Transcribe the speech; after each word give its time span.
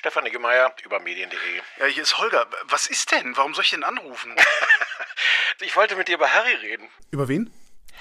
Stefan 0.00 0.24
Niggemeier 0.24 0.74
über 0.82 0.98
medien.de. 0.98 1.38
Ja, 1.78 1.84
hier 1.84 2.04
ist 2.04 2.16
Holger. 2.16 2.46
Was 2.64 2.86
ist 2.86 3.12
denn? 3.12 3.36
Warum 3.36 3.52
soll 3.52 3.64
ich 3.64 3.70
denn 3.70 3.84
anrufen? 3.84 4.34
ich 5.60 5.76
wollte 5.76 5.94
mit 5.94 6.08
dir 6.08 6.14
über 6.14 6.32
Harry 6.32 6.54
reden. 6.54 6.88
Über 7.10 7.28
wen? 7.28 7.52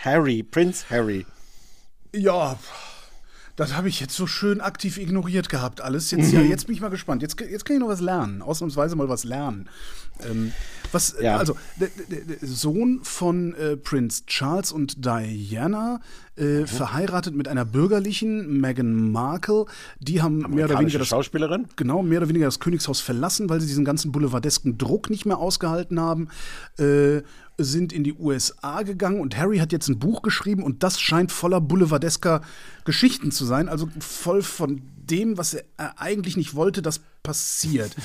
Harry, 0.06 0.42
Prinz 0.42 0.86
Harry. 0.90 1.26
Ja, 2.14 2.58
das 3.60 3.76
habe 3.76 3.90
ich 3.90 4.00
jetzt 4.00 4.16
so 4.16 4.26
schön 4.26 4.62
aktiv 4.62 4.98
ignoriert 4.98 5.50
gehabt, 5.50 5.82
alles. 5.82 6.12
Jetzt, 6.12 6.32
ja, 6.32 6.40
jetzt 6.40 6.68
bin 6.68 6.76
ich 6.76 6.82
mal 6.82 6.90
gespannt. 6.90 7.22
Jetzt, 7.22 7.38
jetzt 7.42 7.66
kann 7.66 7.76
ich 7.76 7.82
noch 7.82 7.90
was 7.90 8.00
lernen. 8.00 8.42
Ausnahmsweise 8.42 8.96
mal 8.96 9.10
was 9.10 9.26
lernen. 9.26 9.68
Ähm, 10.26 10.54
was, 10.94 11.18
ja. 11.22 11.36
also, 11.36 11.58
der, 11.76 11.90
der, 12.10 12.22
der, 12.22 12.48
Sohn 12.48 13.02
von 13.04 13.54
äh, 13.56 13.76
Prinz 13.76 14.26
Charles 14.28 14.72
und 14.72 15.04
Diana, 15.06 16.00
äh, 16.38 16.62
mhm. 16.62 16.68
verheiratet 16.68 17.36
mit 17.36 17.50
einer 17.50 17.66
bürgerlichen, 17.66 18.62
Meghan 18.62 19.12
Markle. 19.12 19.66
Die 20.00 20.22
haben 20.22 20.40
mehr 20.56 20.64
oder 20.66 20.80
weniger 20.80 21.00
das, 21.00 21.10
Schauspielerin? 21.10 21.68
Genau, 21.76 22.02
mehr 22.02 22.20
oder 22.20 22.30
weniger 22.30 22.46
das 22.46 22.62
Königshaus 22.62 23.02
verlassen, 23.02 23.50
weil 23.50 23.60
sie 23.60 23.68
diesen 23.68 23.84
ganzen 23.84 24.14
boulevardesken 24.14 24.78
Druck 24.78 25.10
nicht 25.10 25.26
mehr 25.26 25.38
ausgehalten 25.38 26.00
haben. 26.00 26.30
Äh, 26.78 27.24
sind 27.64 27.94
in 27.94 28.04
die 28.04 28.14
USA 28.14 28.84
gegangen 28.84 29.20
und 29.20 29.38
Harry 29.38 29.58
hat 29.60 29.72
jetzt 29.72 29.88
ein 29.88 30.00
Buch 30.00 30.22
geschrieben 30.22 30.64
und 30.64 30.84
das 30.84 31.00
scheint 31.00 31.32
voller 31.32 31.62
boulevardesker 31.62 32.42
Geschichten 32.86 33.32
zu 33.32 33.46
sein, 33.46 33.70
also 33.70 33.90
voll 34.00 34.42
von 34.42 34.82
dem, 34.98 35.38
was 35.38 35.54
er 35.54 36.00
eigentlich 36.00 36.38
nicht 36.38 36.56
wollte, 36.56 36.82
das 36.82 37.02
passiert. 37.24 37.96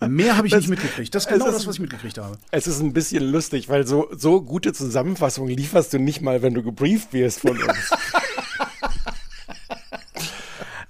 Mehr 0.08 0.36
habe 0.36 0.46
ich 0.46 0.52
das, 0.52 0.60
nicht 0.60 0.70
mitgekriegt. 0.70 1.14
Das 1.14 1.24
ist 1.24 1.28
genau 1.28 1.46
ist, 1.46 1.54
das, 1.54 1.66
was 1.66 1.74
ich 1.74 1.80
mitgekriegt 1.80 2.18
habe. 2.18 2.38
Es 2.50 2.66
ist 2.66 2.80
ein 2.80 2.92
bisschen 2.92 3.24
lustig, 3.30 3.68
weil 3.68 3.86
so, 3.86 4.08
so 4.16 4.42
gute 4.42 4.72
Zusammenfassungen 4.72 5.54
lieferst 5.54 5.92
du 5.92 5.98
nicht 5.98 6.22
mal, 6.22 6.42
wenn 6.42 6.54
du 6.54 6.62
gebrieft 6.62 7.12
wirst 7.12 7.40
von 7.40 7.56
uns. 7.56 7.90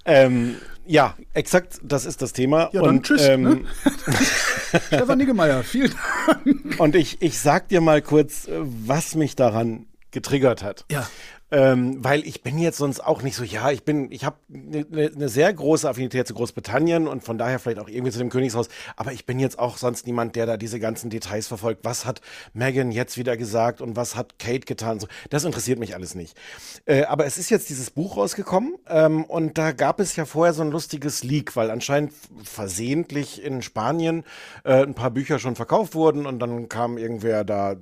ähm, 0.05 0.55
ja, 0.89 1.15
exakt, 1.35 1.79
das 1.83 2.05
ist 2.05 2.23
das 2.23 2.33
Thema. 2.33 2.71
Ja, 2.73 2.81
dann 2.81 2.97
und, 2.97 3.05
tschüss. 3.05 3.21
Ähm, 3.21 3.41
ne? 3.43 3.61
Stefan 4.87 5.19
Niggemeier, 5.19 5.63
vielen 5.63 5.93
Dank. 6.25 6.79
Und 6.79 6.95
ich, 6.95 7.21
ich 7.21 7.39
sag 7.39 7.69
dir 7.69 7.79
mal 7.79 8.01
kurz, 8.01 8.47
was 8.49 9.13
mich 9.13 9.35
daran 9.35 9.85
getriggert 10.09 10.63
hat. 10.63 10.85
Ja. 10.89 11.07
Ähm, 11.51 12.03
weil 12.03 12.27
ich 12.27 12.43
bin 12.43 12.59
jetzt 12.59 12.77
sonst 12.77 12.99
auch 12.99 13.23
nicht 13.23 13.35
so, 13.35 13.43
ja, 13.43 13.71
ich 13.71 13.83
bin, 13.83 14.11
ich 14.11 14.23
habe 14.23 14.37
eine 14.53 14.85
ne, 14.89 15.11
ne 15.15 15.29
sehr 15.29 15.51
große 15.51 15.89
Affinität 15.89 16.27
zu 16.27 16.35
Großbritannien 16.35 17.07
und 17.07 17.23
von 17.23 17.39
daher 17.39 17.57
vielleicht 17.57 17.79
auch 17.79 17.89
irgendwie 17.89 18.11
zu 18.11 18.19
dem 18.19 18.29
Königshaus, 18.29 18.69
aber 18.95 19.13
ich 19.13 19.25
bin 19.25 19.39
jetzt 19.39 19.57
auch 19.57 19.77
sonst 19.77 20.05
niemand, 20.05 20.35
der 20.35 20.45
da 20.45 20.57
diese 20.57 20.79
ganzen 20.79 21.09
Details 21.09 21.47
verfolgt. 21.47 21.83
Was 21.83 22.05
hat 22.05 22.21
Meghan 22.53 22.91
jetzt 22.91 23.17
wieder 23.17 23.35
gesagt 23.35 23.81
und 23.81 23.95
was 23.95 24.15
hat 24.15 24.37
Kate 24.37 24.59
getan? 24.59 24.99
So, 24.99 25.07
das 25.31 25.43
interessiert 25.43 25.79
mich 25.79 25.95
alles 25.95 26.13
nicht. 26.13 26.37
Äh, 26.85 27.05
aber 27.05 27.25
es 27.25 27.39
ist 27.39 27.49
jetzt 27.49 27.69
dieses 27.69 27.89
Buch 27.89 28.17
rausgekommen 28.17 28.75
ähm, 28.87 29.23
und 29.23 29.57
da 29.57 29.71
gab 29.71 29.99
es 29.99 30.15
ja 30.15 30.25
vorher 30.25 30.53
so 30.53 30.61
ein 30.61 30.69
lustiges 30.69 31.23
Leak, 31.23 31.55
weil 31.55 31.71
anscheinend 31.71 32.13
versehentlich 32.43 33.43
in 33.43 33.63
Spanien 33.63 34.23
äh, 34.63 34.83
ein 34.83 34.93
paar 34.93 35.09
Bücher 35.09 35.39
schon 35.39 35.55
verkauft 35.55 35.95
wurden 35.95 36.27
und 36.27 36.37
dann 36.37 36.69
kam 36.69 36.99
irgendwer 36.99 37.43
da, 37.43 37.71
äh, 37.71 37.77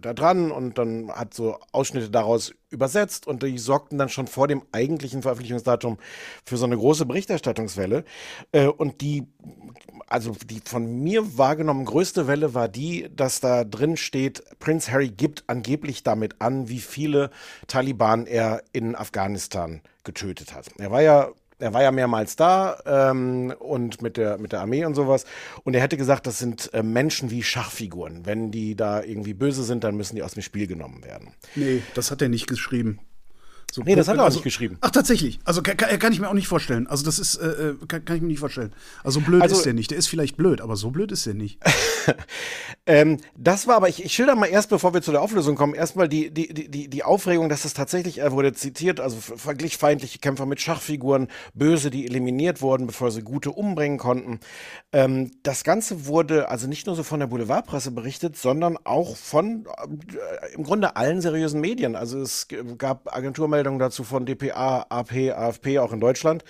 da 0.00 0.12
dran 0.12 0.50
und 0.50 0.76
dann 0.76 1.12
hat 1.12 1.34
so 1.34 1.58
Ausschnitte 1.70 2.10
daraus 2.10 2.52
übersetzt 2.70 3.11
und 3.26 3.42
die 3.42 3.58
sorgten 3.58 3.98
dann 3.98 4.08
schon 4.08 4.26
vor 4.26 4.48
dem 4.48 4.62
eigentlichen 4.72 5.22
Veröffentlichungsdatum 5.22 5.98
für 6.44 6.56
so 6.56 6.64
eine 6.64 6.76
große 6.76 7.06
Berichterstattungswelle. 7.06 8.04
Äh, 8.52 8.66
und 8.66 9.00
die, 9.00 9.26
also 10.06 10.36
die 10.46 10.60
von 10.64 11.02
mir 11.02 11.38
wahrgenommen 11.38 11.84
größte 11.84 12.26
Welle 12.26 12.54
war 12.54 12.68
die, 12.68 13.08
dass 13.14 13.40
da 13.40 13.64
drin 13.64 13.96
steht, 13.96 14.42
Prince 14.58 14.90
Harry 14.90 15.08
gibt 15.08 15.44
angeblich 15.46 16.02
damit 16.02 16.40
an, 16.40 16.68
wie 16.68 16.80
viele 16.80 17.30
Taliban 17.66 18.26
er 18.26 18.62
in 18.72 18.94
Afghanistan 18.94 19.82
getötet 20.04 20.54
hat. 20.54 20.68
Er 20.78 20.90
war 20.90 21.02
ja 21.02 21.30
er 21.62 21.72
war 21.72 21.82
ja 21.82 21.92
mehrmals 21.92 22.36
da 22.36 22.76
ähm, 22.84 23.54
und 23.58 24.02
mit 24.02 24.16
der, 24.16 24.38
mit 24.38 24.52
der 24.52 24.60
Armee 24.60 24.84
und 24.84 24.94
sowas. 24.94 25.24
Und 25.64 25.74
er 25.74 25.80
hätte 25.80 25.96
gesagt, 25.96 26.26
das 26.26 26.38
sind 26.38 26.74
äh, 26.74 26.82
Menschen 26.82 27.30
wie 27.30 27.42
Schachfiguren. 27.42 28.26
Wenn 28.26 28.50
die 28.50 28.74
da 28.74 29.02
irgendwie 29.02 29.32
böse 29.32 29.62
sind, 29.62 29.84
dann 29.84 29.96
müssen 29.96 30.16
die 30.16 30.22
aus 30.22 30.34
dem 30.34 30.42
Spiel 30.42 30.66
genommen 30.66 31.04
werden. 31.04 31.34
Nee, 31.54 31.82
das 31.94 32.10
hat 32.10 32.20
er 32.20 32.28
nicht 32.28 32.48
geschrieben. 32.48 32.98
So 33.74 33.80
nee, 33.80 33.94
das 33.94 34.06
hat 34.06 34.16
er 34.16 34.20
auch 34.20 34.26
also, 34.26 34.36
nicht 34.36 34.44
geschrieben. 34.44 34.76
Ach, 34.82 34.90
tatsächlich. 34.90 35.38
Also 35.44 35.62
kann, 35.62 35.78
kann, 35.78 36.12
ich 36.12 36.20
mir 36.20 36.28
auch 36.28 36.34
nicht 36.34 36.46
vorstellen. 36.46 36.86
Also 36.86 37.06
das 37.06 37.18
ist, 37.18 37.36
äh, 37.36 37.46
äh, 37.46 37.76
kann, 37.88 38.04
kann, 38.04 38.16
ich 38.16 38.20
mir 38.20 38.28
nicht 38.28 38.38
vorstellen. 38.38 38.70
Also 39.02 39.20
blöd 39.20 39.40
also, 39.40 39.56
ist 39.56 39.64
der 39.64 39.72
nicht. 39.72 39.90
Der 39.90 39.96
ist 39.96 40.08
vielleicht 40.08 40.36
blöd, 40.36 40.60
aber 40.60 40.76
so 40.76 40.90
blöd 40.90 41.10
ist 41.10 41.24
der 41.24 41.32
nicht. 41.32 41.58
ähm, 42.86 43.16
das 43.34 43.66
war 43.66 43.76
aber, 43.76 43.88
ich, 43.88 44.04
ich 44.04 44.12
schilder 44.12 44.34
mal 44.34 44.44
erst, 44.44 44.68
bevor 44.68 44.92
wir 44.92 45.00
zu 45.00 45.10
der 45.10 45.22
Auflösung 45.22 45.56
kommen, 45.56 45.72
erstmal 45.72 46.06
die, 46.06 46.30
die, 46.30 46.52
die, 46.52 46.88
die 46.88 47.02
Aufregung, 47.02 47.48
dass 47.48 47.64
es 47.64 47.72
tatsächlich, 47.72 48.18
er 48.18 48.32
wurde 48.32 48.52
zitiert, 48.52 49.00
also 49.00 49.16
verglich 49.16 49.78
feindliche 49.78 50.18
Kämpfer 50.18 50.44
mit 50.44 50.60
Schachfiguren, 50.60 51.28
Böse, 51.54 51.88
die 51.88 52.04
eliminiert 52.04 52.60
wurden, 52.60 52.86
bevor 52.86 53.10
sie 53.10 53.22
Gute 53.22 53.52
umbringen 53.52 53.96
konnten. 53.96 54.40
Ähm, 54.92 55.30
das 55.44 55.64
Ganze 55.64 56.04
wurde 56.04 56.50
also 56.50 56.66
nicht 56.66 56.86
nur 56.86 56.94
so 56.94 57.04
von 57.04 57.20
der 57.20 57.26
Boulevardpresse 57.26 57.90
berichtet, 57.90 58.36
sondern 58.36 58.76
auch 58.84 59.16
von 59.16 59.64
äh, 59.64 60.54
im 60.54 60.62
Grunde 60.62 60.96
allen 60.96 61.22
seriösen 61.22 61.62
Medien. 61.62 61.96
Also 61.96 62.20
es 62.20 62.48
gab 62.76 63.16
Agenturmeldungen, 63.16 63.61
Meldungen 63.62 63.78
dazu 63.78 64.02
von 64.02 64.26
dpa, 64.26 64.86
AP, 64.88 65.30
AFP, 65.30 65.78
auch 65.78 65.92
in 65.92 66.00
Deutschland. 66.00 66.44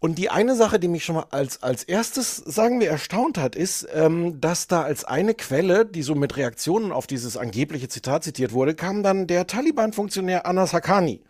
Und 0.00 0.16
die 0.18 0.28
eine 0.30 0.56
Sache, 0.56 0.80
die 0.80 0.88
mich 0.88 1.04
schon 1.04 1.16
mal 1.16 1.26
als, 1.30 1.62
als 1.62 1.84
erstes, 1.84 2.36
sagen 2.36 2.80
wir, 2.80 2.88
erstaunt 2.90 3.38
hat, 3.38 3.54
ist, 3.54 3.86
ähm, 3.92 4.40
dass 4.40 4.66
da 4.66 4.82
als 4.82 5.04
eine 5.04 5.34
Quelle, 5.34 5.86
die 5.86 6.02
so 6.02 6.14
mit 6.16 6.36
Reaktionen 6.36 6.90
auf 6.90 7.06
dieses 7.06 7.36
angebliche 7.36 7.88
Zitat 7.88 8.24
zitiert 8.24 8.52
wurde, 8.52 8.74
kam 8.74 9.02
dann 9.04 9.26
der 9.26 9.46
Taliban-Funktionär 9.46 10.46
Anas 10.46 10.72
Haqqani 10.72 11.22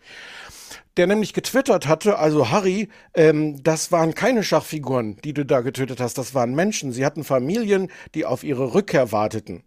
der 0.96 1.06
nämlich 1.06 1.32
getwittert 1.32 1.86
hatte, 1.86 2.18
also 2.18 2.50
Harry, 2.50 2.88
ähm, 3.14 3.62
das 3.62 3.92
waren 3.92 4.12
keine 4.14 4.42
Schachfiguren, 4.42 5.16
die 5.22 5.32
du 5.32 5.46
da 5.46 5.60
getötet 5.60 6.00
hast, 6.00 6.18
das 6.18 6.34
waren 6.34 6.54
Menschen. 6.54 6.92
Sie 6.92 7.06
hatten 7.06 7.22
Familien, 7.22 7.90
die 8.14 8.26
auf 8.26 8.42
ihre 8.42 8.74
Rückkehr 8.74 9.12
warteten. 9.12 9.62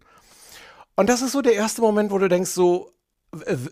Und 0.96 1.08
das 1.08 1.22
ist 1.22 1.32
so 1.32 1.40
der 1.40 1.54
erste 1.54 1.80
Moment, 1.80 2.12
wo 2.12 2.18
du 2.18 2.28
denkst, 2.28 2.50
so, 2.50 2.93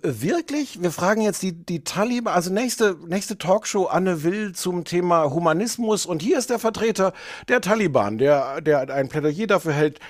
Wirklich? 0.02 0.82
Wir 0.82 0.90
fragen 0.90 1.22
jetzt 1.22 1.42
die, 1.42 1.52
die 1.52 1.84
Taliban, 1.84 2.34
also 2.34 2.52
nächste, 2.52 2.96
nächste 3.06 3.38
Talkshow 3.38 3.86
Anne 3.86 4.22
Will 4.22 4.52
zum 4.54 4.84
Thema 4.84 5.30
Humanismus 5.30 6.06
und 6.06 6.22
hier 6.22 6.38
ist 6.38 6.50
der 6.50 6.58
Vertreter 6.58 7.12
der 7.48 7.60
Taliban, 7.60 8.18
der, 8.18 8.60
der 8.60 8.92
ein 8.92 9.08
Plädoyer 9.08 9.46
dafür 9.46 9.72
hält, 9.72 10.00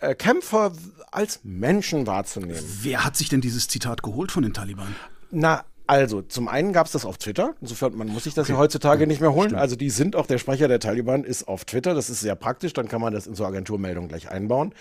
äh, 0.00 0.14
Kämpfer 0.14 0.72
als 1.10 1.40
Menschen 1.44 2.06
wahrzunehmen. 2.06 2.60
Wer 2.82 3.04
hat 3.04 3.16
sich 3.16 3.28
denn 3.28 3.40
dieses 3.40 3.68
Zitat 3.68 4.02
geholt 4.02 4.32
von 4.32 4.42
den 4.42 4.52
Taliban? 4.52 4.94
Na, 5.30 5.64
also, 5.86 6.22
zum 6.22 6.48
einen 6.48 6.72
gab 6.72 6.86
es 6.86 6.92
das 6.92 7.04
auf 7.04 7.18
Twitter. 7.18 7.54
Insofern, 7.60 7.94
man 7.96 8.08
muss 8.08 8.24
sich 8.24 8.32
das 8.32 8.46
okay. 8.46 8.54
ja 8.54 8.58
heutzutage 8.58 9.06
nicht 9.06 9.20
mehr 9.20 9.34
holen. 9.34 9.50
Stimmt. 9.50 9.60
Also, 9.60 9.76
die 9.76 9.90
sind 9.90 10.16
auch, 10.16 10.26
der 10.26 10.38
Sprecher 10.38 10.66
der 10.66 10.80
Taliban 10.80 11.24
ist 11.24 11.46
auf 11.46 11.66
Twitter. 11.66 11.94
Das 11.94 12.08
ist 12.08 12.20
sehr 12.20 12.34
praktisch. 12.36 12.72
Dann 12.72 12.88
kann 12.88 13.02
man 13.02 13.12
das 13.12 13.26
in 13.26 13.34
so 13.34 13.44
Agenturmeldungen 13.44 14.08
gleich 14.08 14.30
einbauen. 14.30 14.74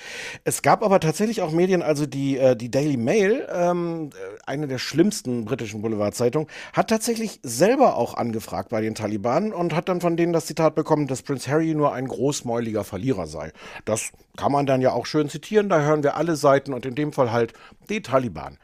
Es 0.45 0.61
gab 0.61 0.81
aber 0.81 1.01
tatsächlich 1.01 1.41
auch 1.41 1.51
Medien, 1.51 1.81
also 1.81 2.05
die, 2.05 2.37
äh, 2.37 2.55
die 2.55 2.71
Daily 2.71 2.95
Mail, 2.95 3.45
ähm, 3.51 4.11
eine 4.45 4.67
der 4.67 4.77
schlimmsten 4.77 5.43
britischen 5.43 5.81
Boulevardzeitungen, 5.81 6.47
hat 6.71 6.89
tatsächlich 6.89 7.41
selber 7.43 7.97
auch 7.97 8.13
angefragt 8.13 8.69
bei 8.69 8.79
den 8.79 8.95
Taliban 8.95 9.51
und 9.51 9.75
hat 9.75 9.89
dann 9.89 9.99
von 9.99 10.15
denen 10.15 10.31
das 10.31 10.45
Zitat 10.45 10.73
bekommen, 10.73 11.07
dass 11.07 11.21
Prince 11.21 11.51
Harry 11.51 11.75
nur 11.75 11.93
ein 11.93 12.07
großmäuliger 12.07 12.85
Verlierer 12.85 13.27
sei. 13.27 13.51
Das 13.83 14.11
kann 14.37 14.53
man 14.53 14.65
dann 14.65 14.79
ja 14.79 14.93
auch 14.93 15.05
schön 15.05 15.27
zitieren. 15.27 15.67
Da 15.67 15.81
hören 15.81 16.01
wir 16.01 16.15
alle 16.15 16.37
Seiten 16.37 16.73
und 16.73 16.85
in 16.85 16.95
dem 16.95 17.11
Fall 17.11 17.33
halt 17.33 17.53
die 17.89 18.01
Taliban 18.01 18.57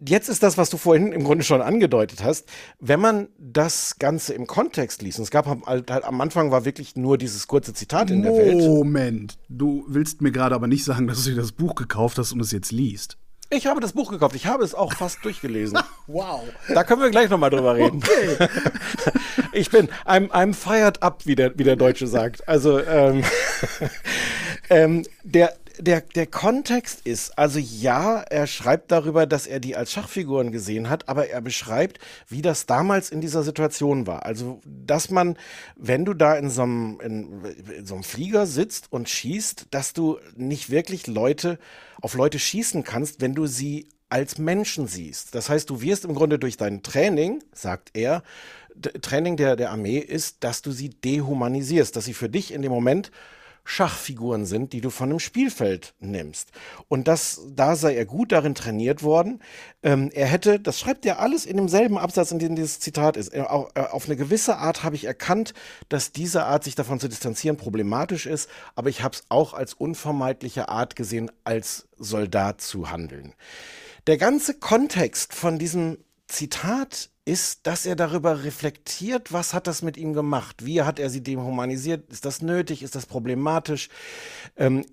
jetzt 0.00 0.28
ist 0.28 0.42
das, 0.42 0.58
was 0.58 0.70
du 0.70 0.76
vorhin 0.76 1.12
im 1.12 1.24
Grunde 1.24 1.44
schon 1.44 1.62
angedeutet 1.62 2.22
hast, 2.22 2.48
wenn 2.80 3.00
man 3.00 3.28
das 3.38 3.98
Ganze 3.98 4.34
im 4.34 4.46
Kontext 4.46 5.02
liest, 5.02 5.18
und 5.18 5.24
es 5.24 5.30
gab 5.30 5.46
halt, 5.46 5.90
halt 5.90 6.04
am 6.04 6.20
Anfang 6.20 6.50
war 6.50 6.64
wirklich 6.64 6.96
nur 6.96 7.18
dieses 7.18 7.46
kurze 7.46 7.74
Zitat 7.74 8.10
in 8.10 8.18
Moment. 8.18 8.36
der 8.36 8.46
Welt. 8.46 8.68
Moment, 8.68 9.38
du 9.48 9.84
willst 9.88 10.22
mir 10.22 10.32
gerade 10.32 10.54
aber 10.54 10.66
nicht 10.66 10.84
sagen, 10.84 11.06
dass 11.06 11.24
du 11.24 11.30
dir 11.30 11.36
das 11.36 11.52
Buch 11.52 11.74
gekauft 11.74 12.18
hast 12.18 12.32
und 12.32 12.40
es 12.40 12.52
jetzt 12.52 12.72
liest. 12.72 13.18
Ich 13.50 13.66
habe 13.66 13.80
das 13.80 13.92
Buch 13.92 14.10
gekauft. 14.10 14.34
Ich 14.34 14.46
habe 14.46 14.64
es 14.64 14.74
auch 14.74 14.92
fast 14.94 15.24
durchgelesen. 15.24 15.78
wow. 16.06 16.42
Da 16.72 16.82
können 16.82 17.02
wir 17.02 17.10
gleich 17.10 17.30
nochmal 17.30 17.50
drüber 17.50 17.76
reden. 17.76 18.02
Okay. 18.02 18.48
ich 19.52 19.70
bin, 19.70 19.88
I'm, 20.04 20.28
I'm 20.30 20.54
fired 20.54 21.02
up, 21.02 21.26
wie 21.26 21.36
der, 21.36 21.56
wie 21.58 21.64
der 21.64 21.76
Deutsche 21.76 22.06
sagt. 22.06 22.48
Also, 22.48 22.80
ähm, 22.80 23.22
ähm, 24.70 25.04
der, 25.22 25.54
der, 25.78 26.02
der 26.02 26.26
Kontext 26.26 27.00
ist, 27.04 27.38
also 27.38 27.58
ja, 27.58 28.20
er 28.20 28.46
schreibt 28.46 28.92
darüber, 28.92 29.26
dass 29.26 29.46
er 29.46 29.60
die 29.60 29.76
als 29.76 29.92
Schachfiguren 29.92 30.52
gesehen 30.52 30.88
hat, 30.88 31.08
aber 31.08 31.28
er 31.28 31.40
beschreibt, 31.40 31.98
wie 32.28 32.42
das 32.42 32.66
damals 32.66 33.10
in 33.10 33.20
dieser 33.20 33.42
Situation 33.42 34.06
war. 34.06 34.24
Also, 34.24 34.60
dass 34.64 35.10
man, 35.10 35.36
wenn 35.76 36.04
du 36.04 36.14
da 36.14 36.34
in 36.34 36.50
so 36.50 36.62
einem, 36.62 37.00
in, 37.00 37.44
in 37.78 37.86
so 37.86 37.94
einem 37.94 38.04
Flieger 38.04 38.46
sitzt 38.46 38.92
und 38.92 39.08
schießt, 39.08 39.66
dass 39.70 39.92
du 39.92 40.18
nicht 40.36 40.70
wirklich 40.70 41.06
Leute 41.06 41.58
auf 42.00 42.14
Leute 42.14 42.38
schießen 42.38 42.84
kannst, 42.84 43.20
wenn 43.20 43.34
du 43.34 43.46
sie 43.46 43.88
als 44.08 44.38
Menschen 44.38 44.86
siehst. 44.86 45.34
Das 45.34 45.48
heißt, 45.48 45.68
du 45.70 45.80
wirst 45.80 46.04
im 46.04 46.14
Grunde 46.14 46.38
durch 46.38 46.56
dein 46.56 46.82
Training, 46.82 47.42
sagt 47.52 47.90
er, 47.94 48.22
Training 49.02 49.36
der, 49.36 49.56
der 49.56 49.70
Armee 49.70 49.98
ist, 49.98 50.44
dass 50.44 50.62
du 50.62 50.72
sie 50.72 50.90
dehumanisierst, 50.90 51.96
dass 51.96 52.04
sie 52.04 52.14
für 52.14 52.28
dich 52.28 52.52
in 52.52 52.62
dem 52.62 52.72
Moment 52.72 53.10
Schachfiguren 53.64 54.44
sind, 54.44 54.72
die 54.72 54.80
du 54.80 54.90
von 54.90 55.10
einem 55.10 55.18
Spielfeld 55.18 55.94
nimmst. 55.98 56.50
Und 56.88 57.08
das, 57.08 57.40
da 57.50 57.76
sei 57.76 57.94
er 57.96 58.04
gut 58.04 58.30
darin 58.32 58.54
trainiert 58.54 59.02
worden. 59.02 59.42
Ähm, 59.82 60.10
er 60.12 60.26
hätte, 60.26 60.60
das 60.60 60.78
schreibt 60.78 61.06
er 61.06 61.18
alles 61.18 61.46
in 61.46 61.56
demselben 61.56 61.96
Absatz, 61.96 62.30
in 62.30 62.38
dem 62.38 62.56
dieses 62.56 62.78
Zitat 62.78 63.16
ist. 63.16 63.28
Äh, 63.34 63.40
auf 63.40 64.06
eine 64.06 64.16
gewisse 64.16 64.58
Art 64.58 64.84
habe 64.84 64.96
ich 64.96 65.06
erkannt, 65.06 65.54
dass 65.88 66.12
diese 66.12 66.44
Art, 66.44 66.64
sich 66.64 66.74
davon 66.74 67.00
zu 67.00 67.08
distanzieren, 67.08 67.56
problematisch 67.56 68.26
ist. 68.26 68.50
Aber 68.74 68.90
ich 68.90 69.02
habe 69.02 69.14
es 69.14 69.24
auch 69.30 69.54
als 69.54 69.72
unvermeidliche 69.74 70.68
Art 70.68 70.94
gesehen, 70.94 71.30
als 71.42 71.88
Soldat 71.98 72.60
zu 72.60 72.90
handeln. 72.90 73.34
Der 74.06 74.18
ganze 74.18 74.54
Kontext 74.54 75.32
von 75.32 75.58
diesem 75.58 75.98
Zitat 76.26 77.10
ist, 77.24 77.66
dass 77.66 77.86
er 77.86 77.96
darüber 77.96 78.44
reflektiert, 78.44 79.32
was 79.32 79.54
hat 79.54 79.66
das 79.66 79.82
mit 79.82 79.96
ihm 79.96 80.12
gemacht? 80.12 80.64
Wie 80.64 80.82
hat 80.82 80.98
er 80.98 81.10
sie 81.10 81.22
dehumanisiert? 81.22 82.10
Ist 82.12 82.24
das 82.24 82.42
nötig? 82.42 82.82
Ist 82.82 82.94
das 82.94 83.06
problematisch? 83.06 83.88
Ähm, 84.56 84.84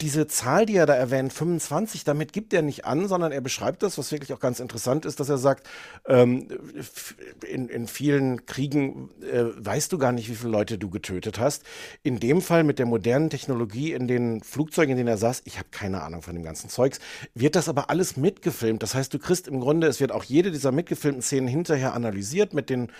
diese 0.00 0.28
Zahl, 0.28 0.64
die 0.64 0.76
er 0.76 0.86
da 0.86 0.94
erwähnt, 0.94 1.32
25, 1.32 2.04
damit 2.04 2.32
gibt 2.32 2.52
er 2.52 2.62
nicht 2.62 2.84
an, 2.84 3.08
sondern 3.08 3.32
er 3.32 3.40
beschreibt 3.40 3.82
das, 3.82 3.98
was 3.98 4.12
wirklich 4.12 4.32
auch 4.32 4.38
ganz 4.38 4.60
interessant 4.60 5.04
ist, 5.04 5.18
dass 5.18 5.28
er 5.28 5.38
sagt, 5.38 5.68
ähm, 6.06 6.46
in, 7.48 7.68
in 7.68 7.88
vielen 7.88 8.46
Kriegen 8.46 9.10
äh, 9.22 9.44
weißt 9.56 9.92
du 9.92 9.98
gar 9.98 10.12
nicht, 10.12 10.28
wie 10.28 10.36
viele 10.36 10.52
Leute 10.52 10.78
du 10.78 10.88
getötet 10.88 11.40
hast. 11.40 11.64
In 12.04 12.20
dem 12.20 12.42
Fall 12.42 12.62
mit 12.62 12.78
der 12.78 12.86
modernen 12.86 13.28
Technologie 13.28 13.92
in 13.92 14.06
den 14.06 14.42
Flugzeugen, 14.42 14.92
in 14.92 14.98
denen 14.98 15.08
er 15.08 15.18
saß, 15.18 15.42
ich 15.46 15.58
habe 15.58 15.68
keine 15.72 16.02
Ahnung 16.02 16.22
von 16.22 16.34
dem 16.34 16.44
ganzen 16.44 16.70
Zeugs, 16.70 17.00
wird 17.34 17.56
das 17.56 17.68
aber 17.68 17.90
alles 17.90 18.16
mitgefilmt. 18.16 18.84
Das 18.84 18.94
heißt, 18.94 19.12
du 19.12 19.18
kriegst 19.18 19.48
im 19.48 19.58
Grunde, 19.58 19.88
es 19.88 19.98
wird 19.98 20.12
auch 20.12 20.22
jede 20.22 20.52
dieser 20.52 20.70
mitgefilmten 20.70 21.22
Szenen 21.22 21.48
hinterher 21.48 21.92
analysiert 21.94 22.54
mit, 22.54 22.70
den, 22.70 22.92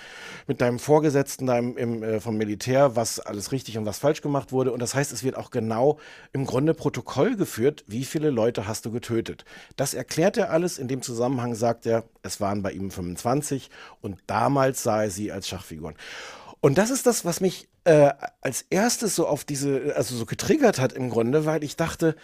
mit 0.49 0.61
deinem 0.61 0.81
Vorgesetzten 0.81 1.47
deinem, 1.47 1.77
im, 1.77 2.03
äh, 2.03 2.19
vom 2.19 2.37
Militär, 2.37 2.97
was 2.97 3.21
alles 3.21 3.53
richtig 3.53 3.79
und 3.79 3.87
was 3.87 3.99
falsch 3.99 4.21
gemacht 4.21 4.51
wurde. 4.51 4.73
Und 4.73 4.83
das 4.83 4.97
heißt, 4.97 5.13
es 5.13 5.23
wird 5.23 5.37
auch 5.37 5.53
genau 5.53 6.01
im 6.33 6.45
Grunde 6.45 6.72
Grunde 6.73 6.75
Protokoll 6.75 7.37
geführt, 7.37 7.85
wie 7.87 8.05
viele 8.05 8.31
Leute 8.31 8.67
hast 8.67 8.85
du 8.87 8.91
getötet. 8.91 9.45
Das 9.77 9.95
erklärt 9.95 10.37
er 10.37 10.51
alles. 10.51 10.79
In 10.79 10.89
dem 10.89 11.03
Zusammenhang 11.03 11.55
sagt 11.55 11.87
er, 11.87 12.05
es 12.23 12.41
waren 12.41 12.63
bei 12.63 12.73
ihm 12.73 12.91
25 12.91 13.71
und 14.01 14.19
damals 14.27 14.83
sah 14.83 15.05
er 15.05 15.11
sie 15.11 15.33
als 15.33 15.49
Schachfiguren. 15.49 15.97
Und 16.61 16.79
das 16.79 16.91
ist 16.91 17.07
das, 17.07 17.25
was 17.25 17.41
mich 17.41 17.69
äh, 17.85 18.11
als 18.41 18.63
erstes 18.71 19.17
so 19.17 19.27
auf 19.27 19.45
diese, 19.45 19.95
also 19.97 20.17
so 20.17 20.27
getriggert 20.27 20.79
hat 20.79 20.93
im 20.93 21.11
Grunde, 21.11 21.45
weil 21.45 21.65
ich 21.65 21.77
dachte, 21.77 22.15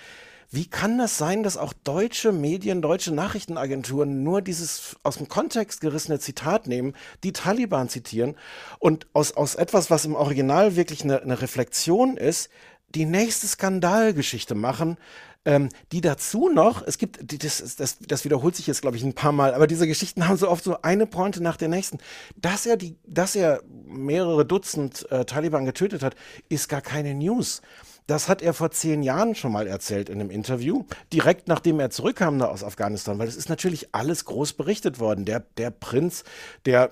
wie 0.50 0.66
kann 0.66 0.96
das 0.96 1.18
sein, 1.18 1.42
dass 1.42 1.58
auch 1.58 1.74
deutsche 1.84 2.32
Medien, 2.32 2.80
deutsche 2.80 3.12
Nachrichtenagenturen 3.12 4.22
nur 4.22 4.40
dieses 4.40 4.96
aus 5.02 5.18
dem 5.18 5.28
Kontext 5.28 5.82
gerissene 5.82 6.20
Zitat 6.20 6.66
nehmen, 6.66 6.94
die 7.22 7.34
Taliban 7.34 7.90
zitieren 7.90 8.34
und 8.78 9.08
aus, 9.12 9.32
aus 9.32 9.56
etwas, 9.56 9.90
was 9.90 10.06
im 10.06 10.14
Original 10.14 10.74
wirklich 10.74 11.04
eine, 11.04 11.20
eine 11.20 11.42
Reflexion 11.42 12.16
ist, 12.16 12.48
die 12.94 13.04
nächste 13.04 13.46
Skandalgeschichte 13.46 14.54
machen, 14.54 14.96
ähm, 15.44 15.68
die 15.92 16.00
dazu 16.00 16.48
noch, 16.48 16.82
es 16.86 16.98
gibt, 16.98 17.32
die, 17.32 17.38
das, 17.38 17.76
das, 17.76 17.98
das 18.00 18.24
wiederholt 18.24 18.56
sich 18.56 18.66
jetzt, 18.66 18.82
glaube 18.82 18.96
ich, 18.96 19.02
ein 19.02 19.14
paar 19.14 19.32
Mal, 19.32 19.54
aber 19.54 19.66
diese 19.66 19.86
Geschichten 19.86 20.28
haben 20.28 20.36
so 20.36 20.48
oft 20.48 20.64
so 20.64 20.82
eine 20.82 21.06
Pointe 21.06 21.42
nach 21.42 21.56
der 21.56 21.68
nächsten. 21.68 21.98
Dass 22.36 22.66
er 22.66 22.76
die, 22.76 22.96
dass 23.06 23.34
er 23.34 23.62
mehrere 23.86 24.44
Dutzend 24.44 25.10
äh, 25.10 25.24
Taliban 25.24 25.64
getötet 25.64 26.02
hat, 26.02 26.16
ist 26.48 26.68
gar 26.68 26.82
keine 26.82 27.14
News. 27.14 27.62
Das 28.08 28.26
hat 28.26 28.40
er 28.40 28.54
vor 28.54 28.70
zehn 28.70 29.02
Jahren 29.02 29.34
schon 29.34 29.52
mal 29.52 29.66
erzählt 29.66 30.08
in 30.08 30.18
einem 30.18 30.30
Interview, 30.30 30.86
direkt 31.12 31.46
nachdem 31.46 31.78
er 31.78 31.90
zurückkam 31.90 32.40
aus 32.40 32.64
Afghanistan, 32.64 33.18
weil 33.18 33.28
es 33.28 33.36
ist 33.36 33.50
natürlich 33.50 33.94
alles 33.94 34.24
groß 34.24 34.54
berichtet 34.54 34.98
worden. 34.98 35.26
Der, 35.26 35.40
der 35.58 35.70
Prinz, 35.70 36.24
der, 36.64 36.90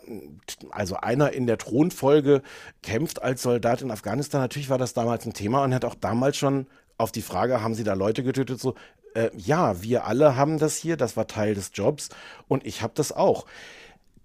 also 0.70 0.96
einer 0.96 1.32
in 1.32 1.46
der 1.46 1.56
Thronfolge, 1.56 2.42
kämpft 2.82 3.22
als 3.22 3.40
Soldat 3.40 3.80
in 3.80 3.90
Afghanistan. 3.90 4.42
Natürlich 4.42 4.68
war 4.68 4.76
das 4.76 4.92
damals 4.92 5.24
ein 5.24 5.32
Thema 5.32 5.64
und 5.64 5.74
hat 5.74 5.86
auch 5.86 5.94
damals 5.94 6.36
schon 6.36 6.66
auf 6.98 7.12
die 7.12 7.22
Frage, 7.22 7.62
haben 7.62 7.74
Sie 7.74 7.84
da 7.84 7.94
Leute 7.94 8.22
getötet, 8.22 8.60
so, 8.60 8.74
äh, 9.14 9.30
ja, 9.38 9.82
wir 9.82 10.04
alle 10.04 10.36
haben 10.36 10.58
das 10.58 10.76
hier, 10.76 10.98
das 10.98 11.16
war 11.16 11.26
Teil 11.26 11.54
des 11.54 11.70
Jobs 11.72 12.10
und 12.46 12.66
ich 12.66 12.82
habe 12.82 12.92
das 12.94 13.10
auch. 13.12 13.46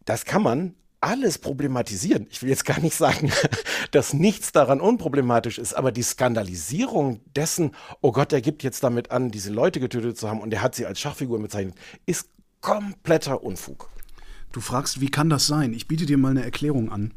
Das 0.04 0.26
kann 0.26 0.44
man 0.44 0.76
alles 1.02 1.40
problematisieren. 1.40 2.28
Ich 2.30 2.42
will 2.42 2.50
jetzt 2.50 2.66
gar 2.66 2.80
nicht 2.80 2.96
sagen, 2.96 3.32
dass 3.92 4.14
nichts 4.14 4.52
daran 4.52 4.80
unproblematisch 4.80 5.58
ist, 5.58 5.74
aber 5.74 5.92
die 5.92 6.04
Skandalisierung 6.04 7.20
dessen, 7.36 7.72
oh 8.02 8.12
Gott, 8.12 8.32
er 8.32 8.42
gibt 8.42 8.64
jetzt 8.64 8.84
damit 8.84 9.12
an, 9.12 9.32
diese 9.32 9.52
Leute 9.52 9.80
getötet 9.80 10.18
zu 10.18 10.30
haben 10.30 10.42
und 10.42 10.54
er 10.54 10.62
hat 10.62 10.76
sie 10.76 10.86
als 10.86 11.00
Schachfiguren 11.00 11.42
bezeichnet, 11.42 11.76
ist 12.06 12.30
kompletter 12.62 13.44
Unfug. 13.44 13.90
Du 14.52 14.62
fragst, 14.62 15.02
wie 15.02 15.10
kann 15.10 15.30
das 15.30 15.48
sein? 15.48 15.74
Ich 15.74 15.88
biete 15.88 16.06
dir 16.06 16.18
mal 16.18 16.30
eine 16.30 16.44
Erklärung 16.44 16.92
an 16.92 17.14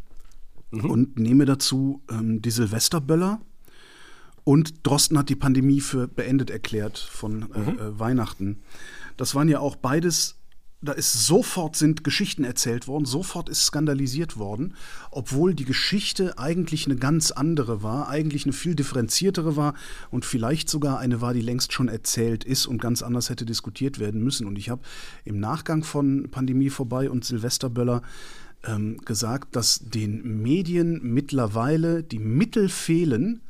mhm. 0.70 0.90
und 0.90 1.18
nehme 1.18 1.44
dazu 1.44 2.02
ähm, 2.10 2.40
die 2.42 2.50
Silvesterböller. 2.50 3.40
Und 4.44 4.86
Drosten 4.86 5.16
hat 5.18 5.30
die 5.30 5.36
Pandemie 5.36 5.80
für 5.80 6.06
beendet 6.06 6.50
erklärt 6.50 6.98
von 6.98 7.50
äh, 7.52 7.58
mhm. 7.58 7.78
äh, 7.78 7.98
Weihnachten. 7.98 8.62
Das 9.16 9.34
waren 9.34 9.48
ja 9.48 9.58
auch 9.58 9.76
beides 9.76 10.36
da 10.84 10.92
ist 10.92 11.26
sofort 11.26 11.76
sind 11.76 12.04
Geschichten 12.04 12.44
erzählt 12.44 12.86
worden, 12.86 13.04
sofort 13.04 13.48
ist 13.48 13.64
skandalisiert 13.64 14.36
worden, 14.36 14.74
obwohl 15.10 15.54
die 15.54 15.64
Geschichte 15.64 16.38
eigentlich 16.38 16.86
eine 16.86 16.96
ganz 16.96 17.30
andere 17.30 17.82
war, 17.82 18.08
eigentlich 18.08 18.44
eine 18.44 18.52
viel 18.52 18.74
differenziertere 18.74 19.56
war 19.56 19.74
und 20.10 20.24
vielleicht 20.24 20.68
sogar 20.68 20.98
eine 20.98 21.20
war, 21.20 21.34
die 21.34 21.40
längst 21.40 21.72
schon 21.72 21.88
erzählt 21.88 22.44
ist 22.44 22.66
und 22.66 22.80
ganz 22.80 23.02
anders 23.02 23.30
hätte 23.30 23.44
diskutiert 23.44 23.98
werden 23.98 24.22
müssen. 24.22 24.46
Und 24.46 24.58
ich 24.58 24.70
habe 24.70 24.82
im 25.24 25.40
Nachgang 25.40 25.84
von 25.84 26.30
Pandemie 26.30 26.70
vorbei 26.70 27.10
und 27.10 27.24
Silvesterböller 27.24 28.02
ähm, 28.64 28.98
gesagt, 28.98 29.56
dass 29.56 29.80
den 29.80 30.42
Medien 30.42 31.00
mittlerweile 31.02 32.02
die 32.02 32.18
Mittel 32.18 32.68
fehlen, 32.68 33.42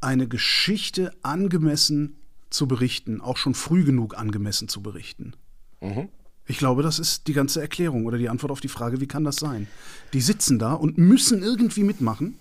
eine 0.00 0.26
Geschichte 0.26 1.12
angemessen 1.22 2.16
zu 2.50 2.66
berichten, 2.66 3.20
auch 3.20 3.36
schon 3.36 3.54
früh 3.54 3.84
genug 3.84 4.16
angemessen 4.16 4.68
zu 4.68 4.82
berichten. 4.82 5.34
Mhm. 5.82 6.08
Ich 6.46 6.58
glaube, 6.58 6.82
das 6.82 6.98
ist 6.98 7.28
die 7.28 7.32
ganze 7.34 7.60
Erklärung 7.60 8.06
oder 8.06 8.18
die 8.18 8.28
Antwort 8.28 8.50
auf 8.50 8.60
die 8.60 8.68
Frage, 8.68 9.00
wie 9.00 9.06
kann 9.06 9.24
das 9.24 9.36
sein? 9.36 9.68
Die 10.12 10.20
sitzen 10.20 10.58
da 10.58 10.74
und 10.74 10.98
müssen 10.98 11.42
irgendwie 11.42 11.84
mitmachen 11.84 12.34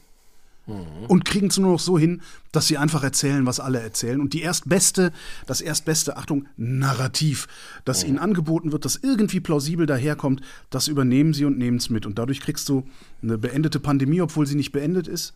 mhm. 0.65 1.05
und 1.07 1.23
kriegen 1.23 1.47
es 1.47 1.57
nur 1.57 1.73
noch 1.73 1.79
so 1.79 1.99
hin, 1.99 2.21
dass 2.51 2.67
sie 2.67 2.77
einfach 2.77 3.03
erzählen, 3.03 3.45
was 3.45 3.59
alle 3.59 3.79
erzählen. 3.79 4.19
Und 4.19 4.33
die 4.33 4.41
erstbeste, 4.41 5.11
das 5.45 5.61
erstbeste, 5.61 6.17
Achtung, 6.17 6.47
Narrativ, 6.57 7.47
das 7.85 8.03
mhm. 8.03 8.09
ihnen 8.09 8.19
angeboten 8.19 8.71
wird, 8.71 8.85
das 8.85 8.97
irgendwie 8.97 9.39
plausibel 9.39 9.85
daherkommt, 9.85 10.41
das 10.69 10.87
übernehmen 10.87 11.33
sie 11.33 11.45
und 11.45 11.57
nehmen 11.57 11.77
es 11.77 11.89
mit. 11.89 12.05
Und 12.05 12.17
dadurch 12.17 12.41
kriegst 12.41 12.69
du 12.69 12.83
eine 13.21 13.37
beendete 13.37 13.79
Pandemie, 13.79 14.21
obwohl 14.21 14.47
sie 14.47 14.55
nicht 14.55 14.71
beendet 14.71 15.07
ist. 15.07 15.33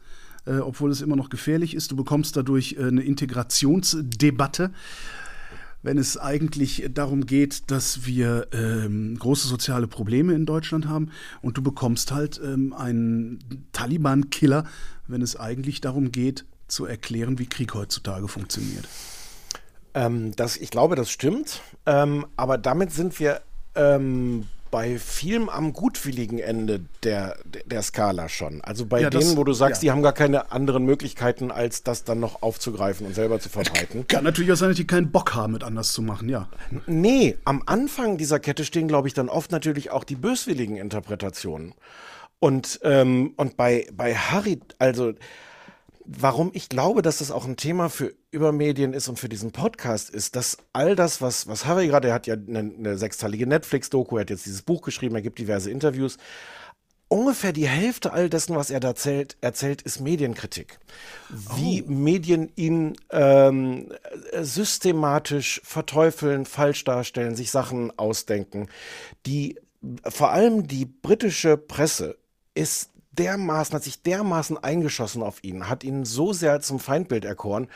Äh, 0.48 0.60
obwohl 0.60 0.92
es 0.92 1.02
immer 1.02 1.16
noch 1.16 1.30
gefährlich 1.30 1.74
ist. 1.74 1.92
Du 1.92 1.96
bekommst 1.96 2.38
dadurch 2.38 2.76
äh, 2.78 2.84
eine 2.84 3.02
Integrationsdebatte 3.02 4.70
wenn 5.86 6.00
es 6.00 6.18
eigentlich 6.18 6.90
darum 6.92 7.28
geht, 7.28 7.70
dass 7.70 8.08
wir 8.08 8.48
ähm, 8.54 9.18
große 9.20 9.48
soziale 9.48 9.86
Probleme 9.86 10.34
in 10.34 10.48
Deutschland 10.48 10.88
haben 10.88 11.12
und 11.44 11.58
du 11.58 11.62
bekommst 11.62 12.12
halt 12.12 12.42
ähm, 12.44 12.74
einen 12.74 13.68
Taliban-Killer, 13.72 14.66
wenn 15.08 15.22
es 15.22 15.36
eigentlich 15.36 15.82
darum 15.82 16.12
geht, 16.12 16.46
zu 16.68 16.88
erklären, 16.88 17.38
wie 17.38 17.46
Krieg 17.46 17.76
heutzutage 17.76 18.28
funktioniert. 18.28 18.88
Ähm, 19.94 20.36
das, 20.36 20.58
ich 20.58 20.72
glaube, 20.72 20.96
das 20.96 21.12
stimmt, 21.12 21.62
ähm, 21.86 22.26
aber 22.36 22.58
damit 22.58 22.92
sind 22.92 23.20
wir 23.20 23.42
ähm, 23.76 24.48
bei 24.76 25.00
vielem 25.00 25.48
am 25.48 25.72
gutwilligen 25.72 26.38
Ende 26.38 26.82
der, 27.02 27.38
der 27.66 27.82
Skala 27.82 28.28
schon. 28.28 28.60
Also 28.60 28.86
bei 28.86 29.00
ja, 29.00 29.10
denen, 29.10 29.24
das, 29.24 29.38
wo 29.38 29.46
du 29.46 29.54
sagst, 29.54 29.82
ja. 29.82 29.88
die 29.88 29.92
haben 29.92 30.04
gar 30.04 30.12
keine 30.12 30.52
anderen 30.52 30.84
Möglichkeiten, 30.84 31.50
als 31.50 31.84
das 31.84 32.04
dann 32.04 32.20
noch 32.20 32.42
aufzugreifen 32.42 33.08
und 33.08 33.16
selber 33.16 33.40
zu 33.40 33.48
verbreiten. 33.48 34.06
Kann 34.10 34.26
natürlich 34.26 34.52
auch 34.52 34.58
sein, 34.58 34.68
dass 34.68 34.76
die 34.76 34.86
keinen 34.86 35.14
Bock 35.14 35.34
haben, 35.34 35.54
mit 35.54 35.64
anders 35.64 35.94
zu 35.94 36.02
machen, 36.02 36.28
ja. 36.28 36.50
Nee, 36.88 37.38
am 37.46 37.64
Anfang 37.66 38.18
dieser 38.18 38.42
Kette 38.42 38.66
stehen, 38.66 38.90
glaube 38.90 39.08
ich, 39.08 39.14
dann 39.14 39.30
oft 39.30 39.50
natürlich 39.54 39.92
auch 39.92 40.04
die 40.04 40.18
böswilligen 40.18 40.76
Interpretationen. 40.76 41.74
Und, 42.40 42.82
ähm, 42.84 43.32
und 43.38 43.56
bei, 43.56 43.88
bei 43.94 44.14
Harry, 44.14 44.60
also 44.78 45.14
warum 46.06 46.52
ich 46.54 46.70
glaube, 46.70 47.02
dass 47.02 47.18
das 47.18 47.32
auch 47.32 47.46
ein 47.46 47.58
Thema 47.58 47.90
für 47.90 48.14
Übermedien 48.32 48.94
ist 48.94 49.08
und 49.08 49.20
für 49.20 49.30
diesen 49.30 49.52
Podcast 49.52 50.10
ist, 50.10 50.36
dass 50.36 50.58
all 50.74 50.96
das, 50.96 51.22
was, 51.22 51.48
was 51.48 51.66
Harry 51.66 51.88
gerade, 51.88 52.10
er 52.10 52.14
hat 52.14 52.28
ja 52.28 52.36
eine, 52.36 52.60
eine 52.60 52.98
sechsteilige 52.98 53.48
Netflix-Doku, 53.48 54.18
er 54.18 54.22
hat 54.22 54.30
jetzt 54.30 54.46
dieses 54.46 54.62
Buch 54.62 54.82
geschrieben, 54.82 55.16
er 55.16 55.22
gibt 55.22 55.40
diverse 55.40 55.72
Interviews. 55.72 56.18
Ungefähr 57.08 57.54
die 57.54 57.68
Hälfte 57.68 58.14
all 58.14 58.30
dessen, 58.30 58.56
was 58.56 58.72
er 58.72 58.80
da 58.80 58.90
erzählt, 58.90 59.38
erzählt 59.42 59.82
ist 59.84 60.00
Medienkritik. 60.00 60.80
Wie 61.30 61.84
oh. 61.84 61.90
Medien 61.90 62.52
ihn 62.56 62.96
ähm, 63.12 63.92
systematisch 64.42 65.62
verteufeln, 65.64 66.46
falsch 66.46 66.84
darstellen, 66.84 67.36
sich 67.36 67.52
Sachen 67.52 67.98
ausdenken. 67.98 68.68
Die, 69.28 69.60
vor 70.08 70.32
allem 70.32 70.68
die 70.68 70.86
britische 70.86 71.58
Presse 71.58 72.18
ist 72.56 72.90
dermaßen, 73.16 73.76
hat 73.76 73.84
sich 73.84 74.02
dermaßen 74.02 74.58
eingeschossen 74.58 75.24
auf 75.24 75.44
ihn, 75.44 75.70
hat 75.70 75.84
ihn 75.84 76.06
so 76.06 76.34
sehr 76.34 76.62
zum 76.62 76.80
Feindbild 76.80 77.26
erkoren. 77.26 77.68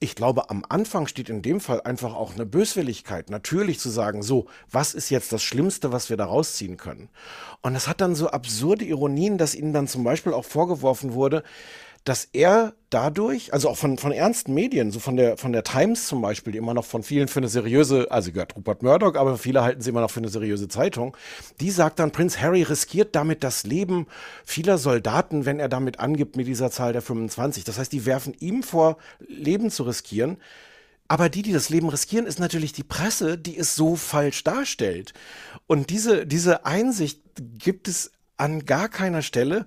Ich 0.00 0.14
glaube, 0.14 0.50
am 0.50 0.64
Anfang 0.68 1.06
steht 1.06 1.28
in 1.28 1.42
dem 1.42 1.60
Fall 1.60 1.80
einfach 1.82 2.14
auch 2.14 2.34
eine 2.34 2.46
Böswilligkeit, 2.46 3.30
natürlich 3.30 3.80
zu 3.80 3.90
sagen, 3.90 4.22
so, 4.22 4.46
was 4.70 4.94
ist 4.94 5.10
jetzt 5.10 5.32
das 5.32 5.42
Schlimmste, 5.42 5.92
was 5.92 6.10
wir 6.10 6.16
da 6.16 6.26
rausziehen 6.26 6.76
können? 6.76 7.08
Und 7.62 7.74
das 7.74 7.88
hat 7.88 8.00
dann 8.00 8.14
so 8.14 8.28
absurde 8.28 8.84
Ironien, 8.84 9.38
dass 9.38 9.54
ihnen 9.54 9.72
dann 9.72 9.88
zum 9.88 10.04
Beispiel 10.04 10.32
auch 10.32 10.44
vorgeworfen 10.44 11.14
wurde, 11.14 11.42
dass 12.04 12.28
er 12.32 12.74
dadurch, 12.90 13.52
also 13.54 13.70
auch 13.70 13.78
von, 13.78 13.96
von 13.96 14.12
ernsten 14.12 14.52
Medien, 14.52 14.90
so 14.90 15.00
von 15.00 15.16
der, 15.16 15.38
von 15.38 15.52
der 15.52 15.64
Times 15.64 16.06
zum 16.06 16.20
Beispiel, 16.20 16.52
die 16.52 16.58
immer 16.58 16.74
noch 16.74 16.84
von 16.84 17.02
vielen 17.02 17.28
für 17.28 17.40
eine 17.40 17.48
seriöse, 17.48 18.10
also 18.10 18.30
gehört 18.30 18.54
Rupert 18.56 18.82
Murdoch, 18.82 19.14
aber 19.14 19.38
viele 19.38 19.62
halten 19.62 19.80
sie 19.80 19.90
immer 19.90 20.02
noch 20.02 20.10
für 20.10 20.20
eine 20.20 20.28
seriöse 20.28 20.68
Zeitung, 20.68 21.16
die 21.60 21.70
sagt 21.70 21.98
dann, 21.98 22.12
Prinz 22.12 22.38
Harry 22.38 22.62
riskiert 22.62 23.16
damit 23.16 23.42
das 23.42 23.64
Leben 23.64 24.06
vieler 24.44 24.76
Soldaten, 24.76 25.46
wenn 25.46 25.58
er 25.58 25.70
damit 25.70 25.98
angibt 25.98 26.36
mit 26.36 26.46
dieser 26.46 26.70
Zahl 26.70 26.92
der 26.92 27.02
25. 27.02 27.64
Das 27.64 27.78
heißt, 27.78 27.92
die 27.92 28.04
werfen 28.04 28.34
ihm 28.38 28.62
vor, 28.62 28.98
Leben 29.26 29.70
zu 29.70 29.84
riskieren. 29.84 30.36
Aber 31.08 31.28
die, 31.28 31.42
die 31.42 31.52
das 31.52 31.68
Leben 31.68 31.88
riskieren, 31.88 32.26
ist 32.26 32.38
natürlich 32.38 32.72
die 32.72 32.82
Presse, 32.82 33.36
die 33.38 33.58
es 33.58 33.74
so 33.74 33.96
falsch 33.96 34.42
darstellt. 34.44 35.14
Und 35.66 35.90
diese, 35.90 36.26
diese 36.26 36.64
Einsicht 36.66 37.20
gibt 37.58 37.88
es 37.88 38.12
an 38.36 38.64
gar 38.64 38.88
keiner 38.88 39.22
Stelle. 39.22 39.66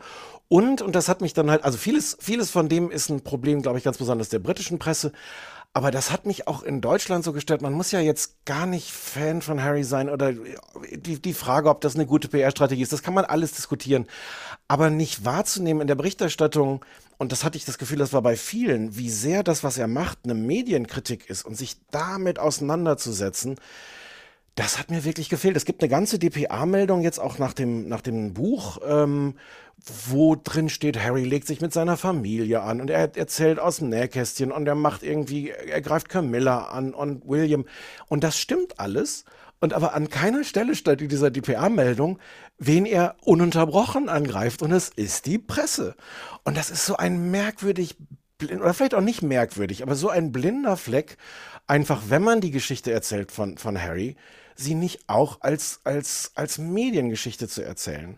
Und, 0.50 0.82
und 0.82 0.96
das 0.96 1.10
hat 1.10 1.22
mich 1.22 1.34
dann 1.34 1.52
halt, 1.52 1.64
also 1.64 1.78
vieles, 1.78 2.18
vieles 2.20 2.52
von 2.52 2.70
dem 2.70 2.90
ist 2.90 3.10
ein 3.10 3.22
Problem, 3.22 3.62
glaube 3.62 3.78
ich, 3.78 3.84
ganz 3.84 3.98
besonders 3.98 4.30
der 4.30 4.40
britischen 4.40 4.80
Presse. 4.80 5.12
Aber 5.74 5.92
das 5.92 6.12
hat 6.12 6.26
mich 6.26 6.48
auch 6.48 6.64
in 6.64 6.82
Deutschland 6.82 7.24
so 7.24 7.34
gestört. 7.34 7.62
Man 7.62 7.74
muss 7.74 7.92
ja 7.92 8.00
jetzt 8.00 8.46
gar 8.46 8.66
nicht 8.66 8.92
Fan 8.92 9.42
von 9.42 9.62
Harry 9.62 9.84
sein 9.84 10.10
oder 10.10 10.34
die, 10.92 11.22
die 11.22 11.34
Frage, 11.34 11.70
ob 11.70 11.82
das 11.82 11.94
eine 11.94 12.08
gute 12.08 12.30
PR-Strategie 12.30 12.82
ist, 12.82 12.94
das 12.94 13.04
kann 13.04 13.14
man 13.14 13.26
alles 13.26 13.52
diskutieren. 13.52 14.08
Aber 14.68 14.90
nicht 14.90 15.24
wahrzunehmen 15.24 15.82
in 15.82 15.88
der 15.88 15.96
Berichterstattung, 15.96 16.84
und 17.20 17.32
das 17.32 17.44
hatte 17.44 17.58
ich 17.58 17.66
das 17.66 17.78
Gefühl, 17.78 18.00
das 18.00 18.14
war 18.14 18.22
bei 18.22 18.36
vielen, 18.36 18.96
wie 18.96 19.10
sehr 19.10 19.44
das, 19.44 19.64
was 19.64 19.78
er 19.78 19.88
macht, 19.88 20.20
eine 20.24 20.34
Medienkritik 20.34 21.30
ist 21.30 21.46
und 21.46 21.56
sich 21.56 21.76
damit 21.92 22.40
auseinanderzusetzen, 22.40 23.58
das 24.58 24.80
hat 24.80 24.90
mir 24.90 25.06
wirklich 25.06 25.30
gefehlt. 25.30 25.56
Es 25.56 25.66
gibt 25.66 25.84
eine 25.84 25.90
ganze 25.90 26.18
DPA-Meldung 26.18 27.04
jetzt 27.04 27.20
auch 27.20 27.38
nach 27.38 27.54
dem, 27.54 27.88
nach 27.88 28.02
dem 28.02 28.34
Buch, 28.34 28.80
ähm, 28.84 29.36
wo 30.08 30.36
drin 30.36 30.68
steht, 30.70 31.00
Harry 31.00 31.24
legt 31.24 31.46
sich 31.46 31.62
mit 31.62 31.72
seiner 31.72 31.96
Familie 31.96 32.64
an 32.64 32.82
und 32.82 32.90
er 32.90 33.16
erzählt 33.16 33.60
aus 33.60 33.78
dem 33.78 33.90
Nähkästchen 33.90 34.52
und 34.52 34.68
er 34.68 34.74
macht 34.74 35.04
irgendwie, 35.04 35.52
er 35.52 35.80
greift 35.82 36.10
Camilla 36.10 36.70
an 36.70 36.96
und 36.96 37.28
William. 37.28 37.66
Und 38.08 38.24
das 38.24 38.40
stimmt 38.40 38.80
alles. 38.80 39.26
Und 39.60 39.74
aber 39.74 39.94
an 39.94 40.10
keiner 40.10 40.44
Stelle 40.44 40.74
steht 40.74 41.02
in 41.04 41.10
dieser 41.10 41.30
DPA-Meldung, 41.30 42.18
wen 42.58 42.88
er 42.88 43.16
ununterbrochen 43.24 44.10
angreift. 44.10 44.64
Und 44.64 44.72
es 44.72 44.90
ist 44.90 45.28
die 45.28 45.38
Presse. 45.38 45.96
Und 46.44 46.58
das 46.58 46.72
ist 46.72 46.84
so 46.84 46.98
ein 46.98 47.30
merkwürdig, 47.30 47.96
oder 48.42 48.74
vielleicht 48.74 48.96
auch 48.96 49.02
nicht 49.02 49.22
merkwürdig, 49.22 49.84
aber 49.84 49.94
so 49.94 50.10
ein 50.10 50.32
blinder 50.32 50.78
Fleck, 50.78 51.18
einfach 51.68 52.04
wenn 52.10 52.24
man 52.24 52.42
die 52.42 52.52
Geschichte 52.52 52.92
erzählt 52.92 53.32
von, 53.32 53.60
von 53.60 53.80
Harry, 53.80 54.16
sie 54.58 54.76
nicht 54.76 55.02
auch 55.08 55.42
als, 55.42 55.82
als, 55.84 56.32
als 56.36 56.58
Mediengeschichte 56.58 57.48
zu 57.48 57.64
erzählen. 57.64 58.18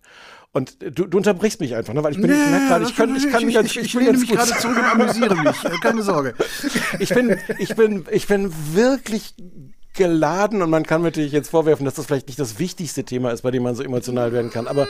Und 0.52 0.78
du, 0.82 1.06
du 1.06 1.18
unterbrichst 1.18 1.60
mich 1.60 1.76
einfach, 1.76 1.94
ne? 1.94 2.04
weil 2.04 2.14
ich 2.14 2.22
bin, 2.22 2.32
nee, 2.32 2.36
ich 2.36 2.50
merke 2.50 2.68
gerade, 2.68 2.86
ich 2.86 2.96
kann, 2.96 3.16
ich 3.16 3.30
kann 3.30 3.46
mich, 3.46 3.56
ich, 3.56 3.78
ich, 3.78 3.86
ich 3.86 3.94
lehne 3.94 4.18
mich 4.18 4.30
gerade 4.30 4.52
zurück 4.58 4.78
und 4.78 4.84
amüsiere 4.84 5.36
mich. 5.36 5.58
Keine 5.82 6.02
Sorge. 6.02 6.34
Ich 6.98 7.10
bin, 7.10 7.38
ich 7.60 7.76
bin, 7.76 8.06
ich 8.10 8.26
bin 8.26 8.52
wirklich 8.74 9.36
geladen 9.94 10.62
und 10.64 10.72
man 10.72 10.86
kann 10.86 11.04
natürlich 11.04 11.34
jetzt 11.34 11.50
vorwerfen, 11.50 11.86
dass 11.86 11.96
das 11.96 12.08
vielleicht 12.08 12.28
nicht 12.28 12.40
das 12.40 12.58
wichtigste 12.58 13.04
Thema 13.04 13.32
ist, 13.32 13.42
bei 13.42 13.52
dem 13.52 13.62
man 13.62 13.76
so 13.76 13.84
emotional 13.84 14.32
werden 14.32 14.50
kann, 14.50 14.68
aber 14.68 14.88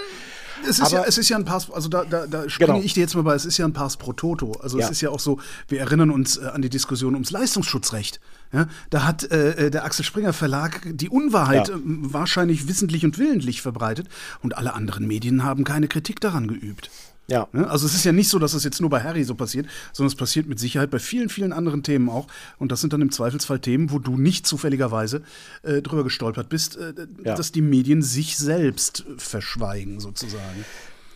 es 0.63 0.79
ist, 0.79 0.81
aber, 0.81 0.91
ja, 0.91 1.03
es 1.05 1.17
ist 1.17 1.29
ja 1.29 1.37
ein 1.37 1.45
Pass, 1.45 1.71
also 1.71 1.89
da, 1.89 2.03
da, 2.05 2.27
da 2.27 2.49
springe 2.49 2.73
genau. 2.73 2.85
ich 2.85 2.93
dir 2.93 3.01
jetzt 3.01 3.15
mal 3.15 3.23
bei, 3.23 3.35
es 3.35 3.45
ist 3.45 3.57
ja 3.57 3.65
ein 3.65 3.73
Pass 3.73 3.97
pro 3.97 4.13
Toto. 4.13 4.53
Also 4.61 4.79
ja. 4.79 4.85
es 4.85 4.91
ist 4.91 5.01
ja 5.01 5.09
auch 5.09 5.19
so, 5.19 5.39
wir 5.67 5.79
erinnern 5.79 6.11
uns 6.11 6.37
äh, 6.37 6.45
an 6.45 6.61
die 6.61 6.69
Diskussion 6.69 7.13
ums 7.13 7.31
Leistungsschutzrecht. 7.31 8.19
Ja, 8.51 8.67
da 8.89 9.05
hat 9.05 9.31
äh, 9.31 9.67
äh 9.67 9.69
der 9.69 9.85
Axel 9.85 10.03
Springer 10.03 10.33
Verlag 10.33 10.81
die 10.85 11.09
Unwahrheit 11.09 11.69
äh, 11.69 11.73
wahrscheinlich 11.83 12.67
wissentlich 12.67 13.05
und 13.05 13.17
willentlich 13.19 13.61
verbreitet 13.61 14.07
und 14.41 14.57
alle 14.57 14.73
anderen 14.73 15.07
Medien 15.07 15.43
haben 15.43 15.63
keine 15.63 15.87
Kritik 15.87 16.19
daran 16.19 16.47
geübt. 16.47 16.89
Ja. 17.29 17.47
Ne? 17.51 17.69
Also 17.69 17.85
es 17.85 17.95
ist 17.95 18.05
ja 18.05 18.11
nicht 18.11 18.29
so, 18.29 18.39
dass 18.39 18.53
es 18.53 18.63
jetzt 18.63 18.81
nur 18.81 18.89
bei 18.89 19.01
Harry 19.03 19.23
so 19.23 19.35
passiert, 19.35 19.67
sondern 19.93 20.09
es 20.09 20.15
passiert 20.15 20.47
mit 20.47 20.59
Sicherheit 20.59 20.89
bei 20.89 20.99
vielen, 20.99 21.29
vielen 21.29 21.53
anderen 21.53 21.83
Themen 21.83 22.09
auch. 22.09 22.27
Und 22.57 22.71
das 22.71 22.81
sind 22.81 22.93
dann 22.93 23.01
im 23.01 23.11
Zweifelsfall 23.11 23.59
Themen, 23.59 23.91
wo 23.91 23.99
du 23.99 24.17
nicht 24.17 24.47
zufälligerweise 24.47 25.21
äh, 25.63 25.81
drüber 25.81 26.03
gestolpert 26.03 26.49
bist, 26.49 26.77
äh, 26.77 26.93
ja. 27.23 27.35
dass 27.35 27.51
die 27.51 27.61
Medien 27.61 28.01
sich 28.01 28.37
selbst 28.37 29.05
verschweigen, 29.17 29.99
sozusagen. 29.99 30.65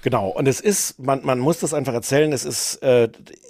Genau, 0.04 0.28
und 0.28 0.50
es 0.50 0.60
ist, 0.60 1.00
man, 1.00 1.24
man 1.24 1.40
muss 1.40 1.60
das 1.60 1.74
einfach 1.74 1.94
erzählen, 1.94 2.34
es 2.34 2.44
ist, 2.44 2.84
äh, 2.84 3.08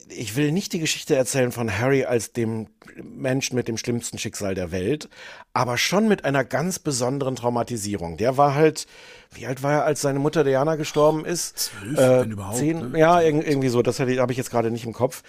ich 0.07 0.35
will 0.35 0.51
nicht 0.51 0.71
die 0.71 0.79
Geschichte 0.79 1.15
erzählen 1.15 1.51
von 1.51 1.79
Harry 1.79 2.05
als 2.05 2.31
dem 2.31 2.67
Menschen 3.01 3.55
mit 3.55 3.67
dem 3.67 3.77
schlimmsten 3.77 4.19
Schicksal 4.19 4.53
der 4.53 4.71
Welt, 4.71 5.09
aber 5.53 5.79
schon 5.79 6.07
mit 6.07 6.25
einer 6.25 6.43
ganz 6.43 6.77
besonderen 6.77 7.35
Traumatisierung. 7.35 8.17
Der 8.17 8.37
war 8.37 8.53
halt, 8.53 8.85
wie 9.31 9.47
alt 9.47 9.63
war 9.63 9.71
er, 9.71 9.85
als 9.85 10.01
seine 10.01 10.19
Mutter 10.19 10.43
Diana 10.43 10.75
gestorben 10.75 11.25
ist? 11.25 11.57
Zwölf, 11.57 11.97
äh, 11.97 12.21
wenn 12.21 12.31
überhaupt. 12.31 12.57
Zehn, 12.57 12.91
ne? 12.91 12.99
Ja, 12.99 13.19
irgendwie 13.19 13.69
so, 13.69 13.81
das 13.81 13.99
habe 13.99 14.11
ich 14.11 14.37
jetzt 14.37 14.51
gerade 14.51 14.69
nicht 14.69 14.85
im 14.85 14.93
Kopf. 14.93 15.23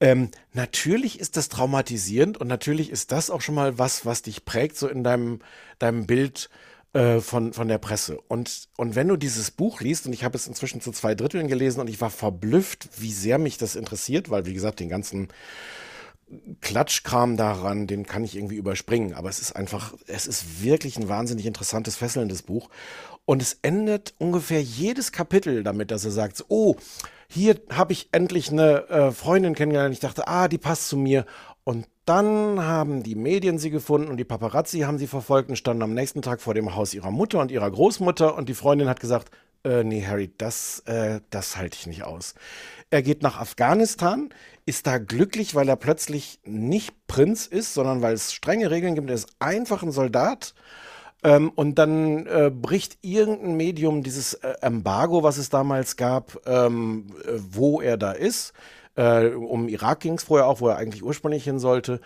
Ähm, 0.00 0.30
natürlich 0.54 1.20
ist 1.20 1.36
das 1.36 1.50
traumatisierend 1.50 2.38
und 2.38 2.48
natürlich 2.48 2.90
ist 2.90 3.12
das 3.12 3.28
auch 3.28 3.42
schon 3.42 3.54
mal 3.54 3.78
was, 3.78 4.06
was 4.06 4.22
dich 4.22 4.46
prägt, 4.46 4.78
so 4.78 4.88
in 4.88 5.04
deinem, 5.04 5.40
deinem 5.78 6.06
Bild 6.06 6.48
äh, 6.92 7.20
von, 7.20 7.52
von 7.52 7.68
der 7.68 7.78
Presse. 7.78 8.18
Und, 8.28 8.68
und 8.76 8.94
wenn 8.94 9.08
du 9.08 9.16
dieses 9.16 9.50
Buch 9.50 9.80
liest, 9.80 10.06
und 10.06 10.12
ich 10.12 10.24
habe 10.24 10.36
es 10.36 10.46
inzwischen 10.46 10.80
zu 10.80 10.92
zwei 10.92 11.14
Dritteln 11.14 11.48
gelesen 11.48 11.80
und 11.80 11.88
ich 11.88 12.00
war 12.00 12.10
verblüfft, 12.10 12.88
wie 12.98 13.12
sehr 13.12 13.38
mich 13.38 13.58
das 13.58 13.76
interessiert, 13.76 14.30
weil, 14.30 14.46
wie 14.46 14.54
gesagt, 14.54 14.80
den 14.80 14.88
ganzen 14.88 15.28
Klatschkram 16.60 17.36
daran, 17.36 17.86
den 17.86 18.06
kann 18.06 18.24
ich 18.24 18.36
irgendwie 18.36 18.56
überspringen. 18.56 19.14
Aber 19.14 19.28
es 19.28 19.40
ist 19.40 19.54
einfach, 19.54 19.94
es 20.06 20.26
ist 20.26 20.62
wirklich 20.62 20.98
ein 20.98 21.08
wahnsinnig 21.08 21.46
interessantes, 21.46 21.96
fesselndes 21.96 22.42
Buch. 22.42 22.68
Und 23.24 23.42
es 23.42 23.58
endet 23.62 24.14
ungefähr 24.18 24.62
jedes 24.62 25.12
Kapitel 25.12 25.62
damit, 25.62 25.90
dass 25.90 26.04
er 26.04 26.10
sagt, 26.10 26.44
oh, 26.48 26.76
hier 27.28 27.60
habe 27.70 27.92
ich 27.92 28.08
endlich 28.12 28.50
eine 28.50 28.88
äh, 28.88 29.12
Freundin 29.12 29.54
kennengelernt. 29.54 29.94
Ich 29.94 30.00
dachte, 30.00 30.28
ah, 30.28 30.48
die 30.48 30.58
passt 30.58 30.88
zu 30.88 30.96
mir. 30.96 31.24
Und 31.64 31.86
dann 32.04 32.60
haben 32.60 33.02
die 33.02 33.14
Medien 33.14 33.58
sie 33.58 33.70
gefunden 33.70 34.08
und 34.08 34.16
die 34.16 34.24
Paparazzi 34.24 34.80
haben 34.80 34.98
sie 34.98 35.06
verfolgt 35.06 35.48
und 35.48 35.56
standen 35.56 35.82
am 35.82 35.94
nächsten 35.94 36.20
Tag 36.20 36.40
vor 36.40 36.54
dem 36.54 36.74
Haus 36.74 36.94
ihrer 36.94 37.12
Mutter 37.12 37.38
und 37.38 37.52
ihrer 37.52 37.70
Großmutter 37.70 38.36
und 38.36 38.48
die 38.48 38.54
Freundin 38.54 38.88
hat 38.88 38.98
gesagt, 38.98 39.30
äh, 39.64 39.84
nee, 39.84 40.04
Harry, 40.04 40.32
das, 40.38 40.80
äh, 40.86 41.20
das 41.30 41.56
halte 41.56 41.78
ich 41.78 41.86
nicht 41.86 42.02
aus. 42.02 42.34
Er 42.90 43.02
geht 43.02 43.22
nach 43.22 43.40
Afghanistan, 43.40 44.30
ist 44.66 44.88
da 44.88 44.98
glücklich, 44.98 45.54
weil 45.54 45.68
er 45.68 45.76
plötzlich 45.76 46.40
nicht 46.44 47.06
Prinz 47.06 47.46
ist, 47.46 47.74
sondern 47.74 48.02
weil 48.02 48.14
es 48.14 48.32
strenge 48.32 48.70
Regeln 48.70 48.96
gibt. 48.96 49.08
Er 49.08 49.14
ist 49.14 49.28
einfach 49.38 49.84
ein 49.84 49.92
Soldat. 49.92 50.54
Ähm, 51.24 51.52
und 51.54 51.76
dann 51.78 52.26
äh, 52.26 52.50
bricht 52.50 52.98
irgendein 53.02 53.56
Medium 53.56 54.02
dieses 54.02 54.34
äh, 54.34 54.54
Embargo, 54.60 55.22
was 55.22 55.38
es 55.38 55.48
damals 55.48 55.96
gab, 55.96 56.40
ähm, 56.46 57.14
äh, 57.24 57.38
wo 57.50 57.80
er 57.80 57.96
da 57.96 58.10
ist. 58.10 58.52
Äh, 58.96 59.28
um 59.28 59.68
Irak 59.68 60.00
ging 60.00 60.14
es 60.14 60.24
vorher 60.24 60.46
auch, 60.46 60.60
wo 60.60 60.68
er 60.68 60.76
eigentlich 60.76 61.02
ursprünglich 61.02 61.44
hin 61.44 61.58
sollte. 61.58 62.00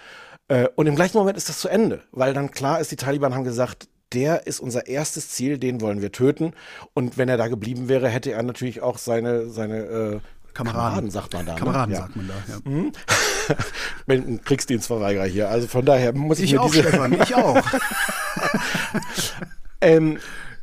Äh, 0.49 0.69
und 0.77 0.87
im 0.87 0.95
gleichen 0.95 1.19
Moment 1.19 1.37
ist 1.37 1.49
das 1.49 1.59
zu 1.59 1.69
Ende, 1.69 2.03
weil 2.13 2.35
dann 2.35 2.51
klar 2.51 2.81
ist, 2.81 2.91
die 2.91 2.97
Taliban 2.97 3.35
haben 3.35 3.45
gesagt, 3.45 3.89
der 4.13 4.47
ist 4.47 4.61
unser 4.61 4.87
erstes 4.87 5.31
Ziel, 5.31 5.59
den 5.59 5.81
wollen 5.81 6.01
wir 6.01 6.13
töten. 6.13 6.53
Und 6.95 7.19
wenn 7.19 7.29
er 7.29 7.37
da 7.37 7.49
geblieben 7.49 7.89
wäre, 7.89 8.09
hätte 8.09 8.33
er 8.33 8.43
natürlich 8.43 8.81
auch 8.81 8.99
seine, 8.99 9.49
seine 9.49 9.79
äh, 9.79 10.21
Kameraden, 10.55 10.55
Kameraden, 10.55 11.11
sagt 11.11 11.33
man 11.35 11.47
da. 11.47 11.53
Ne? 11.53 11.59
Kameraden 11.59 11.93
ne? 11.93 11.99
sagt 11.99 12.17
man 12.17 12.29
da, 12.29 12.35
ja. 12.49 12.59
Mhm. 12.65 12.93
ein 14.09 14.41
Kriegsdienstverweigerer 14.43 15.27
hier, 15.27 15.51
also 15.51 15.67
von 15.67 15.85
daher 15.85 16.15
muss 16.15 16.39
ich, 16.39 16.47
ich 16.47 16.53
mir 16.53 16.63
auch, 16.63 16.71
diese... 16.71 16.89
Stefan, 16.89 17.21
ich 17.21 17.35
auch. 17.35 17.63
ähm, 19.81 20.19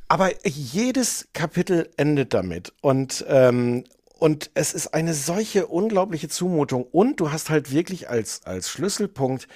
aber 0.08 0.32
jedes 0.46 1.27
Kapitel 1.34 1.89
endet 1.98 2.34
damit 2.34 2.74
und 2.82 3.24
ähm, 3.27 3.84
und 4.24 4.51
es 4.53 4.74
ist 4.74 4.94
eine 4.94 5.13
solche 5.13 5.68
unglaubliche 5.68 6.30
Zumutung. 6.30 6.86
Und 6.94 7.20
du 7.20 7.34
hast 7.34 7.50
halt 7.50 7.74
wirklich 7.74 8.10
als, 8.10 8.46
als 8.46 8.70
Schlüsselpunkt, 8.70 9.50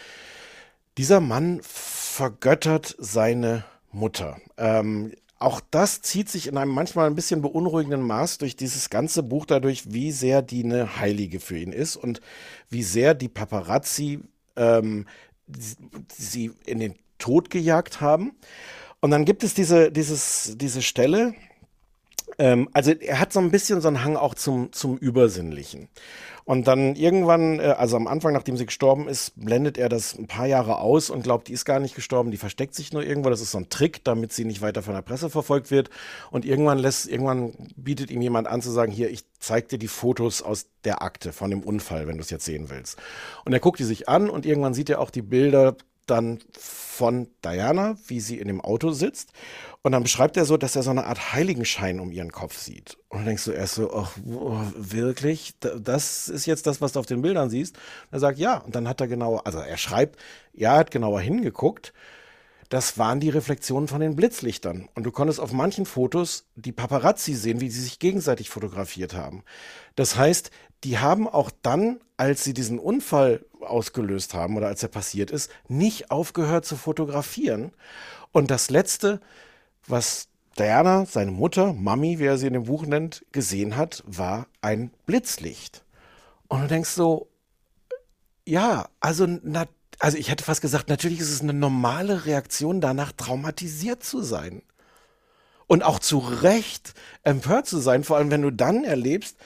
dieser 0.97 1.21
Mann 1.21 1.61
vergöttert 1.63 2.93
seine 2.99 3.63
Mutter. 3.93 4.41
Ähm, 4.57 5.13
auch 5.39 5.61
das 5.71 6.01
zieht 6.01 6.27
sich 6.27 6.47
in 6.47 6.57
einem 6.57 6.73
manchmal 6.73 7.07
ein 7.07 7.15
bisschen 7.15 7.41
beunruhigenden 7.41 8.01
Maß 8.01 8.39
durch 8.39 8.57
dieses 8.57 8.89
ganze 8.89 9.23
Buch 9.23 9.45
dadurch, 9.45 9.93
wie 9.93 10.11
sehr 10.11 10.41
die 10.41 10.65
eine 10.65 10.99
Heilige 10.99 11.39
für 11.39 11.57
ihn 11.57 11.71
ist 11.71 11.95
und 11.95 12.19
wie 12.69 12.83
sehr 12.83 13.13
die 13.13 13.29
Paparazzi 13.29 14.19
ähm, 14.57 15.05
sie 16.13 16.51
in 16.65 16.79
den 16.79 16.95
Tod 17.19 17.49
gejagt 17.49 18.01
haben. 18.01 18.35
Und 18.99 19.11
dann 19.11 19.23
gibt 19.23 19.45
es 19.45 19.53
diese, 19.53 19.93
dieses, 19.93 20.55
diese 20.57 20.81
Stelle, 20.81 21.35
ähm, 22.37 22.69
also 22.73 22.91
er 22.91 23.19
hat 23.19 23.33
so 23.33 23.39
ein 23.39 23.51
bisschen 23.51 23.81
so 23.81 23.87
einen 23.87 24.03
Hang 24.03 24.15
auch 24.15 24.35
zum, 24.35 24.71
zum 24.71 24.97
Übersinnlichen. 24.97 25.89
Und 26.47 26.67
dann 26.67 26.95
irgendwann, 26.95 27.59
äh, 27.59 27.75
also 27.77 27.97
am 27.97 28.07
Anfang, 28.07 28.31
nachdem 28.31 28.55
sie 28.55 28.65
gestorben 28.65 29.09
ist, 29.09 29.33
blendet 29.35 29.77
er 29.77 29.89
das 29.89 30.17
ein 30.17 30.27
paar 30.27 30.45
Jahre 30.45 30.77
aus 30.77 31.09
und 31.09 31.23
glaubt, 31.23 31.49
die 31.49 31.53
ist 31.53 31.65
gar 31.65 31.81
nicht 31.81 31.93
gestorben, 31.93 32.31
die 32.31 32.37
versteckt 32.37 32.73
sich 32.73 32.93
nur 32.93 33.03
irgendwo. 33.03 33.29
Das 33.29 33.41
ist 33.41 33.51
so 33.51 33.57
ein 33.57 33.67
Trick, 33.67 34.03
damit 34.05 34.31
sie 34.31 34.45
nicht 34.45 34.61
weiter 34.61 34.81
von 34.81 34.93
der 34.93 35.01
Presse 35.01 35.29
verfolgt 35.29 35.71
wird. 35.71 35.89
Und 36.31 36.45
irgendwann 36.45 36.77
lässt, 36.77 37.09
irgendwann 37.09 37.53
bietet 37.75 38.11
ihm 38.11 38.21
jemand 38.21 38.47
an 38.47 38.61
zu 38.61 38.71
sagen, 38.71 38.93
hier, 38.93 39.09
ich 39.09 39.25
zeig 39.39 39.67
dir 39.67 39.77
die 39.77 39.89
Fotos 39.89 40.41
aus 40.41 40.67
der 40.85 41.01
Akte 41.01 41.33
von 41.33 41.49
dem 41.49 41.63
Unfall, 41.63 42.07
wenn 42.07 42.15
du 42.15 42.23
es 42.23 42.29
jetzt 42.29 42.45
sehen 42.45 42.69
willst. 42.69 42.97
Und 43.43 43.51
er 43.51 43.59
guckt 43.59 43.79
die 43.79 43.83
sich 43.83 44.07
an 44.07 44.29
und 44.29 44.45
irgendwann 44.45 44.73
sieht 44.73 44.89
er 44.89 45.01
auch 45.01 45.09
die 45.09 45.21
Bilder 45.21 45.75
dann 46.07 46.39
von 46.57 47.27
Diana, 47.43 47.97
wie 48.07 48.19
sie 48.19 48.39
in 48.39 48.47
dem 48.47 48.61
Auto 48.61 48.91
sitzt. 48.91 49.31
Und 49.83 49.91
dann 49.91 50.03
beschreibt 50.03 50.35
er 50.35 50.45
so, 50.45 50.57
dass 50.57 50.75
er 50.75 50.83
so 50.83 50.89
eine 50.89 51.05
Art 51.05 51.33
Heiligenschein 51.33 51.99
um 51.99 52.11
ihren 52.11 52.31
Kopf 52.31 52.57
sieht. 52.57 52.97
Und 53.09 53.19
dann 53.19 53.27
denkst 53.27 53.45
du 53.45 53.51
erst 53.51 53.75
so, 53.75 53.93
ach, 53.93 54.11
wirklich? 54.23 55.53
Das 55.59 56.27
ist 56.27 56.45
jetzt 56.45 56.67
das, 56.67 56.81
was 56.81 56.93
du 56.93 56.99
auf 56.99 57.05
den 57.05 57.21
Bildern 57.21 57.49
siehst? 57.49 57.75
Und 57.75 58.13
er 58.13 58.19
sagt, 58.19 58.39
ja. 58.39 58.57
Und 58.57 58.75
dann 58.75 58.87
hat 58.87 58.99
er 58.99 59.07
genauer, 59.07 59.45
also 59.45 59.59
er 59.59 59.77
schreibt, 59.77 60.19
ja, 60.53 60.73
er 60.73 60.79
hat 60.79 60.91
genauer 60.91 61.21
hingeguckt. 61.21 61.93
Das 62.69 62.97
waren 62.97 63.21
die 63.21 63.29
Reflexionen 63.29 63.87
von 63.87 64.01
den 64.01 64.15
Blitzlichtern. 64.15 64.89
Und 64.93 65.03
du 65.03 65.11
konntest 65.11 65.39
auf 65.39 65.53
manchen 65.53 65.85
Fotos 65.85 66.45
die 66.55 66.73
Paparazzi 66.73 67.33
sehen, 67.33 67.61
wie 67.61 67.69
sie 67.69 67.81
sich 67.81 67.99
gegenseitig 67.99 68.49
fotografiert 68.49 69.13
haben. 69.13 69.43
Das 69.95 70.17
heißt, 70.17 70.51
die 70.83 70.99
haben 70.99 71.27
auch 71.27 71.49
dann, 71.61 72.01
als 72.17 72.43
sie 72.43 72.53
diesen 72.53 72.79
Unfall 72.79 73.45
ausgelöst 73.61 74.33
haben 74.33 74.57
oder 74.57 74.67
als 74.67 74.83
er 74.83 74.89
passiert 74.89 75.31
ist, 75.31 75.51
nicht 75.67 76.11
aufgehört 76.11 76.65
zu 76.65 76.75
fotografieren. 76.75 77.71
Und 78.31 78.51
das 78.51 78.69
Letzte, 78.69 79.19
was 79.87 80.27
Diana, 80.57 81.05
seine 81.05 81.31
Mutter, 81.31 81.73
Mami, 81.73 82.19
wie 82.19 82.25
er 82.25 82.37
sie 82.37 82.47
in 82.47 82.53
dem 82.53 82.65
Buch 82.65 82.85
nennt, 82.85 83.25
gesehen 83.31 83.77
hat, 83.77 84.03
war 84.05 84.47
ein 84.61 84.91
Blitzlicht. 85.05 85.83
Und 86.47 86.61
du 86.61 86.67
denkst 86.67 86.89
so, 86.89 87.27
ja, 88.45 88.89
also, 88.99 89.27
na, 89.43 89.65
also 89.99 90.17
ich 90.17 90.29
hätte 90.29 90.43
fast 90.43 90.61
gesagt, 90.61 90.89
natürlich 90.89 91.19
ist 91.19 91.31
es 91.31 91.41
eine 91.41 91.53
normale 91.53 92.25
Reaktion 92.25 92.81
danach, 92.81 93.11
traumatisiert 93.11 94.03
zu 94.03 94.21
sein. 94.21 94.61
Und 95.67 95.83
auch 95.83 95.99
zu 95.99 96.19
Recht 96.19 96.93
empört 97.23 97.67
zu 97.67 97.79
sein, 97.79 98.03
vor 98.03 98.17
allem 98.17 98.31
wenn 98.31 98.41
du 98.41 98.51
dann 98.51 98.83
erlebst, 98.83 99.37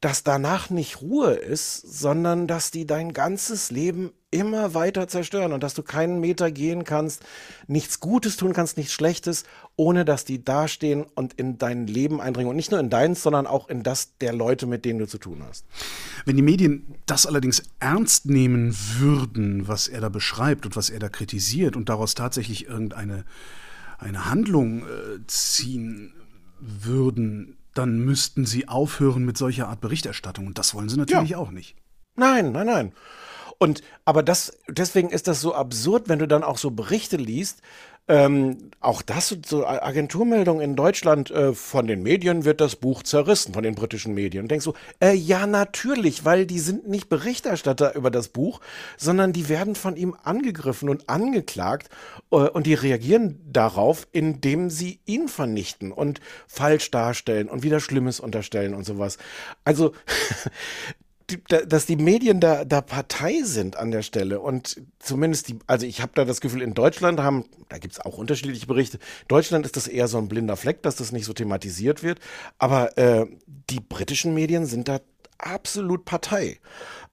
dass 0.00 0.22
danach 0.22 0.70
nicht 0.70 1.02
Ruhe 1.02 1.32
ist, 1.32 1.80
sondern 1.82 2.46
dass 2.46 2.70
die 2.70 2.86
dein 2.86 3.12
ganzes 3.12 3.70
Leben 3.70 4.12
immer 4.30 4.74
weiter 4.74 5.08
zerstören 5.08 5.52
und 5.52 5.62
dass 5.62 5.74
du 5.74 5.82
keinen 5.82 6.20
Meter 6.20 6.50
gehen 6.50 6.84
kannst, 6.84 7.22
nichts 7.66 8.00
Gutes 8.00 8.36
tun 8.36 8.52
kannst, 8.52 8.78
nichts 8.78 8.92
Schlechtes, 8.92 9.44
ohne 9.76 10.04
dass 10.04 10.24
die 10.24 10.42
dastehen 10.42 11.04
und 11.14 11.34
in 11.34 11.58
dein 11.58 11.86
Leben 11.86 12.20
eindringen. 12.20 12.48
Und 12.48 12.56
nicht 12.56 12.70
nur 12.70 12.80
in 12.80 12.88
deins, 12.90 13.22
sondern 13.22 13.46
auch 13.46 13.68
in 13.68 13.82
das 13.82 14.16
der 14.18 14.32
Leute, 14.32 14.66
mit 14.66 14.84
denen 14.84 15.00
du 15.00 15.06
zu 15.06 15.18
tun 15.18 15.42
hast. 15.46 15.66
Wenn 16.24 16.36
die 16.36 16.42
Medien 16.42 16.94
das 17.06 17.26
allerdings 17.26 17.62
ernst 17.80 18.26
nehmen 18.26 18.74
würden, 18.98 19.68
was 19.68 19.88
er 19.88 20.00
da 20.00 20.08
beschreibt 20.08 20.64
und 20.64 20.76
was 20.76 20.90
er 20.90 21.00
da 21.00 21.08
kritisiert 21.08 21.76
und 21.76 21.88
daraus 21.88 22.14
tatsächlich 22.14 22.66
irgendeine 22.66 23.24
eine 23.98 24.30
Handlung 24.30 24.84
äh, 24.84 25.26
ziehen 25.26 26.14
würden, 26.58 27.58
dann 27.80 27.98
müssten 27.98 28.44
sie 28.44 28.68
aufhören 28.68 29.24
mit 29.24 29.38
solcher 29.38 29.68
Art 29.68 29.80
Berichterstattung. 29.80 30.46
Und 30.46 30.58
das 30.58 30.74
wollen 30.74 30.88
sie 30.88 30.98
natürlich 30.98 31.30
ja. 31.30 31.38
auch 31.38 31.50
nicht. 31.50 31.76
Nein, 32.14 32.52
nein, 32.52 32.66
nein. 32.66 32.92
Und 33.58 33.82
aber 34.04 34.22
das, 34.22 34.58
deswegen 34.68 35.10
ist 35.10 35.28
das 35.28 35.40
so 35.40 35.54
absurd, 35.54 36.08
wenn 36.08 36.18
du 36.18 36.28
dann 36.28 36.44
auch 36.44 36.58
so 36.58 36.70
Berichte 36.70 37.16
liest, 37.16 37.62
ähm, 38.10 38.72
auch 38.80 39.02
das, 39.02 39.36
so 39.46 39.64
Agenturmeldungen 39.64 40.62
in 40.62 40.74
Deutschland, 40.74 41.30
äh, 41.30 41.54
von 41.54 41.86
den 41.86 42.02
Medien 42.02 42.44
wird 42.44 42.60
das 42.60 42.74
Buch 42.74 43.04
zerrissen, 43.04 43.54
von 43.54 43.62
den 43.62 43.76
britischen 43.76 44.14
Medien. 44.14 44.42
Und 44.42 44.50
denkst 44.50 44.64
du, 44.64 44.72
äh, 45.00 45.14
ja, 45.14 45.46
natürlich, 45.46 46.24
weil 46.24 46.44
die 46.44 46.58
sind 46.58 46.88
nicht 46.88 47.08
Berichterstatter 47.08 47.94
über 47.94 48.10
das 48.10 48.26
Buch, 48.26 48.60
sondern 48.96 49.32
die 49.32 49.48
werden 49.48 49.76
von 49.76 49.96
ihm 49.96 50.16
angegriffen 50.24 50.88
und 50.88 51.08
angeklagt 51.08 51.88
äh, 52.32 52.36
und 52.36 52.66
die 52.66 52.74
reagieren 52.74 53.38
darauf, 53.46 54.08
indem 54.10 54.70
sie 54.70 54.98
ihn 55.06 55.28
vernichten 55.28 55.92
und 55.92 56.20
falsch 56.48 56.90
darstellen 56.90 57.48
und 57.48 57.62
wieder 57.62 57.78
Schlimmes 57.78 58.18
unterstellen 58.18 58.74
und 58.74 58.84
sowas. 58.84 59.18
Also, 59.64 59.92
dass 61.48 61.86
die 61.86 61.96
Medien 61.96 62.40
da, 62.40 62.64
da 62.64 62.80
Partei 62.80 63.42
sind 63.42 63.76
an 63.76 63.90
der 63.90 64.02
Stelle 64.02 64.40
und 64.40 64.80
zumindest 64.98 65.48
die, 65.48 65.58
also 65.66 65.86
ich 65.86 66.00
habe 66.00 66.12
da 66.14 66.24
das 66.24 66.40
Gefühl, 66.40 66.62
in 66.62 66.74
Deutschland 66.74 67.20
haben, 67.20 67.44
da 67.68 67.78
gibt 67.78 67.94
es 67.94 68.00
auch 68.00 68.18
unterschiedliche 68.18 68.66
Berichte, 68.66 68.98
Deutschland 69.28 69.66
ist 69.66 69.76
das 69.76 69.86
eher 69.86 70.08
so 70.08 70.18
ein 70.18 70.28
blinder 70.28 70.56
Fleck, 70.56 70.82
dass 70.82 70.96
das 70.96 71.12
nicht 71.12 71.24
so 71.24 71.32
thematisiert 71.32 72.02
wird, 72.02 72.20
aber 72.58 72.96
äh, 72.98 73.26
die 73.46 73.80
britischen 73.80 74.34
Medien 74.34 74.66
sind 74.66 74.88
da 74.88 75.00
absolut 75.38 76.04
Partei. 76.04 76.58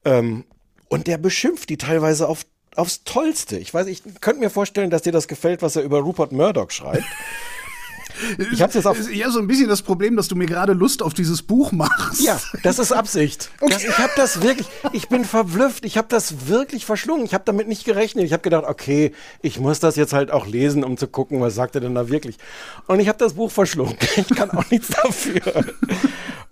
Ähm, 0.06 0.46
und 0.90 1.08
der 1.08 1.18
beschimpft 1.18 1.70
die 1.70 1.78
teilweise 1.78 2.28
auf, 2.28 2.46
aufs 2.76 3.04
Tollste. 3.04 3.58
Ich 3.58 3.74
weiß, 3.74 3.88
ich 3.88 4.04
könnte 4.22 4.40
mir 4.40 4.50
vorstellen, 4.50 4.90
dass 4.90 5.02
dir 5.02 5.12
das 5.12 5.28
gefällt, 5.28 5.62
was 5.62 5.76
er 5.76 5.84
über 5.84 6.00
Rupert 6.00 6.32
Murdoch 6.32 6.72
schreibt. 6.72 7.06
Ich 8.52 8.62
hab's 8.62 8.74
jetzt 8.74 8.86
auch. 8.86 8.96
Ja, 9.12 9.30
so 9.30 9.40
ein 9.40 9.48
bisschen 9.48 9.68
das 9.68 9.82
Problem, 9.82 10.16
dass 10.16 10.28
du 10.28 10.36
mir 10.36 10.46
gerade 10.46 10.74
Lust 10.74 11.02
auf 11.02 11.14
dieses 11.14 11.42
Buch 11.42 11.72
machst. 11.72 12.22
Ja, 12.22 12.40
das 12.64 12.80
ist 12.80 12.92
Absicht. 12.92 13.50
Okay. 13.60 13.74
Das, 13.74 13.84
ich 13.84 13.98
habe 13.98 14.12
das 14.16 14.42
wirklich, 14.44 14.68
ich 14.94 15.10
bin 15.10 15.26
verblüfft. 15.26 15.84
Ich 15.84 15.98
habe 15.98 16.08
das 16.10 16.48
wirklich 16.48 16.86
verschlungen. 16.86 17.26
Ich 17.26 17.34
habe 17.34 17.44
damit 17.46 17.68
nicht 17.68 17.84
gerechnet. 17.86 18.24
Ich 18.24 18.32
habe 18.32 18.44
gedacht, 18.44 18.64
okay, 18.66 19.14
ich 19.42 19.60
muss 19.60 19.80
das 19.80 19.96
jetzt 19.96 20.14
halt 20.14 20.32
auch 20.32 20.48
lesen, 20.48 20.84
um 20.84 20.96
zu 20.96 21.08
gucken, 21.08 21.42
was 21.42 21.56
sagt 21.56 21.76
er 21.76 21.82
denn 21.82 21.96
da 21.96 22.08
wirklich. 22.08 22.38
Und 22.88 23.00
ich 23.00 23.08
habe 23.10 23.18
das 23.18 23.34
Buch 23.34 23.52
verschlungen. 23.52 23.98
Ich 24.18 24.36
kann 24.36 24.52
auch 24.52 24.70
nichts 24.70 24.88
dafür. 24.90 25.42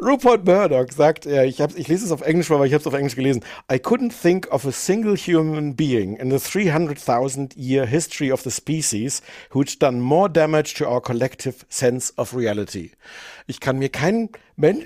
Rupert 0.01 0.45
Murdoch 0.45 0.91
sagt 0.91 1.25
er, 1.25 1.45
ich, 1.45 1.59
ich 1.59 1.87
lese 1.87 2.05
es 2.05 2.11
auf 2.11 2.21
Englisch, 2.21 2.49
weil 2.49 2.67
ich 2.67 2.73
habe 2.73 2.81
es 2.81 2.87
auf 2.87 2.93
Englisch 2.93 3.15
gelesen. 3.15 3.43
I 3.71 3.75
couldn't 3.75 4.11
think 4.11 4.51
of 4.51 4.65
a 4.65 4.71
single 4.71 5.15
human 5.15 5.75
being 5.75 6.17
in 6.17 6.29
the 6.29 6.39
300,000 6.39 7.55
year 7.55 7.85
history 7.85 8.31
of 8.31 8.41
the 8.41 8.51
species 8.51 9.21
who'd 9.51 9.79
done 9.79 10.01
more 10.01 10.29
damage 10.29 10.73
to 10.75 10.85
our 10.85 11.01
collective 11.01 11.65
sense 11.69 12.13
of 12.17 12.35
reality. 12.35 12.91
Ich 13.47 13.59
kann 13.59 13.79
mir 13.79 13.89
kein, 13.89 14.29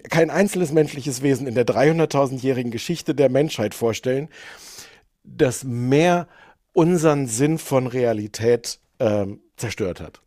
kein 0.10 0.30
einzelnes 0.30 0.72
menschliches 0.72 1.24
Wesen 1.24 1.48
in 1.48 1.56
der 1.56 1.66
300.000-jährigen 1.66 2.72
Geschichte 2.72 3.16
der 3.16 3.30
Menschheit 3.30 3.74
vorstellen, 3.74 4.30
das 5.24 5.64
mehr 5.64 6.28
unseren 6.74 7.28
Sinn 7.28 7.58
von 7.58 7.88
Realität 7.88 8.80
ähm, 9.00 9.42
zerstört 9.58 10.02
hat. 10.02 10.22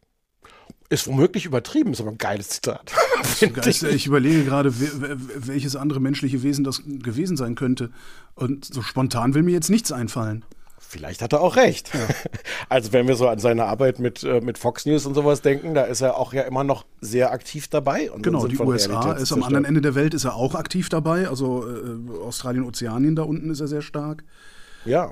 Ist 0.92 1.06
womöglich 1.06 1.46
übertrieben, 1.46 1.92
ist 1.92 2.02
aber 2.02 2.10
ein 2.10 2.18
geiles 2.18 2.50
Zitat. 2.50 2.92
ich. 3.66 3.82
ich 3.82 4.06
überlege 4.06 4.44
gerade, 4.44 4.74
welches 4.76 5.74
andere 5.74 6.00
menschliche 6.00 6.42
Wesen 6.42 6.64
das 6.64 6.82
gewesen 6.84 7.38
sein 7.38 7.54
könnte. 7.54 7.90
Und 8.34 8.66
so 8.66 8.82
spontan 8.82 9.32
will 9.32 9.42
mir 9.42 9.52
jetzt 9.52 9.70
nichts 9.70 9.90
einfallen. 9.90 10.44
Vielleicht 10.78 11.22
hat 11.22 11.32
er 11.32 11.40
auch 11.40 11.56
recht. 11.56 11.94
Ja. 11.94 12.00
Also 12.68 12.92
wenn 12.92 13.08
wir 13.08 13.16
so 13.16 13.26
an 13.28 13.38
seine 13.38 13.64
Arbeit 13.64 14.00
mit, 14.00 14.22
äh, 14.22 14.42
mit 14.42 14.58
Fox 14.58 14.84
News 14.84 15.06
und 15.06 15.14
sowas 15.14 15.40
denken, 15.40 15.72
da 15.72 15.84
ist 15.84 16.02
er 16.02 16.18
auch 16.18 16.34
ja 16.34 16.42
immer 16.42 16.62
noch 16.62 16.84
sehr 17.00 17.32
aktiv 17.32 17.68
dabei. 17.68 18.10
genau, 18.20 18.46
die 18.46 18.58
USA 18.58 19.12
ist 19.12 19.32
am 19.32 19.42
anderen 19.42 19.64
Ende 19.64 19.80
der 19.80 19.94
Welt, 19.94 20.12
ist 20.12 20.24
er 20.24 20.36
auch 20.36 20.54
aktiv 20.54 20.90
dabei. 20.90 21.26
Also 21.26 21.66
äh, 21.66 22.22
Australien, 22.22 22.64
Ozeanien, 22.64 23.16
da 23.16 23.22
unten 23.22 23.50
ist 23.50 23.60
er 23.60 23.68
sehr 23.68 23.82
stark. 23.82 24.24
Ja. 24.84 25.10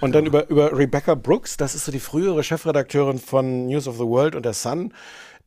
Und 0.00 0.14
dann 0.14 0.26
über, 0.26 0.48
über 0.48 0.76
Rebecca 0.76 1.14
Brooks, 1.14 1.56
das 1.56 1.74
ist 1.74 1.84
so 1.84 1.92
die 1.92 2.00
frühere 2.00 2.42
Chefredakteurin 2.42 3.18
von 3.18 3.66
News 3.66 3.86
of 3.86 3.96
the 3.96 4.04
World 4.04 4.34
und 4.34 4.44
der 4.44 4.54
Sun. 4.54 4.92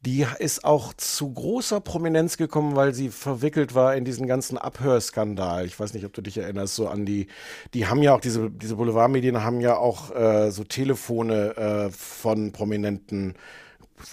Die 0.06 0.25
ist 0.38 0.63
auch 0.63 0.93
zu 0.93 1.34
großer 1.34 1.82
Prominenz 1.82 2.38
gekommen, 2.38 2.75
weil 2.75 2.93
sie 2.93 3.10
verwickelt 3.10 3.73
war 3.73 3.95
in 3.95 4.06
diesen 4.06 4.28
ganzen 4.28 4.58
Abhörskandal. 4.60 5.65
Ich 5.65 5.80
weiß 5.80 5.95
nicht, 5.95 6.06
ob 6.06 6.13
du 6.13 6.21
dich 6.21 6.38
erinnerst, 6.38 6.75
so 6.75 6.88
an 6.88 7.08
die, 7.08 7.25
die 7.73 7.88
haben 7.88 8.04
ja 8.04 8.13
auch, 8.13 8.21
diese, 8.21 8.51
diese 8.51 8.75
Boulevardmedien 8.75 9.43
haben 9.43 9.62
ja 9.62 9.78
auch 9.78 10.15
äh, 10.15 10.51
so 10.51 10.63
Telefone 10.63 11.58
äh, 11.58 11.89
von 11.89 12.51
Prominenten 12.51 13.34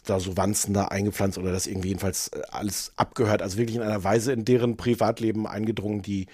da 0.06 0.20
so 0.20 0.36
Wanzen 0.36 0.72
da 0.72 0.86
eingepflanzt 0.86 1.36
oder 1.36 1.52
das 1.52 1.66
irgendwie 1.66 1.88
jedenfalls 1.88 2.28
äh, 2.28 2.40
alles 2.50 2.92
abgehört. 2.96 3.42
Also 3.42 3.58
wirklich 3.58 3.76
in 3.76 3.82
einer 3.82 4.02
Weise 4.02 4.32
in 4.32 4.46
deren 4.46 4.78
Privatleben 4.78 5.46
eingedrungen, 5.46 6.00
die, 6.00 6.26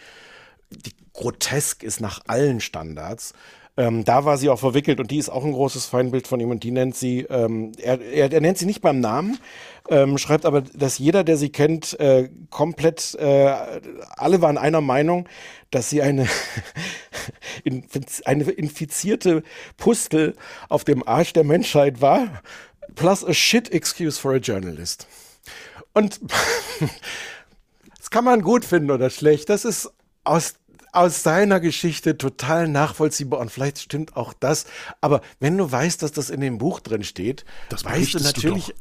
die 0.70 0.92
grotesk 1.12 1.82
ist 1.82 2.00
nach 2.00 2.20
allen 2.26 2.60
Standards. 2.60 3.34
Ähm, 3.78 4.04
da 4.04 4.24
war 4.24 4.38
sie 4.38 4.48
auch 4.48 4.58
verwickelt 4.58 4.98
und 4.98 5.12
die 5.12 5.18
ist 5.18 5.28
auch 5.28 5.44
ein 5.44 5.52
großes 5.52 5.86
Feindbild 5.86 6.26
von 6.26 6.40
ihm 6.40 6.50
und 6.50 6.64
die 6.64 6.72
nennt 6.72 6.96
sie, 6.96 7.20
ähm, 7.30 7.70
er, 7.80 8.00
er, 8.00 8.32
er, 8.32 8.40
nennt 8.40 8.58
sie 8.58 8.66
nicht 8.66 8.80
beim 8.80 8.98
Namen, 8.98 9.38
ähm, 9.88 10.18
schreibt 10.18 10.46
aber, 10.46 10.62
dass 10.62 10.98
jeder, 10.98 11.22
der 11.22 11.36
sie 11.36 11.50
kennt, 11.50 11.98
äh, 12.00 12.28
komplett, 12.50 13.14
äh, 13.20 13.54
alle 14.16 14.42
waren 14.42 14.58
einer 14.58 14.80
Meinung, 14.80 15.28
dass 15.70 15.90
sie 15.90 16.02
eine, 16.02 16.26
eine 18.24 18.50
infizierte 18.50 19.44
Pustel 19.76 20.34
auf 20.68 20.82
dem 20.82 21.06
Arsch 21.06 21.32
der 21.32 21.44
Menschheit 21.44 22.00
war, 22.00 22.42
plus 22.96 23.24
a 23.24 23.32
shit 23.32 23.72
excuse 23.72 24.18
for 24.20 24.32
a 24.32 24.38
journalist. 24.38 25.06
Und 25.94 26.18
das 27.96 28.10
kann 28.10 28.24
man 28.24 28.42
gut 28.42 28.64
finden 28.64 28.90
oder 28.90 29.08
schlecht. 29.08 29.50
Das 29.50 29.64
ist 29.64 29.92
aus 30.28 30.54
aus 30.92 31.22
seiner 31.22 31.60
Geschichte 31.60 32.16
total 32.16 32.66
nachvollziehbar 32.66 33.40
und 33.40 33.50
vielleicht 33.50 33.78
stimmt 33.78 34.16
auch 34.16 34.32
das. 34.32 34.66
Aber 35.00 35.20
wenn 35.38 35.56
du 35.56 35.70
weißt, 35.70 36.02
dass 36.02 36.12
das 36.12 36.30
in 36.30 36.40
dem 36.40 36.58
Buch 36.58 36.80
drin 36.80 37.04
steht, 37.04 37.44
das 37.68 37.84
weißt 37.84 38.14
du 38.14 38.20
natürlich. 38.20 38.66
Du 38.66 38.72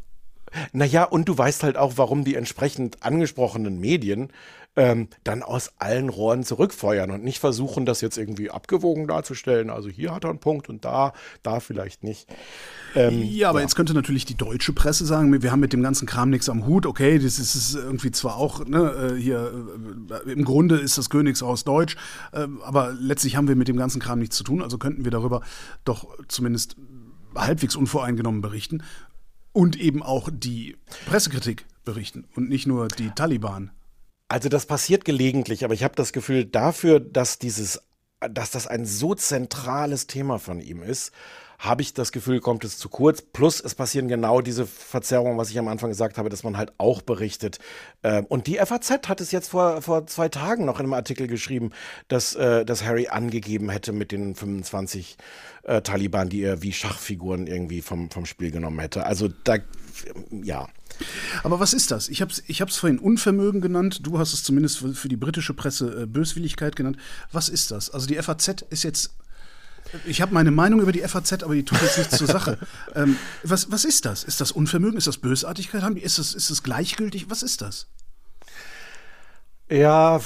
Naja, 0.71 1.03
und 1.03 1.27
du 1.27 1.37
weißt 1.37 1.63
halt 1.63 1.77
auch, 1.77 1.93
warum 1.97 2.23
die 2.23 2.35
entsprechend 2.35 3.03
angesprochenen 3.03 3.79
Medien 3.79 4.31
ähm, 4.77 5.09
dann 5.23 5.43
aus 5.43 5.71
allen 5.79 6.07
Rohren 6.07 6.43
zurückfeuern 6.43 7.09
und 7.11 7.23
nicht 7.23 7.39
versuchen, 7.39 7.85
das 7.85 7.99
jetzt 8.01 8.17
irgendwie 8.17 8.51
abgewogen 8.51 9.07
darzustellen. 9.07 9.69
Also 9.69 9.89
hier 9.89 10.13
hat 10.13 10.23
er 10.23 10.29
einen 10.29 10.39
Punkt 10.39 10.69
und 10.69 10.85
da, 10.85 11.13
da 11.41 11.59
vielleicht 11.59 12.03
nicht. 12.03 12.29
Ähm, 12.95 13.23
ja, 13.23 13.49
aber 13.49 13.59
ja. 13.59 13.63
jetzt 13.63 13.75
könnte 13.75 13.95
natürlich 13.95 14.25
die 14.25 14.35
deutsche 14.35 14.73
Presse 14.73 15.05
sagen, 15.05 15.41
wir 15.41 15.51
haben 15.51 15.59
mit 15.59 15.73
dem 15.73 15.81
ganzen 15.81 16.05
Kram 16.05 16.29
nichts 16.29 16.47
am 16.47 16.67
Hut. 16.67 16.85
Okay, 16.85 17.17
das 17.17 17.39
ist, 17.39 17.55
ist 17.55 17.75
irgendwie 17.75 18.11
zwar 18.11 18.37
auch 18.37 18.65
ne, 18.65 19.15
äh, 19.17 19.19
hier, 19.19 19.51
äh, 20.25 20.31
im 20.31 20.45
Grunde 20.45 20.77
ist 20.77 20.97
das 20.97 21.09
Königshaus 21.09 21.63
deutsch, 21.63 21.97
äh, 22.31 22.47
aber 22.63 22.93
letztlich 22.93 23.35
haben 23.35 23.47
wir 23.47 23.55
mit 23.55 23.67
dem 23.67 23.77
ganzen 23.77 23.99
Kram 23.99 24.19
nichts 24.19 24.37
zu 24.37 24.43
tun. 24.43 24.61
Also 24.61 24.77
könnten 24.77 25.03
wir 25.03 25.11
darüber 25.11 25.41
doch 25.85 26.07
zumindest 26.27 26.75
halbwegs 27.35 27.75
unvoreingenommen 27.75 28.41
berichten 28.41 28.83
und 29.53 29.75
eben 29.75 30.03
auch 30.03 30.29
die 30.31 30.77
Pressekritik 31.07 31.65
berichten 31.83 32.25
und 32.35 32.47
nicht 32.47 32.67
nur 32.67 32.87
die 32.87 33.09
Taliban. 33.09 33.71
Also 34.29 34.49
das 34.49 34.65
passiert 34.65 35.05
gelegentlich, 35.05 35.63
aber 35.63 35.73
ich 35.73 35.83
habe 35.83 35.95
das 35.95 36.11
Gefühl, 36.11 36.45
dafür, 36.45 36.99
dass 36.99 37.39
dieses, 37.39 37.81
dass 38.19 38.51
das 38.51 38.67
ein 38.67 38.85
so 38.85 39.15
zentrales 39.15 40.07
Thema 40.07 40.37
von 40.37 40.59
ihm 40.59 40.83
ist, 40.83 41.11
habe 41.59 41.81
ich 41.81 41.93
das 41.93 42.11
Gefühl, 42.11 42.39
kommt 42.39 42.63
es 42.63 42.77
zu 42.77 42.87
kurz. 42.87 43.21
Plus 43.21 43.59
es 43.59 43.73
passieren 43.73 44.07
genau 44.07 44.41
diese 44.41 44.67
Verzerrungen, 44.67 45.37
was 45.37 45.49
ich 45.49 45.57
am 45.57 45.67
Anfang 45.67 45.89
gesagt 45.89 46.17
habe, 46.17 46.29
dass 46.29 46.43
man 46.43 46.55
halt 46.55 46.71
auch 46.77 47.01
berichtet. 47.01 47.57
Ähm, 48.03 48.25
und 48.25 48.47
die 48.47 48.57
FAZ 48.57 49.07
hat 49.07 49.21
es 49.21 49.31
jetzt 49.31 49.49
vor, 49.49 49.81
vor 49.81 50.05
zwei 50.05 50.29
Tagen 50.29 50.65
noch 50.65 50.79
in 50.79 50.85
einem 50.85 50.93
Artikel 50.93 51.27
geschrieben, 51.27 51.71
dass, 52.09 52.35
äh, 52.35 52.63
dass 52.63 52.83
Harry 52.83 53.07
angegeben 53.07 53.69
hätte 53.69 53.91
mit 53.91 54.11
den 54.11 54.35
25 54.35 55.17
äh, 55.63 55.81
Taliban, 55.81 56.29
die 56.29 56.43
er 56.43 56.61
wie 56.61 56.73
Schachfiguren 56.73 57.47
irgendwie 57.47 57.81
vom, 57.81 58.11
vom 58.11 58.25
Spiel 58.25 58.51
genommen 58.51 58.79
hätte. 58.79 59.05
Also 59.05 59.27
da, 59.43 59.57
ja. 60.31 60.67
Aber 61.43 61.59
was 61.59 61.73
ist 61.73 61.91
das? 61.91 62.09
Ich 62.09 62.21
habe 62.21 62.31
es 62.31 62.43
ich 62.47 62.63
vorhin 62.73 62.99
Unvermögen 62.99 63.61
genannt. 63.61 64.01
Du 64.03 64.19
hast 64.19 64.33
es 64.33 64.43
zumindest 64.43 64.79
für, 64.79 64.93
für 64.93 65.07
die 65.07 65.17
britische 65.17 65.53
Presse 65.53 66.03
äh, 66.03 66.05
Böswilligkeit 66.05 66.75
genannt. 66.75 66.97
Was 67.31 67.49
ist 67.49 67.71
das? 67.71 67.89
Also 67.89 68.07
die 68.07 68.15
FAZ 68.15 68.65
ist 68.69 68.83
jetzt 68.83 69.11
ich 70.05 70.21
habe 70.21 70.33
meine 70.33 70.51
Meinung 70.51 70.81
über 70.81 70.91
die 70.91 70.99
FAZ, 70.99 71.43
aber 71.43 71.55
die 71.55 71.63
tut 71.63 71.81
jetzt 71.81 71.97
nichts 71.97 72.17
zur 72.17 72.27
Sache. 72.27 72.57
Ähm, 72.95 73.17
was, 73.43 73.71
was 73.71 73.85
ist 73.85 74.05
das? 74.05 74.23
Ist 74.23 74.41
das 74.41 74.51
Unvermögen? 74.51 74.97
Ist 74.97 75.07
das 75.07 75.17
Bösartigkeit? 75.17 75.83
Ist 75.97 76.19
das, 76.19 76.33
ist 76.33 76.49
das 76.49 76.63
gleichgültig? 76.63 77.29
Was 77.29 77.43
ist 77.43 77.61
das? 77.61 77.87
Ja, 79.69 80.19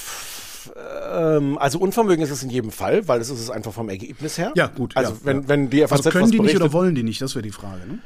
ähm, 1.12 1.58
also 1.58 1.80
Unvermögen 1.80 2.24
ist 2.24 2.30
es 2.30 2.44
in 2.44 2.50
jedem 2.50 2.72
Fall, 2.72 3.08
weil 3.08 3.20
es 3.20 3.30
ist 3.30 3.40
es 3.40 3.50
einfach 3.50 3.74
vom 3.74 3.90
Ergebnis 3.90 4.38
her. 4.38 4.54
Ja, 4.56 4.68
gut. 4.68 4.96
Also 4.96 5.14
ja, 5.14 5.18
wenn, 5.24 5.42
ja. 5.42 5.48
wenn 5.48 5.70
die 5.70 5.82
FAZ 5.82 5.92
also 5.92 6.10
können 6.12 6.32
die 6.32 6.40
nicht 6.40 6.56
oder 6.56 6.72
wollen 6.72 6.96
die 6.96 7.04
nicht? 7.04 7.22
Das 7.22 7.36
wäre 7.36 7.44
die 7.44 7.52
Frage. 7.52 7.86
Ne? 7.88 8.00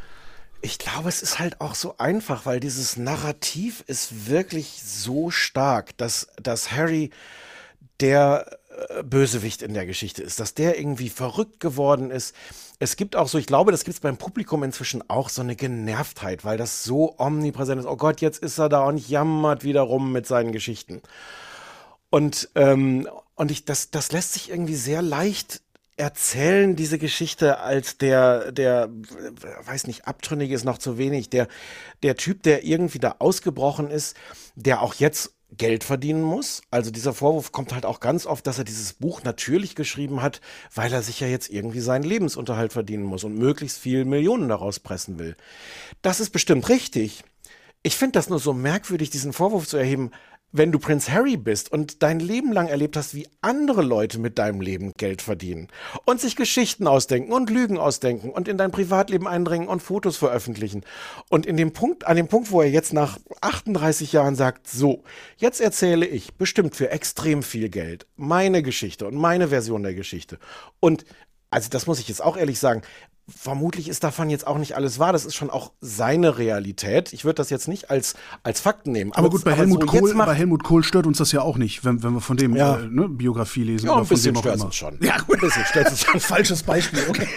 Ich 0.65 0.79
glaube, 0.79 1.09
es 1.09 1.21
ist 1.21 1.37
halt 1.37 1.61
auch 1.61 1.75
so 1.75 1.99
einfach, 1.99 2.47
weil 2.47 2.59
dieses 2.59 2.97
Narrativ 2.97 3.83
ist 3.85 4.27
wirklich 4.31 4.81
so 4.83 5.29
stark, 5.29 5.95
dass, 5.97 6.27
dass 6.41 6.71
Harry 6.71 7.11
der 7.99 8.57
äh, 8.89 9.03
Bösewicht 9.03 9.61
in 9.61 9.75
der 9.75 9.85
Geschichte 9.85 10.23
ist, 10.23 10.39
dass 10.39 10.55
der 10.55 10.79
irgendwie 10.79 11.09
verrückt 11.09 11.59
geworden 11.59 12.09
ist. 12.09 12.33
Es 12.79 12.95
gibt 12.95 13.15
auch 13.15 13.27
so, 13.27 13.37
ich 13.37 13.45
glaube, 13.45 13.71
das 13.71 13.83
gibt 13.83 13.93
es 13.93 13.99
beim 13.99 14.17
Publikum 14.17 14.63
inzwischen 14.63 15.07
auch 15.07 15.29
so 15.29 15.43
eine 15.43 15.55
Genervtheit, 15.55 16.43
weil 16.43 16.57
das 16.57 16.83
so 16.83 17.13
omnipräsent 17.19 17.79
ist. 17.79 17.85
Oh 17.85 17.95
Gott, 17.95 18.19
jetzt 18.21 18.41
ist 18.41 18.57
er 18.57 18.67
da 18.67 18.85
und 18.85 19.07
jammert 19.07 19.63
wieder 19.63 19.81
rum 19.81 20.11
mit 20.11 20.25
seinen 20.25 20.51
Geschichten. 20.51 21.03
Und, 22.09 22.49
ähm, 22.55 23.07
und 23.35 23.51
ich, 23.51 23.65
das, 23.65 23.91
das 23.91 24.11
lässt 24.11 24.33
sich 24.33 24.49
irgendwie 24.49 24.73
sehr 24.73 25.03
leicht 25.03 25.61
erzählen 25.97 26.75
diese 26.75 26.97
Geschichte 26.97 27.59
als 27.59 27.97
der, 27.97 28.51
der, 28.51 28.89
weiß 29.65 29.87
nicht, 29.87 30.07
Abtrünnige 30.07 30.53
ist 30.53 30.65
noch 30.65 30.77
zu 30.77 30.97
wenig, 30.97 31.29
der, 31.29 31.47
der 32.03 32.15
Typ, 32.15 32.43
der 32.43 32.65
irgendwie 32.65 32.99
da 32.99 33.15
ausgebrochen 33.19 33.89
ist, 33.89 34.15
der 34.55 34.81
auch 34.81 34.93
jetzt 34.95 35.35
Geld 35.57 35.83
verdienen 35.83 36.21
muss. 36.21 36.61
Also 36.69 36.91
dieser 36.91 37.13
Vorwurf 37.13 37.51
kommt 37.51 37.73
halt 37.73 37.85
auch 37.85 37.99
ganz 37.99 38.25
oft, 38.25 38.45
dass 38.45 38.57
er 38.57 38.65
dieses 38.65 38.93
Buch 38.93 39.23
natürlich 39.23 39.75
geschrieben 39.75 40.21
hat, 40.21 40.41
weil 40.73 40.91
er 40.91 41.01
sich 41.01 41.19
ja 41.21 41.27
jetzt 41.27 41.49
irgendwie 41.49 41.79
seinen 41.79 42.03
Lebensunterhalt 42.03 42.73
verdienen 42.73 43.03
muss 43.03 43.23
und 43.23 43.37
möglichst 43.37 43.79
viel 43.79 44.03
Millionen 44.03 44.49
daraus 44.49 44.79
pressen 44.79 45.17
will. 45.17 45.37
Das 46.01 46.19
ist 46.19 46.31
bestimmt 46.31 46.67
richtig. 46.67 47.23
Ich 47.83 47.95
finde 47.95 48.13
das 48.13 48.29
nur 48.29 48.39
so 48.39 48.53
merkwürdig, 48.53 49.11
diesen 49.11 49.31
Vorwurf 49.31 49.67
zu 49.67 49.77
erheben, 49.77 50.11
wenn 50.57 50.71
du 50.71 50.79
Prinz 50.79 51.09
Harry 51.09 51.35
bist 51.35 51.71
und 51.71 52.01
dein 52.01 52.19
Leben 52.19 52.53
lang 52.53 52.67
erlebt 52.67 52.95
hast, 52.95 53.13
wie 53.13 53.27
andere 53.41 53.81
Leute 53.81 54.19
mit 54.19 54.37
deinem 54.37 54.61
Leben 54.61 54.93
Geld 54.97 55.21
verdienen 55.21 55.67
und 56.05 56.21
sich 56.21 56.35
Geschichten 56.35 56.87
ausdenken 56.87 57.33
und 57.33 57.49
Lügen 57.49 57.77
ausdenken 57.77 58.29
und 58.29 58.47
in 58.47 58.57
dein 58.57 58.71
Privatleben 58.71 59.27
eindringen 59.27 59.67
und 59.67 59.81
Fotos 59.81 60.15
veröffentlichen. 60.15 60.83
Und 61.29 61.45
in 61.45 61.57
dem 61.57 61.73
Punkt, 61.73 62.07
an 62.07 62.15
dem 62.15 62.27
Punkt, 62.27 62.51
wo 62.51 62.61
er 62.61 62.69
jetzt 62.69 62.93
nach 62.93 63.19
38 63.41 64.13
Jahren 64.13 64.35
sagt, 64.35 64.67
so, 64.67 65.03
jetzt 65.37 65.59
erzähle 65.59 66.05
ich 66.05 66.35
bestimmt 66.35 66.75
für 66.75 66.89
extrem 66.89 67.43
viel 67.43 67.69
Geld 67.69 68.07
meine 68.15 68.63
Geschichte 68.63 69.05
und 69.07 69.15
meine 69.15 69.49
Version 69.49 69.83
der 69.83 69.93
Geschichte. 69.93 70.39
Und 70.79 71.05
also 71.49 71.69
das 71.69 71.87
muss 71.87 71.99
ich 71.99 72.07
jetzt 72.07 72.23
auch 72.23 72.37
ehrlich 72.37 72.59
sagen, 72.59 72.81
vermutlich 73.27 73.87
ist 73.87 74.03
davon 74.03 74.29
jetzt 74.29 74.45
auch 74.45 74.57
nicht 74.57 74.75
alles 74.75 74.99
wahr. 74.99 75.11
Das 75.11 75.25
ist 75.25 75.35
schon 75.35 75.49
auch 75.49 75.71
seine 75.81 76.37
Realität. 76.37 77.11
Ich 77.11 77.25
würde 77.25 77.35
das 77.35 77.49
jetzt 77.49 77.67
nicht 77.67 77.89
als, 77.89 78.15
als 78.43 78.59
Fakten 78.59 78.91
nehmen. 78.91 79.11
Aber, 79.13 79.19
aber 79.19 79.29
gut, 79.29 79.43
bei, 79.43 79.51
aber 79.51 79.61
Helmut 79.61 79.81
so 79.81 79.87
Kohl, 79.87 80.13
bei 80.13 80.33
Helmut 80.33 80.63
Kohl 80.63 80.83
stört 80.83 81.07
uns 81.07 81.17
das 81.17 81.31
ja 81.31 81.41
auch 81.41 81.57
nicht, 81.57 81.83
wenn, 81.83 82.03
wenn 82.03 82.13
wir 82.13 82.21
von 82.21 82.37
dem 82.37 82.55
ja. 82.55 82.77
äh, 82.77 82.87
ne, 82.87 83.09
Biografie 83.09 83.63
lesen. 83.63 83.87
Ja, 83.87 83.93
oder 83.93 84.01
ein 84.01 84.07
bisschen 84.07 84.35
stört 84.35 84.63
es 84.63 84.75
schon. 84.75 84.99
Ja, 85.01 85.17
gut, 85.17 85.35
ein 85.35 85.41
bisschen 85.41 85.65
stört 85.65 85.91
es 85.91 86.01
schon. 86.05 86.19
Falsches 86.19 86.63
Beispiel, 86.63 87.03
okay. 87.09 87.27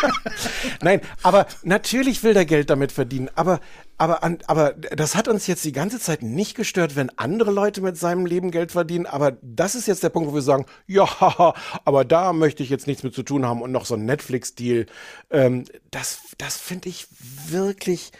Nein, 0.82 1.00
aber 1.22 1.46
natürlich 1.64 2.22
will 2.22 2.34
der 2.34 2.46
Geld 2.46 2.70
damit 2.70 2.92
verdienen. 2.92 3.28
Aber 3.34 3.60
aber, 3.98 4.22
an, 4.22 4.38
aber 4.46 4.72
das 4.72 5.16
hat 5.16 5.28
uns 5.28 5.46
jetzt 5.48 5.64
die 5.64 5.72
ganze 5.72 5.98
Zeit 5.98 6.22
nicht 6.22 6.54
gestört, 6.54 6.96
wenn 6.96 7.10
andere 7.18 7.50
Leute 7.50 7.80
mit 7.80 7.98
seinem 7.98 8.26
Leben 8.26 8.52
Geld 8.52 8.72
verdienen. 8.72 9.06
Aber 9.06 9.36
das 9.42 9.74
ist 9.74 9.88
jetzt 9.88 10.04
der 10.04 10.08
Punkt, 10.08 10.30
wo 10.30 10.34
wir 10.34 10.42
sagen, 10.42 10.66
ja, 10.86 11.06
aber 11.84 12.04
da 12.04 12.32
möchte 12.32 12.62
ich 12.62 12.70
jetzt 12.70 12.86
nichts 12.86 13.02
mit 13.02 13.14
zu 13.14 13.24
tun 13.24 13.44
haben 13.44 13.60
und 13.60 13.72
noch 13.72 13.84
so 13.84 13.94
ein 13.94 14.04
Netflix-Deal. 14.04 14.86
Ähm, 15.30 15.64
das 15.90 16.20
das 16.38 16.56
finde 16.56 16.88
ich 16.88 17.08
wirklich 17.48 18.12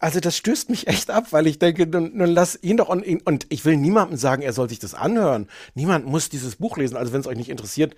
also 0.00 0.20
das 0.20 0.36
stößt 0.36 0.70
mich 0.70 0.86
echt 0.86 1.10
ab, 1.10 1.28
weil 1.30 1.46
ich 1.46 1.58
denke, 1.58 1.86
nun, 1.86 2.16
nun 2.16 2.30
lass 2.30 2.58
ihn 2.62 2.76
doch 2.76 2.88
und, 2.88 3.04
und 3.26 3.46
ich 3.50 3.64
will 3.64 3.76
niemandem 3.76 4.16
sagen, 4.16 4.42
er 4.42 4.52
soll 4.52 4.68
sich 4.68 4.78
das 4.78 4.94
anhören. 4.94 5.48
Niemand 5.74 6.06
muss 6.06 6.28
dieses 6.28 6.56
Buch 6.56 6.76
lesen. 6.76 6.96
Also 6.96 7.12
wenn 7.12 7.20
es 7.20 7.26
euch 7.26 7.36
nicht 7.36 7.50
interessiert, 7.50 7.94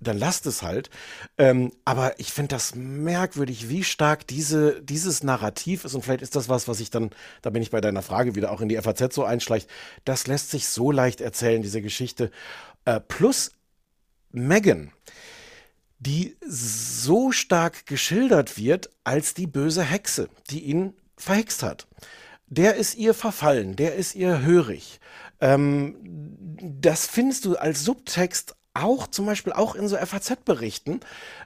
dann 0.00 0.18
lasst 0.18 0.46
es 0.46 0.62
halt. 0.62 0.90
Ähm, 1.36 1.72
aber 1.84 2.18
ich 2.18 2.32
finde 2.32 2.54
das 2.54 2.74
merkwürdig, 2.74 3.68
wie 3.68 3.84
stark 3.84 4.26
diese, 4.26 4.82
dieses 4.82 5.22
Narrativ 5.22 5.84
ist. 5.84 5.94
Und 5.94 6.02
vielleicht 6.02 6.22
ist 6.22 6.36
das 6.36 6.48
was, 6.48 6.68
was 6.68 6.80
ich 6.80 6.90
dann, 6.90 7.10
da 7.42 7.50
bin 7.50 7.62
ich 7.62 7.70
bei 7.70 7.80
deiner 7.80 8.02
Frage 8.02 8.34
wieder 8.34 8.52
auch 8.52 8.60
in 8.60 8.68
die 8.68 8.76
FAZ 8.76 9.14
so 9.14 9.24
einschleicht. 9.24 9.68
Das 10.04 10.26
lässt 10.26 10.50
sich 10.50 10.68
so 10.68 10.90
leicht 10.90 11.20
erzählen, 11.20 11.62
diese 11.62 11.82
Geschichte. 11.82 12.30
Äh, 12.84 13.00
plus 13.00 13.52
Megan 14.30 14.92
die 15.98 16.36
so 16.46 17.32
stark 17.32 17.86
geschildert 17.86 18.56
wird 18.56 18.90
als 19.04 19.34
die 19.34 19.46
böse 19.46 19.82
Hexe, 19.82 20.28
die 20.50 20.60
ihn 20.60 20.94
verhext 21.16 21.62
hat. 21.62 21.88
Der 22.46 22.76
ist 22.76 22.94
ihr 22.96 23.14
verfallen, 23.14 23.76
der 23.76 23.96
ist 23.96 24.14
ihr 24.14 24.42
hörig. 24.42 25.00
Ähm, 25.40 25.96
das 26.60 27.06
findest 27.06 27.44
du 27.44 27.56
als 27.56 27.84
Subtext 27.84 28.56
auch 28.82 29.06
zum 29.06 29.26
Beispiel 29.26 29.52
auch 29.52 29.74
in 29.74 29.88
so 29.88 29.96
FAZ-Berichten, 29.96 31.00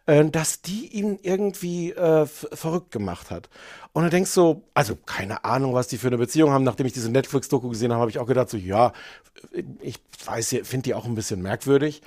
äh, 0.07 0.25
dass 0.25 0.63
die 0.63 0.87
ihn 0.89 1.19
irgendwie 1.23 1.93
äh, 1.93 2.27
verrückt 2.27 2.91
gemacht 2.91 3.31
hat. 3.31 3.49
Und 3.93 4.05
du 4.05 4.11
denkst 4.11 4.31
so, 4.31 4.63
also 4.75 4.97
keine 4.97 5.45
Ahnung, 5.45 5.75
was 5.75 5.89
die 5.89 5.99
für 5.99 6.07
eine 6.09 6.19
Beziehung 6.19 6.51
haben. 6.51 6.65
Nachdem 6.65 6.87
ich 6.87 6.93
diese 6.93 7.11
Netflix-Doku 7.11 7.69
gesehen 7.69 7.93
habe, 7.93 8.01
habe 8.01 8.11
ich 8.11 8.19
auch 8.19 8.27
gedacht, 8.27 8.51
so 8.51 8.57
ja, 8.57 8.93
ich 9.81 10.01
weiß, 10.25 10.57
finde 10.63 10.83
die 10.85 10.95
auch 10.95 11.05
ein 11.05 11.15
bisschen 11.15 11.43
merkwürdig. 11.43 12.03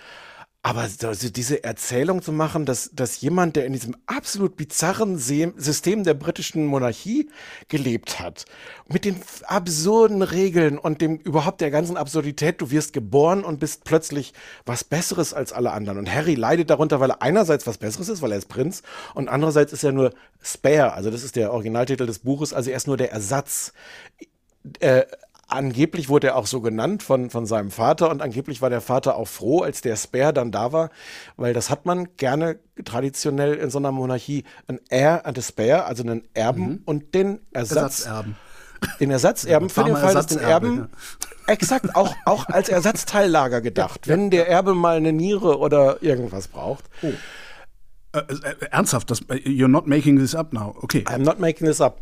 Aber 0.66 0.82
also 0.82 1.30
diese 1.30 1.64
Erzählung 1.64 2.24
zu 2.24 2.32
machen, 2.32 2.66
dass, 2.66 2.90
dass 2.92 3.22
jemand, 3.22 3.56
der 3.56 3.68
in 3.68 3.74
diesem 3.74 3.96
absolut 4.08 4.58
bizarren 4.58 5.20
System 5.20 6.04
der 6.04 6.16
britischen 6.16 6.66
Monarchie 6.66 7.30
gelebt 7.68 8.20
hat, 8.20 8.46
mit 8.88 9.06
den 9.06 9.22
absurden 9.44 10.24
Regeln 10.24 10.80
und 10.80 11.02
dem 11.02 11.18
überhaupt 11.18 11.62
der 11.62 11.70
ganzen 11.70 11.98
Absurdität, 11.98 12.62
du 12.62 12.72
wirst 12.72 12.94
geboren 12.94 13.44
und 13.44 13.60
bist 13.60 13.84
plötzlich 13.84 14.34
was 14.66 14.84
Besseres 14.84 15.36
als 15.36 15.54
alle 15.54 15.72
anderen. 15.72 16.00
Und 16.00 16.12
Harry 16.12 16.34
leidet 16.34 16.72
darunter, 16.72 17.00
weil 17.00 17.12
er 17.12 17.22
einerseits 17.22 17.68
was 17.68 17.78
Besseres 17.78 18.10
ist, 18.10 18.24
weil 18.24 18.32
er 18.32 18.40
ist 18.40 18.50
Prinz, 18.50 18.82
und 19.14 19.30
andererseits 19.30 19.72
ist 19.72 19.84
er 19.84 19.92
nur 19.92 20.16
Spare, 20.42 20.94
also 20.94 21.12
das 21.12 21.24
ist 21.24 21.36
der 21.36 21.54
Originaltitel 21.54 22.08
des 22.08 22.18
Buches, 22.18 22.54
also 22.54 22.72
er 22.72 22.78
ist 22.78 22.88
nur 22.88 22.98
der 22.98 23.12
Ersatz. 23.12 23.72
Äh, 24.80 25.06
Angeblich 25.48 26.10
wurde 26.10 26.28
er 26.28 26.38
auch 26.38 26.48
so 26.48 26.60
genannt 26.60 27.04
von, 27.04 27.30
von 27.30 27.46
seinem 27.46 27.70
Vater 27.70 28.10
und 28.10 28.22
angeblich 28.22 28.64
war 28.64 28.72
der 28.72 28.82
Vater 28.82 29.16
auch 29.16 29.28
froh, 29.28 29.62
als 29.62 29.82
der 29.82 29.96
Spare 29.96 30.34
dann 30.34 30.52
da 30.52 30.72
war, 30.72 30.90
weil 31.38 31.54
das 31.54 31.70
hat 31.70 31.86
man 31.86 32.08
gerne 32.18 32.58
traditionell 32.84 33.54
in 33.54 33.70
so 33.70 33.78
einer 33.78 33.92
Monarchie, 33.92 34.44
ein 34.68 34.80
Heir 34.90 35.26
and 35.26 35.38
a 35.38 35.42
Spare, 35.42 35.86
also 35.86 36.02
einen 36.02 36.24
Erben 36.34 36.68
mhm. 36.68 36.82
und 36.86 37.14
den 37.14 37.42
Ersatz. 37.54 38.06
Ersatzerben. 38.06 38.36
Den 39.00 39.12
Ersatzerben 39.12 39.70
für 39.70 39.84
den 39.84 39.96
Fall, 39.96 40.14
dass 40.14 40.28
den 40.28 40.40
Erben 40.40 40.78
ja. 40.78 40.88
exakt 41.54 41.96
auch, 41.96 42.16
auch 42.26 42.48
als 42.48 42.70
Ersatzteillager 42.70 43.62
gedacht, 43.62 44.08
ja, 44.08 44.14
wenn 44.14 44.30
der 44.32 44.48
Erbe 44.50 44.74
mal 44.74 44.98
eine 44.98 45.14
Niere 45.14 45.60
oder 45.60 46.02
irgendwas 46.02 46.48
braucht. 46.48 46.86
Oh. 47.02 47.12
Äh, 48.14 48.20
äh, 48.20 48.56
ernsthaft, 48.72 49.12
das, 49.12 49.22
you're 49.30 49.68
not 49.68 49.88
making 49.88 50.18
this 50.18 50.34
up 50.34 50.54
now. 50.54 50.76
Okay. 50.82 51.04
I'm 51.08 51.20
not 51.20 51.40
making 51.40 51.68
this 51.68 51.82
up. 51.82 52.00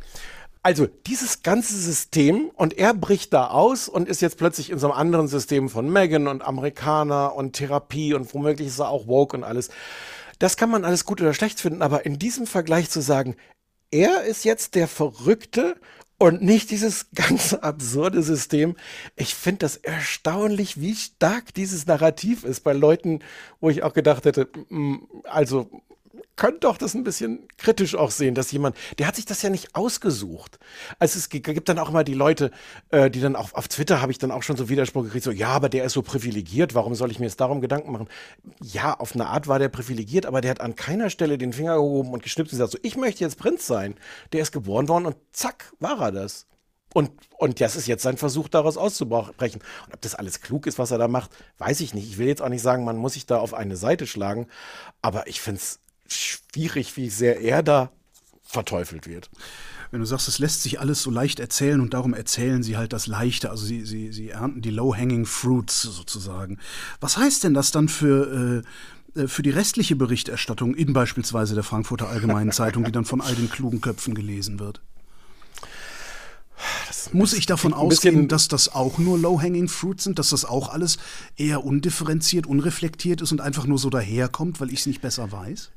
Also 0.64 0.88
dieses 0.88 1.44
ganze 1.44 1.76
System 1.76 2.50
und 2.56 2.78
er 2.78 2.94
bricht 2.94 3.34
da 3.34 3.48
aus 3.48 3.90
und 3.90 4.08
ist 4.08 4.22
jetzt 4.22 4.38
plötzlich 4.38 4.70
in 4.70 4.80
so 4.80 4.90
einem 4.90 4.98
anderen 4.98 5.28
System 5.28 5.68
von 5.68 5.92
Megan 5.92 6.28
und 6.28 6.42
Amerikaner 6.42 7.36
und 7.36 7.52
Therapie 7.52 8.14
und 8.14 8.34
womöglich 8.34 8.70
ist 8.70 8.80
er 8.80 8.88
auch 8.88 9.06
woke 9.06 9.36
und 9.36 9.44
alles. 9.44 9.70
Das 10.40 10.56
kann 10.56 10.70
man 10.70 10.86
alles 10.86 11.06
gut 11.06 11.20
oder 11.20 11.34
schlecht 11.34 11.60
finden, 11.60 11.82
aber 11.82 12.06
in 12.06 12.18
diesem 12.18 12.48
Vergleich 12.48 12.90
zu 12.90 13.02
sagen, 13.02 13.36
er 13.92 14.24
ist 14.24 14.46
jetzt 14.46 14.76
der 14.76 14.88
Verrückte 14.88 15.76
und 16.18 16.42
nicht 16.42 16.72
dieses 16.72 17.08
ganz 17.14 17.54
absurde 17.54 18.24
System. 18.24 18.78
Ich 19.18 19.36
finde 19.36 19.60
das 19.60 19.76
erstaunlich, 19.76 20.80
wie 20.80 20.96
stark 20.96 21.54
dieses 21.54 21.88
Narrativ 21.88 22.46
ist 22.46 22.62
bei 22.62 22.72
Leuten, 22.72 23.20
wo 23.60 23.70
ich 23.70 23.84
auch 23.84 23.94
gedacht 23.94 24.24
hätte, 24.24 24.48
also 25.26 25.70
könnt 26.36 26.64
doch 26.64 26.78
das 26.78 26.94
ein 26.94 27.04
bisschen 27.04 27.48
kritisch 27.58 27.96
auch 27.96 28.12
sehen, 28.12 28.36
dass 28.36 28.52
jemand, 28.52 28.76
der 29.00 29.08
hat 29.08 29.16
sich 29.16 29.26
das 29.26 29.42
ja 29.42 29.50
nicht 29.50 29.76
ausgesucht. 29.76 30.60
Also 31.00 31.18
es 31.18 31.30
gibt 31.30 31.70
dann 31.70 31.80
auch 31.80 31.92
mal 31.92 32.04
die 32.04 32.14
Leute, 32.14 32.52
äh, 32.90 33.10
die 33.10 33.22
dann 33.22 33.36
auch 33.36 33.54
auf 33.54 33.68
Twitter 33.68 34.02
habe 34.02 34.12
ich 34.12 34.20
dann 34.20 34.32
auch 34.32 34.44
schon 34.44 34.58
so 34.58 34.70
Widerspruch 34.70 35.04
gekriegt, 35.04 35.24
so 35.24 35.32
ja, 35.32 35.50
aber 35.50 35.70
der 35.70 35.86
ist 35.86 35.94
so 35.94 36.02
privilegiert, 36.02 36.76
warum 36.76 36.96
soll 36.96 37.12
ich 37.12 37.20
mir 37.20 37.26
jetzt 37.26 37.42
darum 37.42 37.62
Gedanken 37.62 37.92
machen? 37.92 38.08
Ja, 38.62 38.94
auf 38.94 39.16
eine 39.16 39.28
Art 39.28 39.48
war 39.48 39.60
der 39.60 39.70
privilegiert, 39.70 40.26
aber 40.26 40.42
der 40.42 40.52
hat 40.52 40.62
an 40.62 40.76
keiner 40.76 41.10
Stelle 41.10 41.38
den 41.38 41.54
Finger 41.54 41.76
gehoben 41.76 42.12
und 42.14 42.24
geschnippt 42.24 42.52
und 42.52 42.58
gesagt, 42.58 42.72
so 42.72 42.78
ich 42.82 42.96
möchte 42.96 43.24
jetzt 43.24 43.38
Prinz 43.38 43.66
sein. 43.66 43.96
Der 44.34 44.42
ist 44.42 44.52
geboren 44.52 44.88
worden 44.88 45.06
und 45.06 45.16
zack, 45.32 45.74
war 45.80 46.00
er 46.00 46.12
das. 46.12 46.46
Und, 46.94 47.12
und 47.38 47.60
das 47.60 47.76
ist 47.76 47.88
jetzt 47.88 48.04
sein 48.04 48.18
Versuch, 48.18 48.48
daraus 48.48 48.78
auszubrechen. 48.78 49.62
Und 49.88 49.94
ob 49.94 50.02
das 50.02 50.14
alles 50.14 50.42
klug 50.42 50.68
ist, 50.68 50.78
was 50.78 50.92
er 50.92 51.00
da 51.00 51.08
macht, 51.08 51.32
weiß 51.58 51.82
ich 51.82 51.96
nicht. 51.96 52.08
Ich 52.08 52.18
will 52.20 52.28
jetzt 52.28 52.42
auch 52.42 52.50
nicht 52.50 52.62
sagen, 52.62 52.84
man 52.84 52.98
muss 52.98 53.14
sich 53.14 53.26
da 53.26 53.40
auf 53.40 53.56
eine 53.56 53.78
Seite 53.78 54.06
schlagen, 54.06 54.48
aber 55.02 55.28
ich 55.28 55.42
finde 55.42 55.60
es 55.60 55.80
schwierig, 56.16 56.98
wie 56.98 57.10
sehr 57.10 57.42
er 57.42 57.64
da 57.64 57.92
verteufelt 58.44 59.08
wird. 59.08 59.30
Wenn 59.92 60.00
du 60.00 60.08
sagst, 60.08 60.28
es 60.28 60.40
lässt 60.40 60.64
sich 60.64 60.80
alles 60.80 61.04
so 61.04 61.12
leicht 61.12 61.40
erzählen 61.40 61.80
und 61.80 61.94
darum 61.94 62.16
erzählen 62.16 62.64
sie 62.64 62.78
halt 62.78 62.94
das 62.94 63.06
Leichte, 63.06 63.52
also 63.52 63.64
sie, 63.64 63.86
sie, 63.86 64.12
sie 64.12 64.30
ernten 64.30 64.62
die 64.62 64.72
low-hanging 64.72 65.28
fruits 65.28 65.84
sozusagen. 65.84 66.58
Was 67.00 67.18
heißt 67.18 67.44
denn 67.44 67.54
das 67.54 67.70
dann 67.70 67.90
für, 67.90 68.64
äh, 69.16 69.22
äh 69.22 69.28
für 69.28 69.44
die 69.44 69.52
restliche 69.52 69.96
Berichterstattung 69.96 70.74
in 70.74 70.94
beispielsweise 70.94 71.54
der 71.54 71.64
Frankfurter 71.64 72.10
Allgemeinen 72.10 72.52
Zeitung, 72.52 72.86
die 72.86 72.92
dann 72.92 73.06
von 73.06 73.22
all 73.22 73.36
den 73.36 73.52
klugen 73.52 73.82
Köpfen 73.82 74.16
gelesen 74.16 74.60
wird? 74.60 74.82
Muss 77.12 77.34
ich 77.34 77.46
davon 77.46 77.74
ausgehen, 77.74 78.28
dass 78.28 78.48
das 78.48 78.74
auch 78.74 78.98
nur 78.98 79.20
Low-Hanging 79.20 79.68
Fruits 79.68 80.06
sind, 80.06 80.18
dass 80.18 80.30
das 80.30 80.46
auch 80.46 80.70
alles 80.70 80.98
eher 81.36 81.64
undifferenziert, 81.64 82.48
unreflektiert 82.48 83.22
ist 83.22 83.32
und 83.32 83.42
einfach 83.42 83.68
nur 83.68 83.78
so 83.78 83.92
daherkommt, 83.92 84.60
weil 84.60 84.72
ich 84.72 84.80
es 84.80 84.86
nicht 84.88 85.02
besser 85.02 85.32
weiß? 85.32 85.70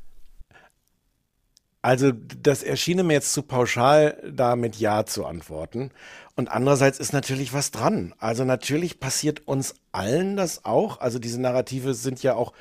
Also 1.87 2.11
das 2.11 2.65
erschien 2.65 3.07
mir 3.07 3.13
jetzt 3.13 3.33
zu 3.33 3.45
pauschal, 3.45 4.21
da 4.29 4.57
mit 4.57 4.75
Ja 4.75 5.07
zu 5.07 5.25
antworten. 5.25 5.93
Und 6.35 6.49
andererseits 6.49 6.99
ist 6.99 7.13
natürlich 7.13 7.53
was 7.53 7.71
dran. 7.71 8.13
Also 8.19 8.45
natürlich 8.45 8.99
passiert 8.99 9.47
uns 9.47 9.77
allen 9.93 10.37
das 10.37 10.65
auch. 10.65 10.99
Also 10.99 11.21
diese 11.21 11.41
Narrative 11.41 11.95
sind 11.95 12.25
ja 12.25 12.35
auch 12.35 12.55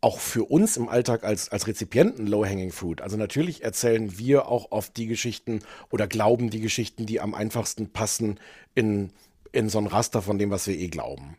auch 0.00 0.20
für 0.20 0.44
uns 0.44 0.78
im 0.78 0.88
Alltag 0.88 1.22
als, 1.22 1.50
als 1.50 1.66
Rezipienten 1.66 2.26
Low-Hanging 2.26 2.72
Fruit. 2.72 3.02
Also 3.02 3.18
natürlich 3.18 3.62
erzählen 3.62 4.16
wir 4.16 4.48
auch 4.48 4.72
oft 4.72 4.96
die 4.96 5.06
Geschichten 5.06 5.60
oder 5.90 6.06
glauben 6.06 6.48
die 6.48 6.62
Geschichten, 6.62 7.04
die 7.04 7.20
am 7.20 7.34
einfachsten 7.34 7.90
passen 7.90 8.40
in, 8.74 9.12
in 9.52 9.68
so 9.68 9.80
ein 9.80 9.86
Raster 9.86 10.22
von 10.22 10.38
dem, 10.38 10.50
was 10.50 10.66
wir 10.66 10.78
eh 10.78 10.88
glauben. 10.88 11.36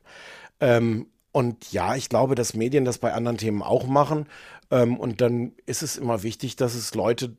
Ähm, 0.60 1.08
und 1.34 1.72
ja, 1.74 1.96
ich 1.96 2.10
glaube, 2.10 2.36
dass 2.36 2.54
Medien 2.54 2.86
das 2.86 3.00
bei 3.00 3.12
anderen 3.12 3.38
Themen 3.38 3.64
auch 3.64 3.88
machen. 3.88 4.28
Ähm, 4.72 4.98
und 4.98 5.20
dann 5.20 5.54
ist 5.66 5.82
es 5.82 5.98
immer 5.98 6.22
wichtig, 6.22 6.56
dass 6.56 6.76
es 6.76 6.94
Leute 6.94 7.36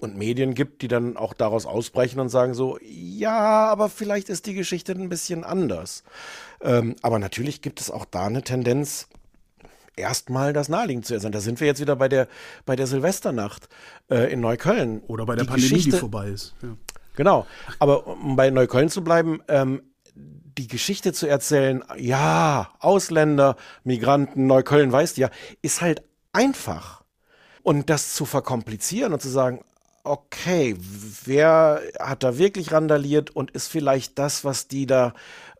und 0.00 0.16
Medien 0.16 0.54
gibt, 0.54 0.82
die 0.82 0.88
dann 0.88 1.16
auch 1.16 1.32
daraus 1.32 1.64
ausbrechen 1.64 2.18
und 2.18 2.28
sagen 2.28 2.54
so, 2.54 2.76
ja, 2.82 3.66
aber 3.68 3.88
vielleicht 3.88 4.28
ist 4.28 4.46
die 4.46 4.54
Geschichte 4.54 4.92
ein 4.92 5.08
bisschen 5.08 5.44
anders. 5.44 6.02
Ähm, 6.60 6.96
aber 7.02 7.20
natürlich 7.20 7.62
gibt 7.62 7.80
es 7.80 7.90
auch 7.90 8.04
da 8.04 8.26
eine 8.26 8.42
Tendenz, 8.42 9.06
erstmal 9.96 10.52
das 10.52 10.68
naheliegend 10.68 11.06
zu 11.06 11.14
erzählen. 11.14 11.32
Da 11.32 11.40
sind 11.40 11.60
wir 11.60 11.68
jetzt 11.68 11.80
wieder 11.80 11.94
bei 11.94 12.08
der, 12.08 12.26
bei 12.66 12.74
der 12.74 12.88
Silvesternacht 12.88 13.68
äh, 14.10 14.30
in 14.32 14.40
Neukölln. 14.40 15.02
Oder 15.06 15.24
bei 15.24 15.36
der 15.36 15.44
die 15.44 15.50
Pandemie, 15.50 15.68
Geschichte, 15.68 15.92
die 15.92 15.98
vorbei 15.98 16.30
ist. 16.30 16.56
Ja. 16.62 16.76
Genau. 17.14 17.46
Aber 17.78 18.08
um 18.08 18.34
bei 18.34 18.50
Neukölln 18.50 18.90
zu 18.90 19.04
bleiben, 19.04 19.40
ähm, 19.46 19.82
die 20.58 20.68
Geschichte 20.68 21.12
zu 21.12 21.26
erzählen, 21.26 21.84
ja, 21.96 22.70
Ausländer, 22.78 23.56
Migranten, 23.84 24.46
Neukölln 24.46 24.90
weißt 24.92 25.16
ja, 25.18 25.30
ist 25.62 25.80
halt 25.80 26.02
einfach. 26.32 27.02
Und 27.62 27.90
das 27.90 28.14
zu 28.14 28.24
verkomplizieren 28.24 29.12
und 29.12 29.20
zu 29.20 29.28
sagen, 29.28 29.64
okay, 30.04 30.76
wer 31.24 31.82
hat 31.98 32.22
da 32.22 32.38
wirklich 32.38 32.72
randaliert 32.72 33.30
und 33.34 33.50
ist 33.50 33.68
vielleicht 33.68 34.18
das, 34.18 34.44
was 34.44 34.68
die 34.68 34.86
da 34.86 35.14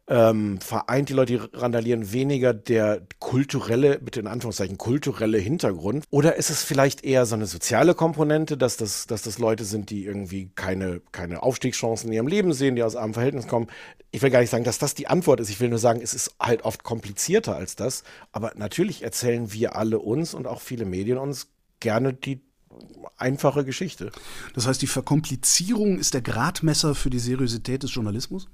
ähm, 0.09 0.61
vereint 0.61 1.09
die 1.09 1.15
Leute, 1.15 1.33
die 1.33 1.59
randalieren, 1.59 2.13
weniger 2.13 2.55
der 2.55 3.03
kulturelle, 3.19 3.99
bitte 3.99 4.21
in 4.21 4.27
Anführungszeichen, 4.27 4.79
kulturelle 4.79 5.39
Hintergrund? 5.39 6.05
Oder 6.11 6.37
ist 6.37 6.51
es 6.51 6.63
vielleicht 6.63 7.05
eher 7.05 7.27
so 7.27 7.35
eine 7.35 7.47
soziale 7.47 7.95
Komponente, 7.95 8.57
dass 8.57 8.77
das, 8.77 9.07
dass 9.07 9.23
das 9.23 9.39
Leute 9.39 9.65
sind, 9.65 9.91
die 9.91 10.05
irgendwie 10.05 10.51
keine, 10.55 11.01
keine 11.13 11.43
Aufstiegschancen 11.43 12.09
in 12.09 12.15
ihrem 12.15 12.29
Leben 12.29 12.53
sehen, 12.53 12.77
die 12.77 12.83
aus 12.83 12.97
armen 12.97 13.15
Verhältnissen 13.15 13.49
kommen? 13.49 13.67
Ich 14.13 14.23
will 14.23 14.31
gar 14.31 14.41
nicht 14.41 14.51
sagen, 14.51 14.65
dass 14.65 14.79
das 14.79 14.95
die 14.95 15.09
Antwort 15.09 15.41
ist. 15.41 15.51
Ich 15.51 15.61
will 15.61 15.69
nur 15.69 15.79
sagen, 15.79 16.01
es 16.01 16.15
ist 16.15 16.37
halt 16.41 16.63
oft 16.63 16.85
komplizierter 16.85 17.57
als 17.57 17.75
das. 17.77 18.05
Aber 18.33 18.53
natürlich 18.57 19.03
erzählen 19.03 19.53
wir 19.53 19.77
alle 19.77 19.99
uns 19.99 20.35
und 20.35 20.47
auch 20.47 20.61
viele 20.61 20.85
Medien 20.85 21.19
uns 21.19 21.49
gerne 21.81 22.15
die 22.15 22.41
einfache 23.17 23.65
Geschichte. 23.65 24.13
Das 24.55 24.67
heißt, 24.67 24.81
die 24.83 24.87
Verkomplizierung 24.87 25.99
ist 25.99 26.15
der 26.15 26.23
Gradmesser 26.23 26.95
für 26.95 27.11
die 27.11 27.19
Seriosität 27.19 27.83
des 27.83 27.95
Journalismus? 27.95 28.49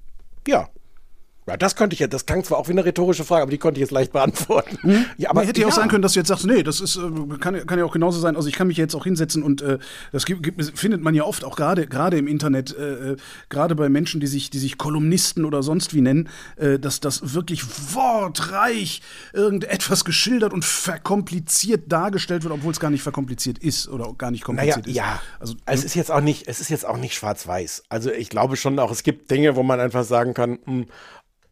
Ja, 0.47 0.69
ja, 1.47 1.57
das 1.57 1.75
könnte 1.75 1.95
ich 1.95 2.01
ja, 2.01 2.07
das 2.07 2.25
klang 2.25 2.45
zwar 2.45 2.59
auch 2.59 2.69
wie 2.69 2.73
eine 2.73 2.85
rhetorische 2.85 3.25
Frage, 3.25 3.43
aber 3.43 3.51
die 3.51 3.59
konnte 3.59 3.79
ich 3.79 3.83
jetzt 3.83 3.91
leicht 3.91 4.13
beantworten. 4.13 4.79
Mhm. 4.83 5.07
Ja, 5.19 5.31
aber 5.31 5.41
nee, 5.41 5.49
hätte 5.49 5.61
ja 5.61 5.67
auch 5.67 5.73
sein 5.73 5.89
können, 5.89 6.03
dass 6.03 6.13
du 6.13 6.21
jetzt 6.21 6.29
sagst, 6.29 6.47
nee, 6.47 6.63
das 6.63 6.81
ist, 6.81 6.97
äh, 6.97 7.01
kann, 7.41 7.67
kann 7.67 7.79
ja 7.79 7.85
auch 7.85 7.93
genauso 7.93 8.21
sein. 8.21 8.37
Also 8.37 8.49
ich 8.49 8.55
kann 8.55 8.69
mich 8.69 8.77
jetzt 8.77 8.95
auch 8.95 9.05
hinsetzen 9.05 9.43
und 9.43 9.61
äh, 9.61 9.79
das 10.13 10.25
gibt, 10.25 10.45
gibt, 10.45 10.79
findet 10.79 11.03
man 11.03 11.17
ja 11.17 11.25
oft 11.25 11.45
auch 11.45 11.57
gerade 11.57 11.89
gerade 11.89 12.17
im 12.17 12.29
Internet, 12.29 12.77
äh, 12.77 13.13
äh, 13.13 13.17
gerade 13.49 13.75
bei 13.75 13.89
Menschen, 13.89 14.21
die 14.21 14.29
sich, 14.29 14.51
die 14.51 14.59
sich 14.59 14.79
Kolumnisten 14.79 15.45
oder 15.45 15.65
sonst 15.65 15.95
wie 15.95 16.01
nennen, 16.01 16.29
äh, 16.57 16.79
dass 16.79 17.01
das 17.01 17.35
wirklich 17.35 17.65
wortreich 17.93 19.03
irgendetwas 19.33 20.05
geschildert 20.05 20.53
und 20.53 20.65
verkompliziert 20.65 21.91
dargestellt 21.91 22.45
wird, 22.45 22.55
obwohl 22.55 22.71
es 22.71 22.79
gar 22.79 22.91
nicht 22.91 23.03
verkompliziert 23.03 23.59
ist 23.59 23.89
oder 23.89 24.13
gar 24.17 24.31
nicht 24.31 24.45
kompliziert 24.45 24.87
naja, 24.87 24.91
ist. 24.91 24.97
Ja, 24.97 25.23
also 25.41 25.55
es 25.67 25.81
ne? 25.81 25.87
ist 25.87 25.95
jetzt 25.95 26.13
auch 26.13 26.21
nicht, 26.21 26.47
es 26.47 26.61
ist 26.61 26.69
jetzt 26.69 26.87
auch 26.87 26.99
nicht 26.99 27.15
schwarz-weiß. 27.15 27.85
Also 27.89 28.13
ich 28.13 28.29
glaube 28.29 28.57
schon 28.57 28.79
auch, 28.79 28.93
es 28.93 29.03
gibt 29.03 29.31
Dinge, 29.31 29.57
wo 29.57 29.65
man 29.65 29.81
einfach 29.81 30.05
sagen 30.05 30.35
kann, 30.35 30.61
mh, 30.65 30.67
hm, 30.67 30.87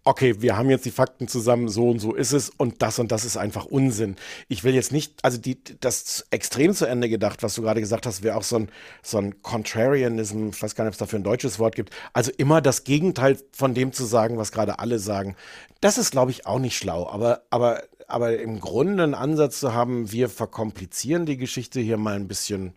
okay, 0.04 0.40
wir 0.40 0.56
haben 0.56 0.70
jetzt 0.70 0.86
die 0.86 0.90
Fakten 0.90 1.28
zusammen, 1.28 1.68
so 1.68 1.90
und 1.90 1.98
so 1.98 2.14
ist 2.14 2.32
es 2.32 2.48
und 2.48 2.80
das 2.82 2.98
und 2.98 3.12
das 3.12 3.24
ist 3.24 3.36
einfach 3.36 3.66
Unsinn. 3.66 4.16
Ich 4.48 4.64
will 4.64 4.74
jetzt 4.74 4.92
nicht, 4.92 5.22
also 5.22 5.38
die, 5.38 5.58
das 5.80 6.24
extrem 6.30 6.74
zu 6.74 6.86
Ende 6.86 7.08
gedacht, 7.08 7.42
was 7.42 7.54
du 7.54 7.62
gerade 7.62 7.80
gesagt 7.80 8.06
hast, 8.06 8.22
wäre 8.22 8.36
auch 8.36 8.42
so 8.42 8.56
ein, 8.56 8.70
so 9.02 9.18
ein 9.18 9.42
Contrarianism, 9.42 10.48
ich 10.48 10.62
weiß 10.62 10.74
gar 10.74 10.84
nicht, 10.84 10.90
ob 10.90 10.94
es 10.94 10.98
dafür 10.98 11.18
ein 11.18 11.24
deutsches 11.24 11.58
Wort 11.58 11.74
gibt, 11.74 11.94
also 12.12 12.30
immer 12.38 12.62
das 12.62 12.84
Gegenteil 12.84 13.38
von 13.52 13.74
dem 13.74 13.92
zu 13.92 14.04
sagen, 14.04 14.38
was 14.38 14.52
gerade 14.52 14.78
alle 14.78 14.98
sagen. 14.98 15.36
Das 15.80 15.98
ist, 15.98 16.12
glaube 16.12 16.30
ich, 16.30 16.46
auch 16.46 16.58
nicht 16.58 16.76
schlau, 16.76 17.08
aber, 17.08 17.42
aber, 17.50 17.82
aber 18.08 18.38
im 18.38 18.60
Grunde 18.60 19.02
einen 19.04 19.14
Ansatz 19.14 19.60
zu 19.60 19.74
haben, 19.74 20.10
wir 20.10 20.30
verkomplizieren 20.30 21.26
die 21.26 21.36
Geschichte 21.36 21.80
hier 21.80 21.98
mal 21.98 22.16
ein 22.16 22.28
bisschen, 22.28 22.72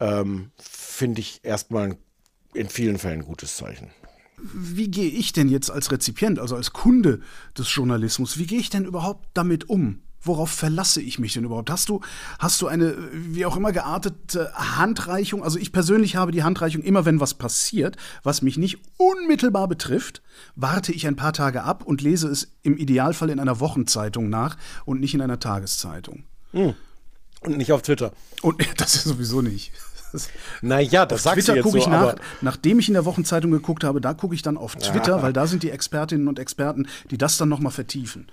ähm, 0.00 0.50
finde 0.58 1.20
ich 1.20 1.40
erstmal 1.44 1.96
in 2.52 2.68
vielen 2.68 2.98
Fällen 2.98 3.20
ein 3.20 3.26
gutes 3.26 3.56
Zeichen 3.56 3.90
wie 4.52 4.88
gehe 4.88 5.08
ich 5.08 5.32
denn 5.32 5.48
jetzt 5.48 5.70
als 5.70 5.90
Rezipient, 5.90 6.38
also 6.38 6.56
als 6.56 6.72
Kunde 6.72 7.20
des 7.56 7.74
Journalismus, 7.74 8.38
wie 8.38 8.46
gehe 8.46 8.60
ich 8.60 8.70
denn 8.70 8.84
überhaupt 8.84 9.28
damit 9.34 9.68
um? 9.68 10.00
Worauf 10.26 10.50
verlasse 10.50 11.02
ich 11.02 11.18
mich 11.18 11.34
denn 11.34 11.44
überhaupt? 11.44 11.70
Hast 11.70 11.90
du, 11.90 12.00
hast 12.38 12.62
du 12.62 12.66
eine, 12.66 12.96
wie 13.12 13.44
auch 13.44 13.58
immer 13.58 13.72
geartete 13.72 14.52
Handreichung? 14.54 15.44
Also 15.44 15.58
ich 15.58 15.70
persönlich 15.70 16.16
habe 16.16 16.32
die 16.32 16.42
Handreichung 16.42 16.82
immer, 16.82 17.04
wenn 17.04 17.20
was 17.20 17.34
passiert, 17.34 17.96
was 18.22 18.40
mich 18.40 18.56
nicht 18.56 18.78
unmittelbar 18.96 19.68
betrifft, 19.68 20.22
warte 20.56 20.92
ich 20.92 21.06
ein 21.06 21.16
paar 21.16 21.34
Tage 21.34 21.62
ab 21.62 21.84
und 21.84 22.00
lese 22.00 22.28
es 22.28 22.52
im 22.62 22.78
Idealfall 22.78 23.28
in 23.28 23.38
einer 23.38 23.60
Wochenzeitung 23.60 24.30
nach 24.30 24.56
und 24.86 25.00
nicht 25.00 25.12
in 25.12 25.20
einer 25.20 25.40
Tageszeitung. 25.40 26.24
Hm. 26.52 26.74
Und 27.40 27.58
nicht 27.58 27.72
auf 27.72 27.82
Twitter. 27.82 28.12
Und 28.40 28.66
das 28.78 28.94
ist 28.94 29.04
sowieso 29.04 29.42
nicht. 29.42 29.72
Naja, 30.62 31.06
das 31.06 31.20
auf 31.20 31.22
sagst 31.22 31.46
Twitter 31.46 31.62
gucke 31.62 31.78
ich 31.78 31.84
so, 31.84 31.90
nach, 31.90 32.16
nachdem 32.40 32.78
ich 32.78 32.88
in 32.88 32.94
der 32.94 33.04
Wochenzeitung 33.04 33.50
geguckt 33.50 33.84
habe, 33.84 34.00
da 34.00 34.14
gucke 34.14 34.34
ich 34.34 34.42
dann 34.42 34.56
auf 34.56 34.76
Twitter, 34.76 35.16
ja. 35.16 35.22
weil 35.22 35.32
da 35.32 35.46
sind 35.46 35.62
die 35.62 35.70
Expertinnen 35.70 36.28
und 36.28 36.38
Experten, 36.38 36.88
die 37.10 37.18
das 37.18 37.36
dann 37.36 37.48
nochmal 37.48 37.72
vertiefen. 37.72 38.26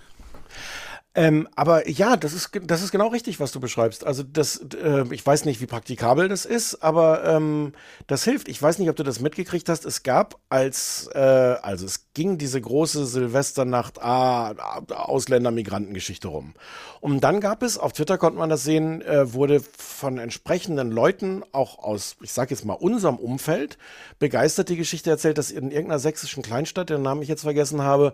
Ähm, 1.13 1.49
aber 1.57 1.89
ja, 1.89 2.15
das 2.15 2.31
ist, 2.31 2.51
das 2.63 2.81
ist 2.81 2.91
genau 2.91 3.07
richtig, 3.07 3.41
was 3.41 3.51
du 3.51 3.59
beschreibst. 3.59 4.05
Also 4.05 4.23
das, 4.23 4.61
äh, 4.81 5.03
ich 5.11 5.25
weiß 5.25 5.43
nicht, 5.43 5.59
wie 5.59 5.65
praktikabel 5.65 6.29
das 6.29 6.45
ist, 6.45 6.81
aber 6.83 7.25
ähm, 7.25 7.73
das 8.07 8.23
hilft. 8.23 8.47
Ich 8.47 8.61
weiß 8.61 8.79
nicht, 8.79 8.89
ob 8.89 8.95
du 8.95 9.03
das 9.03 9.19
mitgekriegt 9.19 9.67
hast. 9.67 9.85
Es 9.85 10.03
gab 10.03 10.39
als, 10.47 11.09
äh, 11.13 11.19
also 11.19 11.85
es 11.85 12.05
ging 12.13 12.37
diese 12.37 12.59
große 12.59 13.05
Silvesternacht 13.05 14.01
ah, 14.01 14.51
Ausländer-Migranten-Geschichte 14.89 16.27
rum. 16.27 16.53
Und 16.99 17.23
dann 17.23 17.39
gab 17.39 17.63
es, 17.63 17.77
auf 17.77 17.93
Twitter 17.93 18.17
konnte 18.17 18.37
man 18.37 18.49
das 18.49 18.63
sehen, 18.63 19.01
äh, 19.01 19.33
wurde 19.33 19.61
von 19.77 20.17
entsprechenden 20.17 20.91
Leuten, 20.91 21.43
auch 21.51 21.79
aus, 21.79 22.17
ich 22.21 22.33
sage 22.33 22.51
jetzt 22.51 22.65
mal, 22.65 22.73
unserem 22.73 23.15
Umfeld, 23.15 23.77
begeistert 24.19 24.69
die 24.69 24.75
Geschichte 24.75 25.09
erzählt, 25.09 25.37
dass 25.37 25.51
in 25.51 25.71
irgendeiner 25.71 25.99
sächsischen 25.99 26.43
Kleinstadt, 26.43 26.89
deren 26.89 27.01
Namen 27.03 27.21
ich 27.21 27.29
jetzt 27.29 27.43
vergessen 27.43 27.81
habe, 27.81 28.13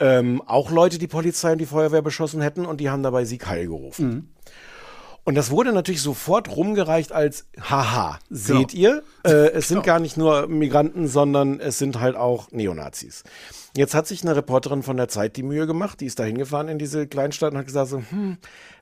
ähm, 0.00 0.42
auch 0.46 0.70
Leute 0.70 0.98
die 0.98 1.06
Polizei 1.06 1.52
und 1.52 1.58
die 1.58 1.66
Feuerwehr 1.66 2.02
beschossen 2.02 2.40
hätten 2.40 2.64
und 2.66 2.80
die 2.80 2.90
haben 2.90 3.02
dabei 3.02 3.24
Sieg 3.24 3.46
Heil 3.46 3.66
gerufen. 3.66 4.08
Mhm. 4.08 4.28
Und 5.24 5.36
das 5.36 5.50
wurde 5.50 5.72
natürlich 5.72 6.02
sofort 6.02 6.54
rumgereicht 6.54 7.10
als 7.10 7.46
Haha, 7.58 8.18
seht 8.28 8.68
genau. 8.68 8.82
ihr? 8.82 9.02
Äh, 9.24 9.52
es 9.52 9.68
sind 9.68 9.76
genau. 9.76 9.86
gar 9.86 10.00
nicht 10.00 10.18
nur 10.18 10.46
Migranten, 10.48 11.08
sondern 11.08 11.60
es 11.60 11.78
sind 11.78 11.98
halt 11.98 12.14
auch 12.14 12.52
Neonazis. 12.52 13.24
Jetzt 13.76 13.94
hat 13.94 14.06
sich 14.06 14.22
eine 14.22 14.36
Reporterin 14.36 14.82
von 14.82 14.96
der 14.98 15.08
Zeit 15.08 15.36
die 15.36 15.42
Mühe 15.42 15.66
gemacht, 15.66 16.00
die 16.00 16.06
ist 16.06 16.18
da 16.18 16.24
hingefahren 16.24 16.68
in 16.68 16.78
diese 16.78 17.06
Kleinstadt 17.06 17.52
und 17.52 17.58
hat 17.58 17.66
gesagt 17.66 17.88
so, 17.88 18.02
hm, 18.08 18.36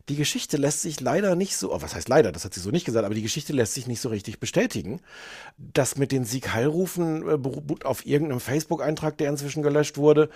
die 0.09 0.17
Geschichte 0.17 0.57
lässt 0.57 0.83
sich 0.83 1.01
leider 1.01 1.37
nicht 1.37 1.57
so, 1.57 1.73
oh, 1.73 1.81
was 1.81 1.95
heißt 1.95 2.09
leider, 2.09 2.33
das 2.33 2.45
hat 2.45 2.55
sie 2.55 2.61
so 2.61 2.71
nicht 2.71 2.85
gesagt, 2.85 3.05
aber 3.05 3.15
die 3.15 3.23
Geschichte 3.23 3.53
lässt 3.53 3.75
sich 3.75 3.87
nicht 3.87 4.01
so 4.01 4.09
richtig 4.09 4.41
bestätigen. 4.41 5.01
Das 5.57 5.97
mit 5.97 6.11
den 6.11 6.25
Sieg-Heilrufen 6.25 7.29
äh, 7.29 7.39
beruht 7.39 7.87
auf 7.87 8.05
irgendeinem 8.05 8.41
Facebook-Eintrag, 8.41 9.17
der 9.17 9.31
inzwischen 9.31 9.63
gelöscht 9.63 9.97
wurde. 9.97 10.29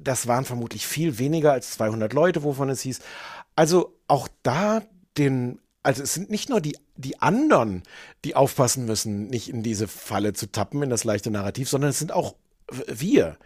Das 0.00 0.26
waren 0.26 0.46
vermutlich 0.46 0.86
viel 0.86 1.18
weniger 1.18 1.52
als 1.52 1.72
200 1.72 2.14
Leute, 2.14 2.42
wovon 2.44 2.70
es 2.70 2.80
hieß. 2.80 3.00
Also 3.56 3.94
auch 4.08 4.26
da 4.42 4.82
den, 5.18 5.58
also 5.82 6.02
es 6.02 6.14
sind 6.14 6.30
nicht 6.30 6.48
nur 6.48 6.60
die, 6.60 6.76
die 6.96 7.20
anderen, 7.20 7.82
die 8.24 8.36
aufpassen 8.36 8.84
müssen, 8.86 9.26
nicht 9.26 9.48
in 9.48 9.62
diese 9.62 9.88
Falle 9.88 10.32
zu 10.32 10.50
tappen, 10.50 10.82
in 10.82 10.90
das 10.90 11.04
leichte 11.04 11.30
Narrativ, 11.30 11.68
sondern 11.68 11.90
es 11.90 11.98
sind 11.98 12.12
auch 12.12 12.34
wir. 12.86 13.36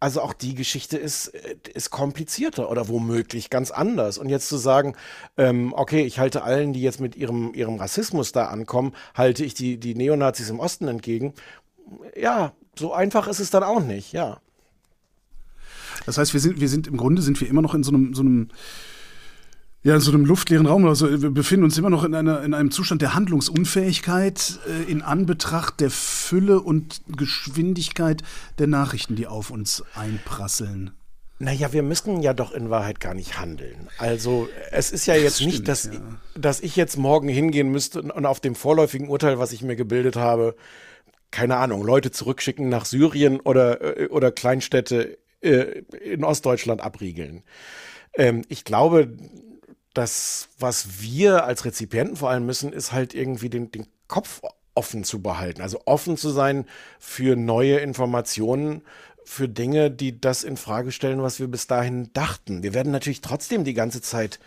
Also 0.00 0.20
auch 0.20 0.32
die 0.32 0.56
Geschichte 0.56 0.98
ist, 0.98 1.28
ist 1.28 1.90
komplizierter 1.90 2.68
oder 2.68 2.88
womöglich 2.88 3.50
ganz 3.50 3.70
anders. 3.70 4.18
Und 4.18 4.30
jetzt 4.30 4.48
zu 4.48 4.56
sagen, 4.56 4.96
ähm, 5.36 5.72
okay, 5.76 6.02
ich 6.02 6.18
halte 6.18 6.42
allen, 6.42 6.72
die 6.72 6.82
jetzt 6.82 7.00
mit 7.00 7.14
ihrem, 7.14 7.54
ihrem 7.54 7.76
Rassismus 7.76 8.32
da 8.32 8.46
ankommen, 8.46 8.94
halte 9.14 9.44
ich 9.44 9.54
die, 9.54 9.78
die 9.78 9.94
Neonazis 9.94 10.50
im 10.50 10.58
Osten 10.58 10.88
entgegen. 10.88 11.34
Ja, 12.16 12.52
so 12.76 12.92
einfach 12.92 13.28
ist 13.28 13.38
es 13.38 13.50
dann 13.50 13.62
auch 13.62 13.80
nicht, 13.80 14.12
ja. 14.12 14.40
Das 16.04 16.18
heißt, 16.18 16.32
wir 16.32 16.40
sind, 16.40 16.60
wir 16.60 16.68
sind 16.68 16.88
im 16.88 16.96
Grunde 16.96 17.22
sind 17.22 17.40
wir 17.40 17.48
immer 17.48 17.62
noch 17.62 17.74
in 17.74 17.84
so 17.84 17.92
einem, 17.92 18.12
so 18.12 18.22
einem 18.22 18.48
ja, 19.84 19.96
in 19.96 20.00
so 20.00 20.12
einem 20.12 20.24
luftleeren 20.24 20.66
Raum. 20.66 20.86
Also 20.86 21.22
wir 21.22 21.30
befinden 21.30 21.64
uns 21.64 21.76
immer 21.76 21.90
noch 21.90 22.04
in, 22.04 22.14
einer, 22.14 22.42
in 22.42 22.54
einem 22.54 22.70
Zustand 22.70 23.02
der 23.02 23.14
Handlungsunfähigkeit 23.14 24.60
äh, 24.68 24.90
in 24.90 25.02
Anbetracht 25.02 25.80
der 25.80 25.90
Fülle 25.90 26.60
und 26.60 27.02
Geschwindigkeit 27.08 28.22
der 28.58 28.68
Nachrichten, 28.68 29.16
die 29.16 29.26
auf 29.26 29.50
uns 29.50 29.82
einprasseln. 29.94 30.92
Naja, 31.40 31.72
wir 31.72 31.82
müssen 31.82 32.22
ja 32.22 32.34
doch 32.34 32.52
in 32.52 32.70
Wahrheit 32.70 33.00
gar 33.00 33.14
nicht 33.14 33.40
handeln. 33.40 33.88
Also 33.98 34.48
es 34.70 34.92
ist 34.92 35.06
ja 35.06 35.16
jetzt 35.16 35.36
stimmt, 35.36 35.52
nicht, 35.52 35.68
dass, 35.68 35.86
ja. 35.86 36.00
dass 36.36 36.60
ich 36.60 36.76
jetzt 36.76 36.96
morgen 36.96 37.26
hingehen 37.26 37.72
müsste 37.72 38.00
und 38.02 38.26
auf 38.26 38.38
dem 38.38 38.54
vorläufigen 38.54 39.08
Urteil, 39.08 39.40
was 39.40 39.50
ich 39.52 39.62
mir 39.62 39.74
gebildet 39.74 40.14
habe, 40.14 40.54
keine 41.32 41.56
Ahnung, 41.56 41.82
Leute 41.82 42.12
zurückschicken 42.12 42.68
nach 42.68 42.84
Syrien 42.84 43.40
oder, 43.40 43.98
äh, 43.98 44.06
oder 44.06 44.30
Kleinstädte 44.30 45.18
äh, 45.40 45.82
in 46.04 46.22
Ostdeutschland 46.22 46.80
abriegeln. 46.80 47.42
Ähm, 48.14 48.42
ich 48.48 48.64
glaube, 48.64 49.08
das, 49.94 50.48
was 50.58 51.00
wir 51.00 51.44
als 51.44 51.64
Rezipienten 51.64 52.16
vor 52.16 52.30
allem 52.30 52.46
müssen, 52.46 52.72
ist 52.72 52.92
halt 52.92 53.14
irgendwie 53.14 53.50
den, 53.50 53.70
den 53.70 53.86
Kopf 54.08 54.40
offen 54.74 55.04
zu 55.04 55.22
behalten. 55.22 55.62
Also 55.62 55.82
offen 55.84 56.16
zu 56.16 56.30
sein 56.30 56.66
für 56.98 57.36
neue 57.36 57.78
Informationen, 57.78 58.82
für 59.24 59.48
Dinge, 59.48 59.90
die 59.90 60.20
das 60.20 60.44
in 60.44 60.56
Frage 60.56 60.92
stellen, 60.92 61.22
was 61.22 61.38
wir 61.38 61.48
bis 61.48 61.66
dahin 61.66 62.12
dachten. 62.12 62.62
Wir 62.62 62.74
werden 62.74 62.92
natürlich 62.92 63.20
trotzdem 63.20 63.64
die 63.64 63.74
ganze 63.74 64.00
Zeit 64.02 64.40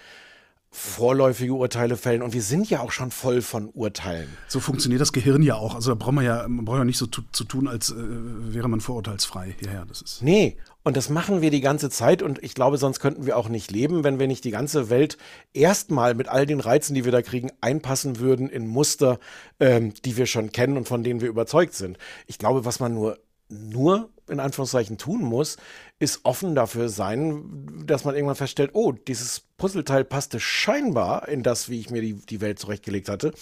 vorläufige 0.75 1.53
Urteile 1.53 1.95
fällen 1.95 2.21
und 2.21 2.33
wir 2.33 2.41
sind 2.41 2.69
ja 2.69 2.81
auch 2.81 2.91
schon 2.91 3.09
voll 3.09 3.41
von 3.41 3.69
Urteilen. 3.69 4.27
So 4.47 4.59
funktioniert 4.59 4.99
das 4.99 5.13
Gehirn 5.13 5.41
ja 5.41 5.55
auch. 5.55 5.73
Also 5.73 5.91
da 5.91 5.95
braucht 5.95 6.13
man 6.13 6.25
ja, 6.25 6.45
man 6.47 6.65
braucht 6.65 6.79
ja 6.79 6.83
nicht 6.83 6.97
so 6.97 7.07
zu, 7.07 7.21
zu 7.31 7.45
tun, 7.45 7.67
als 7.67 7.91
äh, 7.91 7.95
wäre 7.97 8.67
man 8.67 8.81
vorurteilsfrei. 8.81 9.55
Ja, 9.61 9.71
ja, 9.71 9.85
das 9.85 10.01
ist. 10.01 10.21
Nee, 10.21 10.57
und 10.83 10.97
das 10.97 11.09
machen 11.09 11.41
wir 11.41 11.49
die 11.49 11.61
ganze 11.61 11.89
Zeit 11.89 12.21
und 12.21 12.43
ich 12.43 12.53
glaube, 12.55 12.77
sonst 12.77 12.99
könnten 12.99 13.25
wir 13.25 13.37
auch 13.37 13.47
nicht 13.47 13.71
leben, 13.71 14.03
wenn 14.03 14.19
wir 14.19 14.27
nicht 14.27 14.43
die 14.43 14.51
ganze 14.51 14.89
Welt 14.89 15.17
erstmal 15.53 16.13
mit 16.13 16.27
all 16.27 16.45
den 16.45 16.59
Reizen, 16.59 16.93
die 16.93 17.05
wir 17.05 17.11
da 17.13 17.21
kriegen, 17.21 17.51
einpassen 17.61 18.19
würden 18.19 18.49
in 18.49 18.67
Muster, 18.67 19.19
ähm, 19.61 19.93
die 20.03 20.17
wir 20.17 20.25
schon 20.25 20.51
kennen 20.51 20.75
und 20.75 20.89
von 20.89 21.03
denen 21.03 21.21
wir 21.21 21.29
überzeugt 21.29 21.73
sind. 21.73 21.97
Ich 22.27 22.37
glaube, 22.37 22.65
was 22.65 22.81
man 22.81 22.93
nur 22.93 23.17
nur 23.47 24.09
in 24.29 24.39
Anführungszeichen 24.39 24.97
tun 24.97 25.21
muss, 25.21 25.57
ist 25.99 26.21
offen 26.23 26.55
dafür 26.55 26.89
sein, 26.89 27.83
dass 27.85 28.05
man 28.05 28.15
irgendwann 28.15 28.35
feststellt, 28.35 28.71
oh, 28.73 28.91
dieses 28.91 29.41
Puzzleteil 29.57 30.03
passte 30.03 30.39
scheinbar 30.39 31.27
in 31.27 31.43
das, 31.43 31.69
wie 31.69 31.79
ich 31.79 31.89
mir 31.89 32.01
die, 32.01 32.13
die 32.13 32.41
Welt 32.41 32.59
zurechtgelegt 32.59 33.09
hatte. 33.09 33.33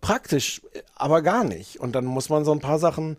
Praktisch, 0.00 0.62
aber 0.94 1.22
gar 1.22 1.44
nicht. 1.44 1.78
Und 1.78 1.94
dann 1.94 2.04
muss 2.04 2.28
man 2.28 2.44
so 2.44 2.52
ein 2.52 2.60
paar 2.60 2.78
Sachen 2.78 3.16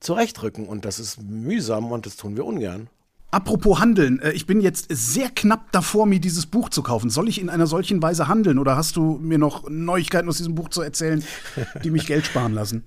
zurechtrücken 0.00 0.66
und 0.66 0.84
das 0.84 0.98
ist 0.98 1.20
mühsam 1.22 1.90
und 1.90 2.06
das 2.06 2.16
tun 2.16 2.36
wir 2.36 2.44
ungern. 2.44 2.88
Apropos 3.30 3.80
Handeln, 3.80 4.20
äh, 4.20 4.32
ich 4.32 4.46
bin 4.46 4.60
jetzt 4.60 4.86
sehr 4.88 5.28
knapp 5.30 5.72
davor, 5.72 6.06
mir 6.06 6.20
dieses 6.20 6.46
Buch 6.46 6.68
zu 6.70 6.82
kaufen. 6.82 7.10
Soll 7.10 7.28
ich 7.28 7.40
in 7.40 7.50
einer 7.50 7.66
solchen 7.66 8.00
Weise 8.00 8.28
handeln 8.28 8.58
oder 8.58 8.76
hast 8.76 8.96
du 8.96 9.18
mir 9.18 9.38
noch 9.38 9.68
Neuigkeiten 9.68 10.28
aus 10.28 10.38
diesem 10.38 10.54
Buch 10.54 10.68
zu 10.68 10.80
erzählen, 10.80 11.24
die 11.84 11.90
mich 11.90 12.06
Geld 12.06 12.26
sparen 12.26 12.54
lassen? 12.54 12.84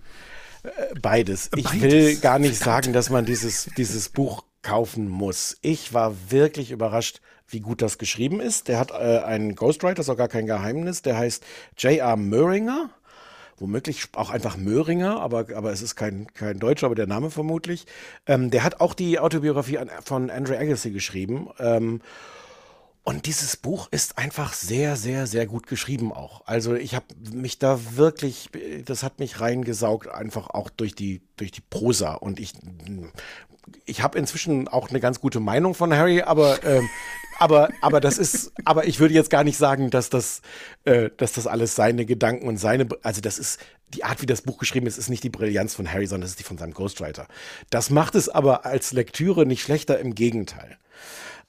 Beides. 1.01 1.49
Ich 1.55 1.63
Beides. 1.63 1.81
will 1.81 2.17
gar 2.17 2.39
nicht 2.39 2.57
sagen, 2.57 2.93
dass 2.93 3.09
man 3.09 3.25
dieses, 3.25 3.69
dieses 3.77 4.09
Buch 4.09 4.43
kaufen 4.61 5.07
muss. 5.07 5.57
Ich 5.61 5.93
war 5.93 6.15
wirklich 6.29 6.71
überrascht, 6.71 7.21
wie 7.47 7.61
gut 7.61 7.81
das 7.81 7.97
geschrieben 7.97 8.39
ist. 8.39 8.67
Der 8.67 8.79
hat 8.79 8.91
äh, 8.91 9.19
einen 9.19 9.55
Ghostwriter, 9.55 9.95
das 9.95 10.07
ist 10.07 10.09
auch 10.09 10.17
gar 10.17 10.27
kein 10.27 10.45
Geheimnis, 10.45 11.01
der 11.01 11.17
heißt 11.17 11.43
J.R. 11.77 12.15
Möhringer 12.17 12.89
womöglich 13.59 14.05
auch 14.13 14.29
einfach 14.29 14.57
Möhringer, 14.57 15.19
aber, 15.19 15.47
aber 15.55 15.71
es 15.71 15.81
ist 15.81 15.95
kein, 15.95 16.27
kein 16.33 16.59
Deutscher, 16.59 16.85
aber 16.85 16.95
der 16.95 17.07
Name 17.07 17.29
vermutlich. 17.29 17.85
Ähm, 18.25 18.51
der 18.51 18.63
hat 18.63 18.81
auch 18.81 18.93
die 18.93 19.19
Autobiografie 19.19 19.79
von 20.03 20.29
Andre 20.29 20.57
Agassi 20.57 20.91
geschrieben. 20.91 21.49
Ähm, 21.59 22.01
und 23.09 23.25
dieses 23.25 23.57
Buch 23.57 23.87
ist 23.89 24.19
einfach 24.19 24.53
sehr, 24.53 24.95
sehr, 24.95 25.25
sehr 25.25 25.47
gut 25.47 25.65
geschrieben 25.65 26.13
auch. 26.13 26.45
Also 26.45 26.75
ich 26.75 26.93
habe 26.93 27.07
mich 27.33 27.57
da 27.57 27.79
wirklich, 27.95 28.51
das 28.85 29.01
hat 29.01 29.17
mich 29.17 29.41
reingesaugt, 29.41 30.07
einfach 30.07 30.51
auch 30.51 30.69
durch 30.69 30.93
die, 30.93 31.23
durch 31.35 31.49
die 31.49 31.63
Prosa. 31.67 32.13
Und 32.13 32.39
ich 32.39 32.53
ich 33.85 34.03
habe 34.03 34.19
inzwischen 34.19 34.67
auch 34.67 34.89
eine 34.89 34.99
ganz 34.99 35.19
gute 35.21 35.39
Meinung 35.39 35.73
von 35.73 35.91
Harry, 35.91 36.21
aber, 36.21 36.63
ähm, 36.63 36.87
aber, 37.39 37.69
aber 37.81 37.99
das 37.99 38.19
ist, 38.19 38.51
aber 38.63 38.85
ich 38.85 38.99
würde 38.99 39.15
jetzt 39.15 39.31
gar 39.31 39.43
nicht 39.43 39.57
sagen, 39.57 39.89
dass 39.89 40.11
das, 40.11 40.43
äh, 40.85 41.09
dass 41.17 41.33
das 41.33 41.47
alles 41.47 41.73
seine 41.73 42.05
Gedanken 42.05 42.47
und 42.47 42.57
seine, 42.57 42.87
also 43.01 43.21
das 43.21 43.39
ist 43.39 43.59
die 43.95 44.03
Art, 44.03 44.21
wie 44.21 44.27
das 44.27 44.43
Buch 44.43 44.59
geschrieben 44.59 44.85
ist, 44.85 44.99
ist 44.99 45.09
nicht 45.09 45.23
die 45.23 45.31
Brillanz 45.31 45.73
von 45.73 45.91
Harry, 45.91 46.05
sondern 46.05 46.25
das 46.25 46.31
ist 46.31 46.39
die 46.41 46.43
von 46.43 46.59
seinem 46.59 46.75
Ghostwriter. 46.75 47.27
Das 47.71 47.89
macht 47.89 48.13
es 48.13 48.29
aber 48.29 48.67
als 48.67 48.91
Lektüre 48.91 49.47
nicht 49.47 49.63
schlechter, 49.63 49.97
im 49.97 50.13
Gegenteil. 50.13 50.77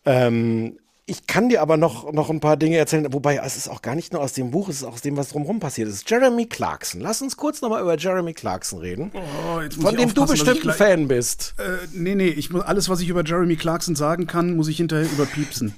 Ähm, 0.06 0.78
ich 1.10 1.26
kann 1.26 1.48
dir 1.48 1.60
aber 1.60 1.76
noch, 1.76 2.12
noch 2.12 2.30
ein 2.30 2.38
paar 2.38 2.56
Dinge 2.56 2.76
erzählen, 2.76 3.12
wobei 3.12 3.40
es 3.44 3.56
ist 3.56 3.68
auch 3.68 3.82
gar 3.82 3.96
nicht 3.96 4.12
nur 4.12 4.22
aus 4.22 4.32
dem 4.32 4.52
Buch, 4.52 4.68
es 4.68 4.76
ist 4.76 4.84
auch 4.84 4.92
aus 4.92 5.02
dem, 5.02 5.16
was 5.16 5.30
drumherum 5.30 5.58
passiert 5.58 5.88
ist. 5.88 6.08
Jeremy 6.08 6.46
Clarkson. 6.46 7.00
Lass 7.00 7.20
uns 7.20 7.36
kurz 7.36 7.60
nochmal 7.60 7.82
über 7.82 7.98
Jeremy 7.98 8.32
Clarkson 8.32 8.78
reden. 8.78 9.10
Oh, 9.12 9.60
von 9.82 9.96
dem 9.96 10.14
du 10.14 10.24
bestimmt 10.24 10.64
ein 10.64 10.72
Fan 10.72 11.08
bist. 11.08 11.54
Äh, 11.58 11.88
nee, 11.92 12.14
nee, 12.14 12.28
ich 12.28 12.50
muss, 12.50 12.62
alles, 12.62 12.88
was 12.88 13.00
ich 13.00 13.08
über 13.08 13.24
Jeremy 13.24 13.56
Clarkson 13.56 13.96
sagen 13.96 14.28
kann, 14.28 14.54
muss 14.54 14.68
ich 14.68 14.76
hinterher 14.76 15.10
überpiepsen. 15.10 15.74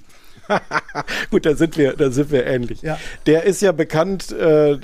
Gut, 1.31 1.47
da 1.47 1.55
sind 1.55 1.77
wir, 1.77 1.95
da 1.95 2.11
sind 2.11 2.31
wir 2.31 2.47
ähnlich. 2.47 2.83
Ja. 2.83 2.99
Der 3.27 3.45
ist 3.45 3.63
ja 3.63 3.73
bekannt 3.73 4.33
äh, 4.33 4.79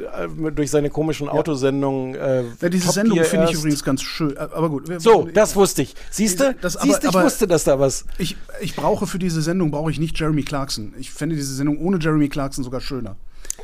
durch 0.55 0.71
seine 0.71 0.91
komischen 0.91 1.29
Autosendungen. 1.29 2.15
Äh, 2.15 2.45
ja, 2.61 2.69
diese 2.69 2.93
Sendung 2.93 3.23
finde 3.25 3.47
ich 3.47 3.55
übrigens 3.55 3.85
ganz 3.85 4.03
schön. 4.03 4.37
Aber 4.37 4.69
gut. 4.69 4.91
So, 5.01 5.29
das 5.33 5.57
wusste 5.57 5.83
ich. 5.83 5.95
Siehst 6.11 6.41
du? 6.41 6.55
Siehst 6.63 7.05
ich 7.05 7.15
wusste, 7.15 7.47
dass 7.47 7.65
da 7.65 7.79
was. 7.79 8.05
Ich, 8.19 8.37
ich 8.61 8.77
brauche 8.77 9.07
für 9.07 9.19
diese 9.19 9.43
Sendung 9.43 9.71
brauche 9.71 9.91
ich 9.91 9.99
nicht 9.99 10.19
Jeremy 10.19 10.43
Clarkson. 10.43 10.95
Ich 10.99 11.11
fände 11.11 11.37
diese 11.37 11.55
Sendung 11.55 11.79
ohne 11.79 11.99
Jeremy 11.99 12.29
Clarkson 12.29 12.65
sogar 12.65 12.81
schöner. 12.81 13.17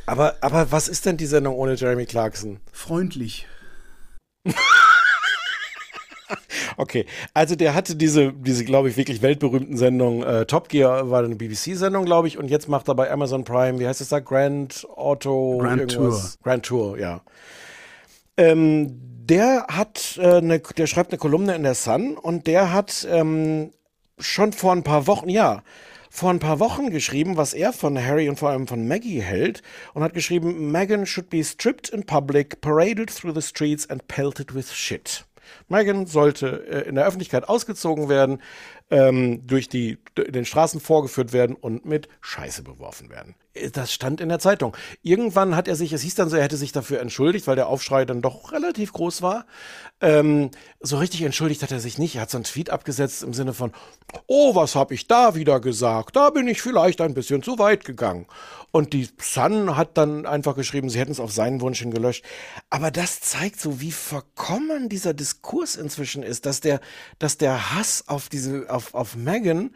Aber, 0.05 0.35
aber 0.41 0.71
was 0.71 0.87
ist 0.87 1.05
denn 1.05 1.17
die 1.17 1.25
Sendung 1.25 1.55
ohne 1.55 1.75
Jeremy 1.75 2.05
Clarkson? 2.05 2.59
Freundlich. 2.71 3.47
Okay, 6.77 7.05
also 7.33 7.55
der 7.55 7.73
hatte 7.73 7.95
diese, 7.95 8.33
diese 8.33 8.65
glaube 8.65 8.89
ich, 8.89 8.97
wirklich 8.97 9.21
weltberühmten 9.21 9.77
Sendung. 9.77 10.23
Äh, 10.23 10.45
Top 10.45 10.69
Gear 10.69 11.09
war 11.09 11.23
eine 11.23 11.35
BBC-Sendung, 11.35 12.05
glaube 12.05 12.27
ich, 12.27 12.37
und 12.37 12.49
jetzt 12.49 12.67
macht 12.67 12.87
er 12.87 12.95
bei 12.95 13.09
Amazon 13.11 13.43
Prime, 13.43 13.79
wie 13.79 13.87
heißt 13.87 14.01
es 14.01 14.09
da? 14.09 14.19
Grand 14.19 14.85
Auto. 14.95 15.59
Grand 15.59 15.81
irgendwas. 15.81 16.33
Tour. 16.33 16.43
Grand 16.43 16.65
Tour, 16.65 16.99
ja. 16.99 17.21
Ähm, 18.37 18.99
der 19.29 19.65
hat 19.69 20.19
äh, 20.21 20.37
eine, 20.37 20.59
der 20.59 20.87
schreibt 20.87 21.11
eine 21.11 21.17
Kolumne 21.17 21.55
in 21.55 21.63
der 21.63 21.75
Sun 21.75 22.17
und 22.17 22.47
der 22.47 22.73
hat 22.73 23.07
ähm, 23.09 23.71
schon 24.19 24.53
vor 24.53 24.73
ein 24.73 24.83
paar 24.83 25.07
Wochen, 25.07 25.29
ja, 25.29 25.63
vor 26.09 26.29
ein 26.29 26.39
paar 26.39 26.59
Wochen 26.59 26.91
geschrieben, 26.91 27.35
was 27.35 27.53
er 27.53 27.73
von 27.73 27.97
Harry 28.01 28.29
und 28.29 28.39
vor 28.39 28.49
allem 28.49 28.67
von 28.67 28.87
Maggie 28.87 29.21
hält 29.21 29.61
und 29.93 30.03
hat 30.03 30.13
geschrieben, 30.13 30.71
Meghan 30.71 31.05
should 31.05 31.29
be 31.29 31.43
stripped 31.43 31.89
in 31.89 32.05
public, 32.05 32.61
paraded 32.61 33.09
through 33.09 33.33
the 33.33 33.41
streets 33.41 33.89
and 33.89 34.07
pelted 34.07 34.53
with 34.53 34.71
shit. 34.71 35.25
Meghan 35.67 36.05
sollte 36.05 36.65
äh, 36.67 36.87
in 36.87 36.95
der 36.95 37.05
Öffentlichkeit 37.05 37.47
ausgezogen 37.47 38.09
werden, 38.09 38.41
ähm, 38.89 39.45
durch 39.47 39.69
die 39.69 39.97
den 40.17 40.45
Straßen 40.45 40.79
vorgeführt 40.79 41.33
werden 41.33 41.55
und 41.55 41.85
mit 41.85 42.07
Scheiße 42.21 42.63
beworfen 42.63 43.09
werden. 43.09 43.35
Das 43.71 43.93
stand 43.93 44.21
in 44.21 44.29
der 44.29 44.39
Zeitung. 44.39 44.75
Irgendwann 45.01 45.55
hat 45.55 45.67
er 45.67 45.75
sich, 45.75 45.93
es 45.93 46.01
hieß 46.01 46.15
dann 46.15 46.29
so, 46.29 46.35
er 46.35 46.43
hätte 46.43 46.57
sich 46.57 46.71
dafür 46.71 46.99
entschuldigt, 46.99 47.47
weil 47.47 47.55
der 47.55 47.67
Aufschrei 47.67 48.05
dann 48.05 48.21
doch 48.21 48.51
relativ 48.51 48.91
groß 48.93 49.21
war. 49.21 49.45
Ähm, 50.01 50.51
so 50.81 50.97
richtig 50.97 51.21
entschuldigt 51.21 51.63
hat 51.63 51.71
er 51.71 51.79
sich 51.79 51.97
nicht. 51.97 52.15
Er 52.15 52.23
hat 52.23 52.31
so 52.31 52.37
einen 52.37 52.43
Tweet 52.43 52.69
abgesetzt 52.69 53.23
im 53.23 53.33
Sinne 53.33 53.53
von, 53.53 53.71
oh, 54.27 54.55
was 54.55 54.75
habe 54.75 54.93
ich 54.93 55.07
da 55.07 55.35
wieder 55.35 55.59
gesagt? 55.59 56.15
Da 56.15 56.29
bin 56.31 56.47
ich 56.47 56.61
vielleicht 56.61 56.99
ein 57.01 57.13
bisschen 57.13 57.43
zu 57.43 57.57
weit 57.57 57.85
gegangen. 57.85 58.27
Und 58.71 58.91
die 58.91 59.07
Sun 59.21 59.77
hat 59.77 59.97
dann 59.97 60.25
einfach 60.25 60.55
geschrieben, 60.55 60.89
sie 60.89 60.99
hätten 60.99 61.13
es 61.13 61.21
auf 61.21 61.31
seinen 61.31 61.61
Wunsch 61.61 61.79
hin 61.79 61.91
gelöscht. 61.91 62.25
Aber 62.69 62.91
das 62.91 63.21
zeigt 63.21 63.59
so, 63.59 63.79
wie 63.79 63.93
verkommen 63.93 64.89
dieser 64.89 65.13
Diskurs 65.13 65.77
inzwischen 65.77 66.23
ist, 66.23 66.45
dass 66.45 66.59
der, 66.59 66.81
dass 67.17 67.37
der 67.37 67.73
Hass 67.73 68.03
auf 68.07 68.27
diese, 68.27 68.69
auf, 68.69 68.93
auf 68.93 69.15
Megan 69.15 69.73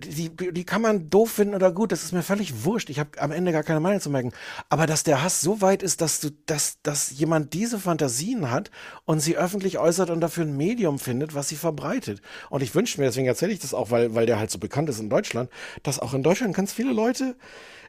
die, 0.00 0.30
die 0.52 0.64
kann 0.64 0.82
man 0.82 1.10
doof 1.10 1.30
finden 1.32 1.54
oder 1.54 1.72
gut, 1.72 1.92
das 1.92 2.02
ist 2.02 2.12
mir 2.12 2.22
völlig 2.22 2.64
wurscht. 2.64 2.90
Ich 2.90 2.98
habe 2.98 3.20
am 3.20 3.30
Ende 3.32 3.52
gar 3.52 3.62
keine 3.62 3.80
Meinung 3.80 4.00
zu 4.00 4.10
merken. 4.10 4.32
Aber 4.68 4.86
dass 4.86 5.02
der 5.02 5.22
Hass 5.22 5.40
so 5.40 5.60
weit 5.60 5.82
ist, 5.82 6.00
dass 6.00 6.20
du, 6.20 6.30
dass, 6.46 6.78
dass 6.82 7.10
jemand 7.10 7.54
diese 7.54 7.78
Fantasien 7.78 8.50
hat 8.50 8.70
und 9.04 9.20
sie 9.20 9.36
öffentlich 9.36 9.78
äußert 9.78 10.10
und 10.10 10.20
dafür 10.20 10.44
ein 10.44 10.56
Medium 10.56 10.98
findet, 10.98 11.34
was 11.34 11.48
sie 11.48 11.56
verbreitet. 11.56 12.20
Und 12.48 12.62
ich 12.62 12.74
wünsche 12.74 13.00
mir, 13.00 13.06
deswegen 13.06 13.26
erzähle 13.26 13.52
ich 13.52 13.60
das 13.60 13.74
auch, 13.74 13.90
weil, 13.90 14.14
weil 14.14 14.26
der 14.26 14.38
halt 14.38 14.50
so 14.50 14.58
bekannt 14.58 14.88
ist 14.88 15.00
in 15.00 15.10
Deutschland, 15.10 15.50
dass 15.82 15.98
auch 15.98 16.14
in 16.14 16.22
Deutschland 16.22 16.54
ganz 16.54 16.72
viele 16.72 16.92
Leute 16.92 17.36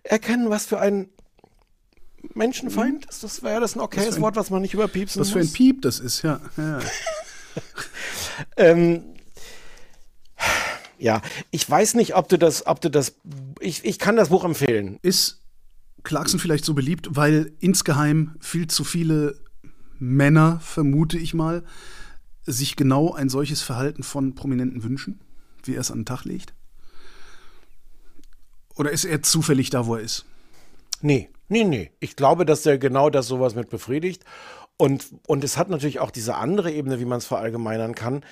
erkennen, 0.03 0.49
was 0.49 0.66
für 0.66 0.80
ein 0.80 1.09
Menschenfeind 2.34 3.05
ist. 3.05 3.24
Das 3.24 3.43
wäre 3.43 3.62
das 3.62 3.76
ein 3.76 3.80
okayes 3.82 4.22
Wort, 4.22 4.36
was 4.36 4.49
man 4.49 4.62
nicht 4.62 4.74
überpiepsen 4.74 5.20
muss. 5.20 5.30
Was 5.30 5.34
für 5.34 5.39
ein 5.39 5.51
Piep 5.51 5.82
das 5.82 5.99
ist, 5.99 6.22
ja. 6.22 6.39
ja. 6.57 6.80
ähm, 8.57 9.11
ja, 11.02 11.22
ich 11.49 11.68
weiß 11.68 11.95
nicht, 11.95 12.16
ob 12.16 12.30
du 12.30 12.38
das, 12.38 12.68
ob 12.68 12.80
du 12.80 12.91
das, 12.91 13.16
ich, 13.60 13.84
ich 13.84 13.97
kann 13.97 14.16
das 14.16 14.30
Buch 14.30 14.43
empfehlen. 14.43 14.99
Ist 15.02 15.41
Clarkson 16.04 16.39
vielleicht 16.39 16.64
so 16.64 16.76
beliebt, 16.76 17.08
weil 17.12 17.54
insgeheim 17.60 18.36
viel 18.39 18.68
zu 18.68 18.84
viele 18.84 19.39
Männer, 19.97 20.60
vermute 20.60 21.18
ich 21.18 21.34
mal, 21.34 21.64
sich 22.45 22.76
genau 22.76 23.14
ein 23.14 23.30
solches 23.30 23.64
Verhalten 23.64 24.04
von 24.04 24.36
Prominenten 24.36 24.84
wünschen, 24.84 25.20
wie 25.64 25.74
er 25.74 25.82
es 25.82 25.89
an 25.89 25.99
den 25.99 26.06
Tag 26.06 26.24
legt? 26.24 26.54
Oder 28.76 28.91
ist 28.91 29.06
er 29.06 29.24
zufällig 29.24 29.72
da, 29.72 29.88
wo 29.88 29.95
er 29.95 30.02
ist? 30.02 30.26
Nee, 31.02 31.30
nee, 31.49 31.64
nee. 31.64 31.91
Ich 31.99 32.16
glaube, 32.16 32.45
dass 32.45 32.66
er 32.66 32.78
genau 32.78 33.10
das 33.10 33.28
sowas 33.28 33.56
mit 33.56 33.70
befriedigt. 33.70 34.24
Und, 34.78 35.08
und 35.28 35.43
es 35.43 35.58
hat 35.58 35.70
natürlich 35.70 35.99
auch 35.99 36.12
diese 36.12 36.36
andere 36.36 36.72
Ebene, 36.72 36.99
wie 36.99 37.06
man 37.06 37.18
es 37.20 37.26
verallgemeinern 37.26 37.95
kann. 37.95 38.24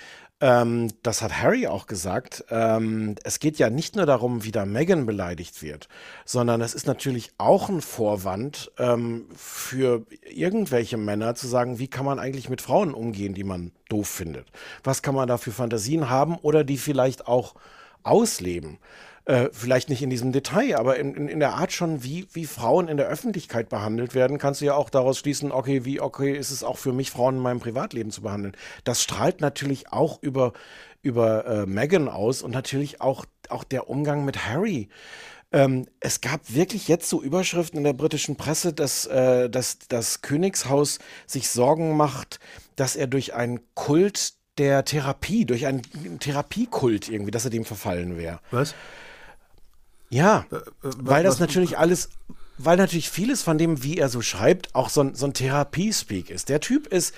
Ähm, 0.42 0.90
das 1.04 1.22
hat 1.22 1.42
Harry 1.42 1.68
auch 1.68 1.86
gesagt. 1.86 2.46
Ähm, 2.50 3.16
es 3.24 3.40
geht 3.40 3.58
ja 3.58 3.70
nicht 3.70 3.96
nur 3.96 4.06
darum, 4.06 4.44
wie 4.46 4.52
da 4.52 4.66
Meghan 4.66 5.06
beleidigt 5.06 5.62
wird, 5.62 5.90
sondern 6.26 6.62
es 6.62 6.74
ist 6.74 6.88
natürlich 6.88 7.32
auch 7.38 7.68
ein 7.68 7.82
Vorwand 7.82 8.72
ähm, 8.78 9.28
für 9.36 10.06
irgendwelche 10.30 10.98
Männer 10.98 11.36
zu 11.36 11.48
sagen, 11.48 11.78
wie 11.80 11.90
kann 11.90 12.06
man 12.06 12.20
eigentlich 12.20 12.50
mit 12.50 12.62
Frauen 12.62 12.94
umgehen, 12.94 13.34
die 13.34 13.44
man 13.44 13.72
doof 13.90 14.08
findet? 14.08 14.48
Was 14.84 15.02
kann 15.02 15.16
man 15.16 15.28
da 15.28 15.38
für 15.38 15.52
Fantasien 15.52 16.10
haben 16.10 16.38
oder 16.38 16.64
die 16.64 16.78
vielleicht 16.78 17.28
auch 17.28 17.56
ausleben? 18.04 18.78
Äh, 19.30 19.52
vielleicht 19.52 19.90
nicht 19.90 20.02
in 20.02 20.10
diesem 20.10 20.32
Detail, 20.32 20.80
aber 20.80 20.98
in, 20.98 21.14
in, 21.14 21.28
in, 21.28 21.40
der 21.40 21.54
Art 21.54 21.72
schon, 21.72 22.04
wie, 22.04 22.26
wie 22.34 22.46
Frauen 22.46 22.88
in 22.88 22.98
der 22.98 23.06
Öffentlichkeit 23.06 23.70
behandelt 23.70 24.16
werden, 24.16 24.40
kannst 24.40 24.60
du 24.60 24.66
ja 24.66 24.74
auch 24.74 24.90
daraus 24.90 25.20
schließen, 25.20 25.52
okay, 25.52 25.86
wie 25.86 26.02
okay 26.02 26.36
ist 26.36 26.50
es 26.50 26.64
auch 26.64 26.80
für 26.80 26.94
mich, 26.94 27.12
Frauen 27.12 27.36
in 27.36 27.42
meinem 27.44 27.60
Privatleben 27.60 28.10
zu 28.10 28.24
behandeln. 28.24 28.58
Das 28.86 29.04
strahlt 29.04 29.40
natürlich 29.40 29.94
auch 29.94 30.18
über, 30.24 30.54
über 31.04 31.46
äh, 31.46 31.66
Meghan 31.68 32.10
aus 32.10 32.42
und 32.42 32.50
natürlich 32.50 33.02
auch, 33.02 33.24
auch 33.50 33.64
der 33.64 33.88
Umgang 33.88 34.26
mit 34.26 34.48
Harry. 34.48 34.90
Ähm, 35.52 35.86
es 36.00 36.22
gab 36.22 36.52
wirklich 36.52 36.88
jetzt 36.88 37.08
so 37.08 37.22
Überschriften 37.22 37.78
in 37.78 37.84
der 37.84 37.94
britischen 37.94 38.36
Presse, 38.36 38.74
dass, 38.74 39.06
äh, 39.06 39.48
dass 39.48 39.78
das 39.90 40.24
Königshaus 40.24 40.98
sich 41.28 41.50
Sorgen 41.50 41.96
macht, 41.96 42.40
dass 42.76 42.96
er 42.96 43.06
durch 43.06 43.36
einen 43.36 43.60
Kult 43.76 44.34
der 44.58 44.86
Therapie, 44.86 45.46
durch 45.46 45.68
einen 45.68 45.84
Therapiekult 46.20 47.10
irgendwie, 47.10 47.30
dass 47.30 47.46
er 47.46 47.52
dem 47.52 47.64
verfallen 47.64 48.18
wäre. 48.18 48.40
Was? 48.50 48.74
Ja, 50.10 50.46
äh, 50.52 50.56
äh, 50.56 50.62
weil 50.98 51.24
das 51.24 51.40
natürlich 51.40 51.78
alles, 51.78 52.10
weil 52.58 52.78
natürlich 52.78 53.10
vieles 53.10 53.42
von 53.42 53.58
dem, 53.58 53.84
wie 53.84 53.98
er 53.98 54.10
so 54.10 54.22
schreibt, 54.22 54.74
auch 54.76 54.90
so 54.90 55.02
ein, 55.02 55.16
so 55.16 55.26
ein 55.26 55.34
Therapiespeak 55.34 56.30
ist. 56.30 56.50
Der 56.50 56.60
Typ 56.60 56.88
ist 56.88 57.14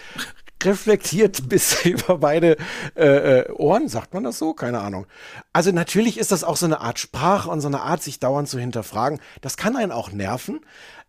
reflektiert 0.64 1.50
bis 1.50 1.86
über 1.86 2.20
beide 2.20 2.58
äh, 2.96 3.40
äh, 3.40 3.52
Ohren, 3.52 3.88
sagt 3.88 4.14
man 4.14 4.24
das 4.24 4.38
so? 4.38 4.54
Keine 4.54 4.80
Ahnung. 4.80 5.08
Also 5.54 5.72
natürlich 5.72 6.18
ist 6.20 6.32
das 6.32 6.44
auch 6.44 6.58
so 6.58 6.66
eine 6.66 6.82
Art 6.82 7.00
Sprache 7.00 7.50
und 7.50 7.62
so 7.62 7.68
eine 7.68 7.82
Art, 7.82 8.04
sich 8.04 8.20
dauernd 8.20 8.50
zu 8.50 8.60
hinterfragen. 8.60 9.20
Das 9.42 9.58
kann 9.58 9.76
einen 9.76 9.92
auch 9.92 10.12
nerven. 10.12 10.60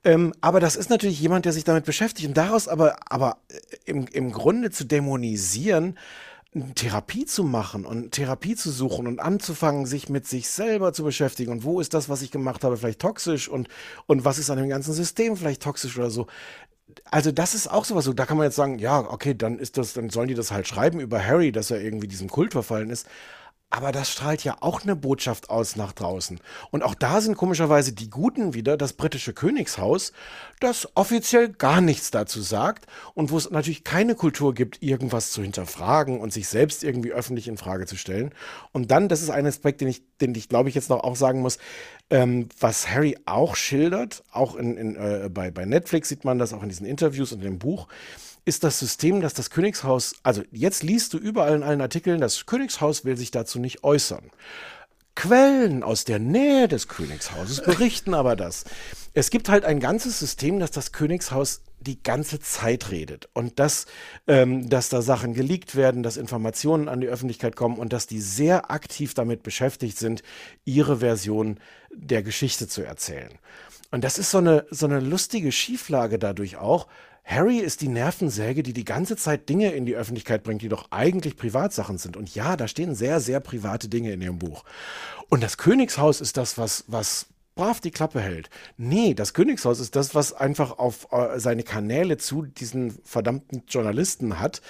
Ähm, 0.05 0.35
aber 0.41 0.59
das 0.59 0.75
ist 0.75 0.91
natürlich 0.91 1.21
jemand, 1.21 1.45
der 1.45 1.53
sich 1.53 1.65
damit 1.65 1.85
beschäftigt. 1.85 2.29
Und 2.29 2.37
daraus 2.37 2.67
aber, 2.67 2.97
aber 3.09 3.39
im, 3.85 4.07
im 4.07 4.33
Grunde 4.33 4.71
zu 4.71 4.85
dämonisieren, 4.85 5.97
Therapie 6.75 7.25
zu 7.25 7.45
machen 7.45 7.87
und 7.87 8.13
Therapie 8.13 8.57
zu 8.57 8.71
suchen 8.71 9.07
und 9.07 9.21
anzufangen, 9.21 9.87
sich 9.87 10.11
mit 10.11 10.27
sich 10.27 10.49
selber 10.51 10.93
zu 10.93 11.03
beschäftigen 11.03 11.51
und 11.51 11.65
wo 11.65 11.81
ist 11.81 11.95
das, 11.95 12.11
was 12.11 12.21
ich 12.21 12.31
gemacht 12.31 12.63
habe, 12.63 12.77
vielleicht 12.77 13.01
toxisch 13.01 13.49
und, 13.49 13.69
und 14.07 14.27
was 14.27 14.39
ist 14.39 14.51
an 14.51 14.59
dem 14.59 14.69
ganzen 14.69 14.93
System 14.93 15.37
vielleicht 15.37 15.63
toxisch 15.63 15.97
oder 15.97 16.11
so. 16.11 16.27
Also 17.11 17.33
das 17.33 17.55
ist 17.55 17.71
auch 17.71 17.87
sowas, 17.87 18.05
so, 18.05 18.13
da 18.13 18.27
kann 18.27 18.37
man 18.37 18.45
jetzt 18.45 18.57
sagen, 18.57 18.79
ja, 18.79 18.99
okay, 18.99 19.35
dann 19.35 19.59
ist 19.59 19.79
das, 19.79 19.95
dann 19.95 20.11
sollen 20.11 20.29
die 20.29 20.35
das 20.35 20.51
halt 20.51 20.69
schreiben 20.69 21.01
über 21.01 21.25
Harry, 21.25 21.53
dass 21.53 21.71
er 21.71 21.81
irgendwie 21.81 22.09
diesem 22.09 22.29
Kult 22.29 22.53
verfallen 22.53 22.91
ist. 22.91 23.07
Aber 23.75 23.91
das 23.91 24.11
strahlt 24.11 24.45
ja 24.45 24.59
auch 24.61 24.83
eine 24.83 24.95
Botschaft 24.95 25.49
aus 25.49 25.77
nach 25.77 25.93
draußen. 25.93 26.39
Und 26.71 26.83
auch 26.83 26.95
da 26.95 27.23
sind 27.23 27.39
komischerweise 27.39 27.95
die 27.95 28.11
Guten 28.11 28.53
wieder, 28.53 28.77
das 28.77 28.93
britische 28.93 29.33
Königshaus, 29.33 30.13
das 30.61 30.87
offiziell 30.95 31.49
gar 31.49 31.81
nichts 31.81 32.11
dazu 32.11 32.43
sagt 32.43 32.85
und 33.15 33.31
wo 33.31 33.39
es 33.39 33.51
natürlich 33.51 33.83
keine 33.83 34.15
Kultur 34.15 34.53
gibt, 34.53 34.83
irgendwas 34.83 35.31
zu 35.31 35.41
hinterfragen 35.41 36.21
und 36.21 36.35
sich 36.35 36.49
selbst 36.49 36.85
irgendwie 36.85 37.13
öffentlich 37.13 37.49
in 37.49 37.57
Frage 37.57 37.87
zu 37.87 37.97
stellen. 37.97 38.35
Und 38.73 38.91
dann, 38.91 39.09
das 39.09 39.23
ist 39.23 39.31
ein 39.31 39.47
Aspekt, 39.47 39.81
den 39.81 39.89
ich, 39.89 40.03
den 40.19 40.35
ich 40.35 40.51
glaube 40.51 40.69
ich 40.69 40.75
jetzt 40.75 40.91
noch 40.91 41.03
auch 41.03 41.17
sagen 41.17 41.41
muss, 41.41 41.57
ähm, 42.11 42.51
was 42.61 42.91
Harry 42.91 43.17
auch 43.25 43.57
schildert, 43.57 44.23
auch 44.33 44.55
in, 44.55 44.77
in, 44.77 44.97
äh, 44.97 45.31
bei, 45.33 45.51
bei 45.51 45.65
Netflix 45.65 46.11
sieht 46.11 46.27
man 46.27 46.39
das 46.39 46.53
auch 46.53 46.63
in 46.63 46.69
diesen 46.69 46.85
Interviews 46.85 47.33
und 47.33 47.39
in 47.39 47.53
dem 47.53 47.59
Buch, 47.59 47.89
ist 48.45 48.65
das 48.65 48.79
System, 48.79 49.21
dass 49.21 49.35
das 49.35 49.51
Königshaus, 49.51 50.17
also 50.23 50.43
jetzt 50.51 50.83
liest 50.83 51.13
du 51.15 51.19
überall 51.19 51.55
in 51.55 51.63
allen 51.63 51.81
Artikeln, 51.81 52.21
das 52.21 52.47
Königshaus 52.47 53.05
will 53.05 53.17
sich 53.17 53.31
dazu 53.31 53.59
nicht 53.59 53.85
äußern. 53.85 54.31
Quellen 55.15 55.83
aus 55.83 56.05
der 56.05 56.19
Nähe 56.19 56.69
des 56.69 56.89
Königshauses 56.89 57.63
berichten 57.63 58.15
aber 58.15 58.35
das. 58.35 58.65
Es 59.13 59.29
gibt 59.29 59.51
halt 59.51 59.65
ein 59.65 59.79
ganzes 59.79 60.19
System, 60.19 60.59
dass 60.59 60.71
das 60.71 60.93
Königshaus 60.93 61.61
die 61.81 62.03
ganze 62.03 62.41
Zeit 62.41 62.91
redet 62.91 63.29
und 63.35 63.59
dass, 63.59 63.87
ähm, 64.27 64.71
dass 64.71 64.89
da 64.89 65.03
Sachen 65.03 65.35
geleakt 65.35 65.77
werden, 65.77 66.03
dass 66.03 66.17
Informationen 66.17 66.89
an 66.89 67.01
die 67.01 67.09
Öffentlichkeit 67.09 67.57
kommen 67.57 67.77
und 67.77 67.93
dass 67.93 68.07
die 68.07 68.21
sehr 68.21 68.71
aktiv 68.71 69.15
damit 69.15 69.43
beschäftigt 69.43 69.99
sind, 69.99 70.23
ihre 70.65 70.99
Version 70.99 71.59
der 71.93 72.23
Geschichte 72.23 72.69
zu 72.69 72.83
erzählen. 72.83 73.33
Und 73.91 74.05
das 74.05 74.17
ist 74.17 74.31
so 74.31 74.39
eine, 74.39 74.65
so 74.71 74.87
eine 74.87 75.01
lustige 75.01 75.53
Schieflage 75.53 76.19
dadurch 76.19 76.57
auch, 76.57 76.87
Harry 77.25 77.59
ist 77.59 77.81
die 77.81 77.89
Nervensäge, 77.89 78.63
die 78.63 78.73
die 78.73 78.85
ganze 78.85 79.17
Zeit 79.17 79.49
Dinge 79.49 79.73
in 79.73 79.87
die 79.87 79.95
Öffentlichkeit 79.95 80.43
bringt, 80.43 80.63
die 80.63 80.69
doch 80.69 80.91
eigentlich 80.91 81.37
Privatsachen 81.37 81.99
sind. 81.99 82.17
Und 82.17 82.35
ja, 82.35 82.57
da 82.57 82.67
stehen 82.67 82.95
sehr, 82.95 83.21
sehr 83.21 83.41
private 83.41 83.89
Dinge 83.89 84.13
in 84.13 84.21
dem 84.21 84.39
Buch. 84.39 84.65
Und 85.29 85.43
das 85.43 85.57
Königshaus 85.57 86.21
ist 86.21 86.37
das, 86.37 86.59
was, 86.59 86.85
was 86.89 87.27
brav 87.55 87.81
die 87.81 87.91
Klappe 87.91 88.21
hält. 88.21 88.51
Nee, 88.77 89.15
das 89.15 89.35
Königshaus 89.35 89.79
ist 89.81 89.95
das, 89.97 90.15
was 90.15 90.33
einfach 90.33 90.79
auf 90.79 91.09
äh, 91.13 91.39
seine 91.39 91.63
Kanäle 91.63 92.17
zu 92.17 92.43
diesen 92.43 92.99
verdammten 93.05 93.65
Journalisten 93.69 94.41
hat 94.41 94.63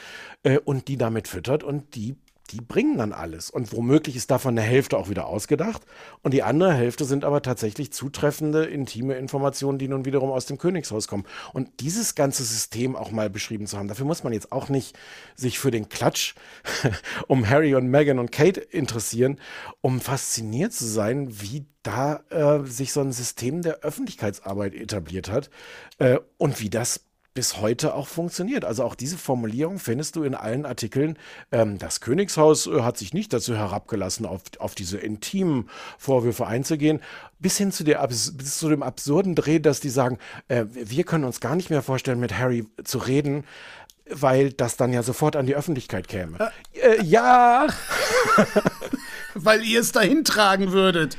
äh, 0.42 0.58
und 0.58 0.88
die 0.88 0.96
damit 0.96 1.28
füttert 1.28 1.64
und 1.64 1.94
die 1.94 2.16
die 2.52 2.60
bringen 2.60 2.98
dann 2.98 3.12
alles. 3.12 3.50
Und 3.50 3.72
womöglich 3.72 4.14
ist 4.14 4.30
davon 4.30 4.56
eine 4.56 4.66
Hälfte 4.66 4.98
auch 4.98 5.08
wieder 5.08 5.26
ausgedacht. 5.26 5.82
Und 6.22 6.34
die 6.34 6.42
andere 6.42 6.74
Hälfte 6.74 7.04
sind 7.04 7.24
aber 7.24 7.42
tatsächlich 7.42 7.92
zutreffende, 7.92 8.64
intime 8.64 9.14
Informationen, 9.14 9.78
die 9.78 9.88
nun 9.88 10.04
wiederum 10.04 10.30
aus 10.30 10.46
dem 10.46 10.58
Königshaus 10.58 11.08
kommen. 11.08 11.24
Und 11.54 11.80
dieses 11.80 12.14
ganze 12.14 12.44
System 12.44 12.94
auch 12.94 13.10
mal 13.10 13.30
beschrieben 13.30 13.66
zu 13.66 13.78
haben, 13.78 13.88
dafür 13.88 14.04
muss 14.04 14.22
man 14.22 14.32
jetzt 14.32 14.52
auch 14.52 14.68
nicht 14.68 14.98
sich 15.34 15.58
für 15.58 15.70
den 15.70 15.88
Klatsch 15.88 16.34
um 17.26 17.48
Harry 17.48 17.74
und 17.74 17.88
Meghan 17.88 18.18
und 18.18 18.32
Kate 18.32 18.60
interessieren, 18.60 19.40
um 19.80 20.00
fasziniert 20.00 20.72
zu 20.72 20.86
sein, 20.86 21.40
wie 21.40 21.66
da 21.82 22.22
äh, 22.30 22.64
sich 22.64 22.92
so 22.92 23.00
ein 23.00 23.12
System 23.12 23.62
der 23.62 23.80
Öffentlichkeitsarbeit 23.80 24.74
etabliert 24.74 25.30
hat 25.30 25.50
äh, 25.98 26.18
und 26.38 26.60
wie 26.60 26.70
das 26.70 27.00
bis 27.34 27.58
heute 27.58 27.94
auch 27.94 28.08
funktioniert. 28.08 28.64
Also 28.64 28.84
auch 28.84 28.94
diese 28.94 29.16
Formulierung 29.16 29.78
findest 29.78 30.16
du 30.16 30.22
in 30.22 30.34
allen 30.34 30.66
Artikeln. 30.66 31.18
Ähm, 31.50 31.78
das 31.78 32.00
Königshaus 32.00 32.66
äh, 32.66 32.82
hat 32.82 32.98
sich 32.98 33.14
nicht 33.14 33.32
dazu 33.32 33.56
herabgelassen, 33.56 34.26
auf, 34.26 34.42
auf 34.58 34.74
diese 34.74 34.98
intimen 34.98 35.68
Vorwürfe 35.98 36.46
einzugehen, 36.46 37.00
bis 37.38 37.56
hin 37.56 37.72
zu, 37.72 37.84
der, 37.84 38.06
bis 38.06 38.58
zu 38.58 38.68
dem 38.68 38.82
absurden 38.82 39.34
Dreh, 39.34 39.58
dass 39.58 39.80
die 39.80 39.90
sagen, 39.90 40.18
äh, 40.48 40.64
wir 40.70 41.04
können 41.04 41.24
uns 41.24 41.40
gar 41.40 41.56
nicht 41.56 41.70
mehr 41.70 41.82
vorstellen, 41.82 42.20
mit 42.20 42.38
Harry 42.38 42.66
zu 42.84 42.98
reden, 42.98 43.44
weil 44.10 44.52
das 44.52 44.76
dann 44.76 44.92
ja 44.92 45.02
sofort 45.02 45.36
an 45.36 45.46
die 45.46 45.54
Öffentlichkeit 45.54 46.08
käme. 46.08 46.50
Äh, 46.74 46.96
äh, 46.96 47.02
ja. 47.02 47.66
weil 49.34 49.64
ihr 49.64 49.80
es 49.80 49.92
dahin 49.92 50.24
tragen 50.24 50.72
würdet. 50.72 51.16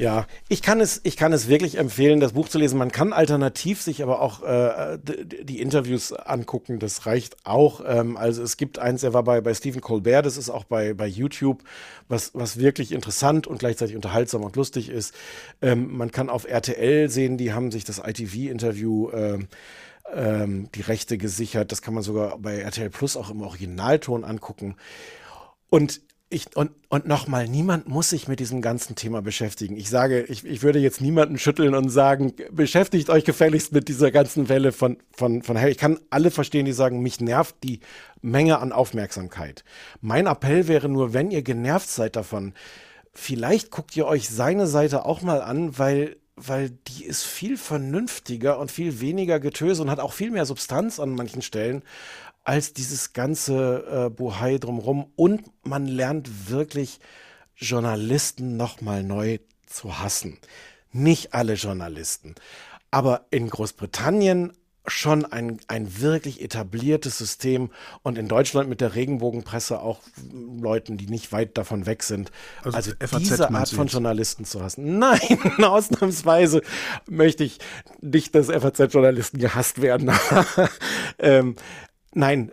Ja, 0.00 0.26
ich 0.48 0.62
kann 0.62 0.80
es, 0.80 1.02
ich 1.04 1.18
kann 1.18 1.34
es 1.34 1.46
wirklich 1.48 1.76
empfehlen, 1.76 2.20
das 2.20 2.32
Buch 2.32 2.48
zu 2.48 2.58
lesen. 2.58 2.78
Man 2.78 2.90
kann 2.90 3.12
alternativ 3.12 3.82
sich 3.82 4.02
aber 4.02 4.22
auch 4.22 4.42
äh, 4.42 4.98
die 5.02 5.60
Interviews 5.60 6.14
angucken. 6.14 6.78
Das 6.78 7.04
reicht 7.04 7.36
auch. 7.44 7.82
Ähm, 7.86 8.16
also 8.16 8.42
es 8.42 8.56
gibt 8.56 8.78
eins, 8.78 9.02
er 9.02 9.12
war 9.12 9.24
bei, 9.24 9.42
bei 9.42 9.52
Stephen 9.52 9.82
Colbert, 9.82 10.24
das 10.24 10.38
ist 10.38 10.48
auch 10.48 10.64
bei, 10.64 10.94
bei 10.94 11.06
YouTube, 11.06 11.62
was, 12.08 12.30
was 12.32 12.58
wirklich 12.58 12.92
interessant 12.92 13.46
und 13.46 13.58
gleichzeitig 13.58 13.94
unterhaltsam 13.94 14.42
und 14.42 14.56
lustig 14.56 14.88
ist. 14.88 15.14
Ähm, 15.60 15.94
man 15.94 16.10
kann 16.10 16.30
auf 16.30 16.48
RTL 16.48 17.10
sehen, 17.10 17.36
die 17.36 17.52
haben 17.52 17.70
sich 17.70 17.84
das 17.84 17.98
ITV-Interview 17.98 19.10
ähm, 19.10 19.48
ähm, 20.14 20.68
die 20.74 20.80
Rechte 20.80 21.18
gesichert. 21.18 21.72
Das 21.72 21.82
kann 21.82 21.92
man 21.92 22.02
sogar 22.02 22.38
bei 22.38 22.58
RTL 22.58 22.88
Plus 22.88 23.18
auch 23.18 23.28
im 23.28 23.42
Originalton 23.42 24.24
angucken. 24.24 24.76
Und 25.68 26.00
ich, 26.32 26.56
und, 26.56 26.70
und 26.88 27.08
nochmal, 27.08 27.48
niemand 27.48 27.88
muss 27.88 28.10
sich 28.10 28.28
mit 28.28 28.38
diesem 28.38 28.62
ganzen 28.62 28.94
Thema 28.94 29.20
beschäftigen. 29.20 29.76
Ich 29.76 29.90
sage, 29.90 30.22
ich, 30.22 30.44
ich 30.46 30.62
würde 30.62 30.78
jetzt 30.78 31.00
niemanden 31.00 31.38
schütteln 31.38 31.74
und 31.74 31.90
sagen, 31.90 32.34
beschäftigt 32.52 33.10
euch 33.10 33.24
gefälligst 33.24 33.72
mit 33.72 33.88
dieser 33.88 34.12
ganzen 34.12 34.48
Welle 34.48 34.70
von, 34.70 34.98
von, 35.10 35.42
von 35.42 35.58
Harry. 35.58 35.72
Ich 35.72 35.78
kann 35.78 35.98
alle 36.08 36.30
verstehen, 36.30 36.66
die 36.66 36.72
sagen, 36.72 37.00
mich 37.00 37.20
nervt 37.20 37.56
die 37.64 37.80
Menge 38.22 38.60
an 38.60 38.70
Aufmerksamkeit. 38.70 39.64
Mein 40.00 40.26
Appell 40.26 40.68
wäre 40.68 40.88
nur, 40.88 41.12
wenn 41.12 41.32
ihr 41.32 41.42
genervt 41.42 41.90
seid 41.90 42.14
davon, 42.14 42.54
vielleicht 43.12 43.72
guckt 43.72 43.96
ihr 43.96 44.06
euch 44.06 44.28
seine 44.28 44.68
Seite 44.68 45.04
auch 45.04 45.22
mal 45.22 45.42
an, 45.42 45.78
weil 45.78 46.16
weil 46.46 46.70
die 46.70 47.04
ist 47.04 47.24
viel 47.24 47.58
vernünftiger 47.58 48.58
und 48.58 48.70
viel 48.70 49.00
weniger 49.00 49.40
Getöse 49.40 49.82
und 49.82 49.90
hat 49.90 50.00
auch 50.00 50.14
viel 50.14 50.30
mehr 50.30 50.46
Substanz 50.46 50.98
an 50.98 51.10
manchen 51.10 51.42
Stellen 51.42 51.82
als 52.44 52.72
dieses 52.72 53.12
ganze 53.12 54.06
äh, 54.06 54.10
Buhai 54.10 54.58
drumherum. 54.58 55.12
Und 55.16 55.42
man 55.62 55.86
lernt 55.86 56.50
wirklich 56.50 57.00
Journalisten 57.56 58.56
nochmal 58.56 59.02
neu 59.02 59.38
zu 59.66 59.98
hassen. 59.98 60.38
Nicht 60.92 61.34
alle 61.34 61.54
Journalisten. 61.54 62.34
Aber 62.90 63.26
in 63.30 63.48
Großbritannien 63.48 64.52
schon 64.86 65.24
ein, 65.24 65.60
ein 65.68 66.00
wirklich 66.00 66.42
etabliertes 66.42 67.18
System 67.18 67.70
und 68.02 68.18
in 68.18 68.28
Deutschland 68.28 68.68
mit 68.68 68.80
der 68.80 68.94
Regenbogenpresse 68.94 69.80
auch 69.80 70.00
Leuten, 70.32 70.96
die 70.96 71.06
nicht 71.06 71.32
weit 71.32 71.56
davon 71.58 71.86
weg 71.86 72.02
sind. 72.02 72.32
Also, 72.64 72.92
also 72.98 73.18
diese 73.18 73.50
Art 73.50 73.68
von 73.68 73.88
Journalisten 73.88 74.44
zu 74.44 74.62
hassen. 74.62 74.98
Nein, 74.98 75.38
ausnahmsweise 75.62 76.62
möchte 77.08 77.44
ich 77.44 77.58
nicht, 78.00 78.34
dass 78.34 78.46
FAZ-Journalisten 78.46 79.38
gehasst 79.38 79.82
werden. 79.82 80.10
ähm, 81.18 81.56
Nein, 82.12 82.50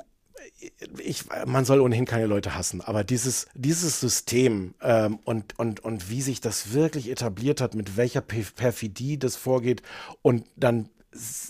ich, 1.00 1.26
man 1.46 1.66
soll 1.66 1.82
ohnehin 1.82 2.06
keine 2.06 2.26
Leute 2.26 2.56
hassen, 2.56 2.82
aber 2.82 3.04
dieses, 3.04 3.48
dieses 3.54 4.00
System 4.00 4.74
ähm, 4.82 5.20
und, 5.24 5.58
und, 5.60 5.80
und 5.82 6.10
wie 6.10 6.22
sich 6.22 6.42
das 6.42 6.74
wirklich 6.74 7.10
etabliert 7.10 7.62
hat, 7.62 7.76
mit 7.76 7.98
welcher 7.98 8.22
Perfidie 8.22 9.18
das 9.18 9.36
vorgeht 9.36 9.82
und 10.22 10.46
dann 10.56 10.90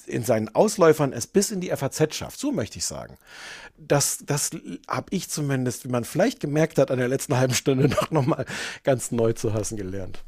in 0.05 0.23
seinen 0.23 0.53
Ausläufern 0.55 1.13
es 1.13 1.27
bis 1.27 1.51
in 1.51 1.61
die 1.61 1.69
FAZ 1.69 2.15
schafft, 2.15 2.39
so 2.39 2.51
möchte 2.51 2.77
ich 2.77 2.85
sagen. 2.85 3.17
Das, 3.77 4.19
das 4.25 4.51
habe 4.87 5.07
ich 5.09 5.29
zumindest, 5.29 5.83
wie 5.83 5.89
man 5.89 6.05
vielleicht 6.05 6.39
gemerkt 6.39 6.77
hat, 6.77 6.91
an 6.91 6.99
der 6.99 7.07
letzten 7.07 7.37
halben 7.37 7.53
Stunde 7.53 7.87
noch, 7.89 8.11
noch 8.11 8.25
mal 8.25 8.45
ganz 8.83 9.11
neu 9.11 9.33
zu 9.33 9.53
hassen 9.53 9.77
gelernt 9.77 10.23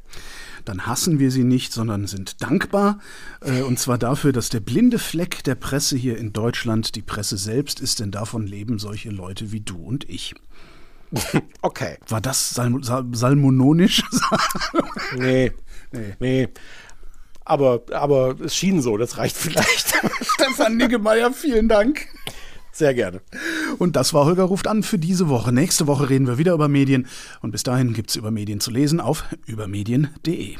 dann 0.64 0.86
hassen 0.86 1.18
wir 1.18 1.30
sie 1.30 1.44
nicht, 1.44 1.72
sondern 1.72 2.06
sind 2.06 2.42
dankbar. 2.42 2.98
Äh, 3.40 3.62
und 3.62 3.78
zwar 3.78 3.98
dafür, 3.98 4.32
dass 4.32 4.48
der 4.48 4.60
blinde 4.60 4.98
Fleck 4.98 5.44
der 5.44 5.54
Presse 5.54 5.96
hier 5.96 6.18
in 6.18 6.32
Deutschland 6.32 6.94
die 6.94 7.02
Presse 7.02 7.36
selbst 7.36 7.80
ist, 7.80 8.00
denn 8.00 8.10
davon 8.10 8.46
leben 8.46 8.78
solche 8.78 9.10
Leute 9.10 9.52
wie 9.52 9.60
du 9.60 9.76
und 9.76 10.08
ich. 10.08 10.34
Okay. 11.62 11.98
War 12.08 12.20
das 12.20 12.50
Sal 12.50 12.72
Sal 12.82 13.04
salmononisch? 13.12 14.02
nee. 15.16 15.52
Nee. 15.92 16.14
Nee. 16.18 16.48
Aber, 17.44 17.82
aber 17.92 18.40
es 18.40 18.54
schien 18.54 18.80
so, 18.80 18.96
das 18.96 19.18
reicht 19.18 19.36
vielleicht. 19.36 19.94
Stefan 20.22 20.76
Niggemeier, 20.76 21.32
vielen 21.32 21.68
Dank. 21.68 22.06
Sehr 22.80 22.94
gerne. 22.94 23.20
Und 23.76 23.94
das 23.94 24.14
war 24.14 24.24
Holger 24.24 24.44
ruft 24.44 24.66
an 24.66 24.82
für 24.82 24.96
diese 24.96 25.28
Woche. 25.28 25.52
Nächste 25.52 25.86
Woche 25.86 26.08
reden 26.08 26.26
wir 26.26 26.38
wieder 26.38 26.54
über 26.54 26.66
Medien. 26.66 27.08
Und 27.42 27.50
bis 27.50 27.62
dahin 27.62 27.92
gibt 27.92 28.08
es 28.08 28.16
über 28.16 28.30
Medien 28.30 28.58
zu 28.58 28.70
lesen 28.70 29.00
auf 29.00 29.24
übermedien.de. 29.44 30.56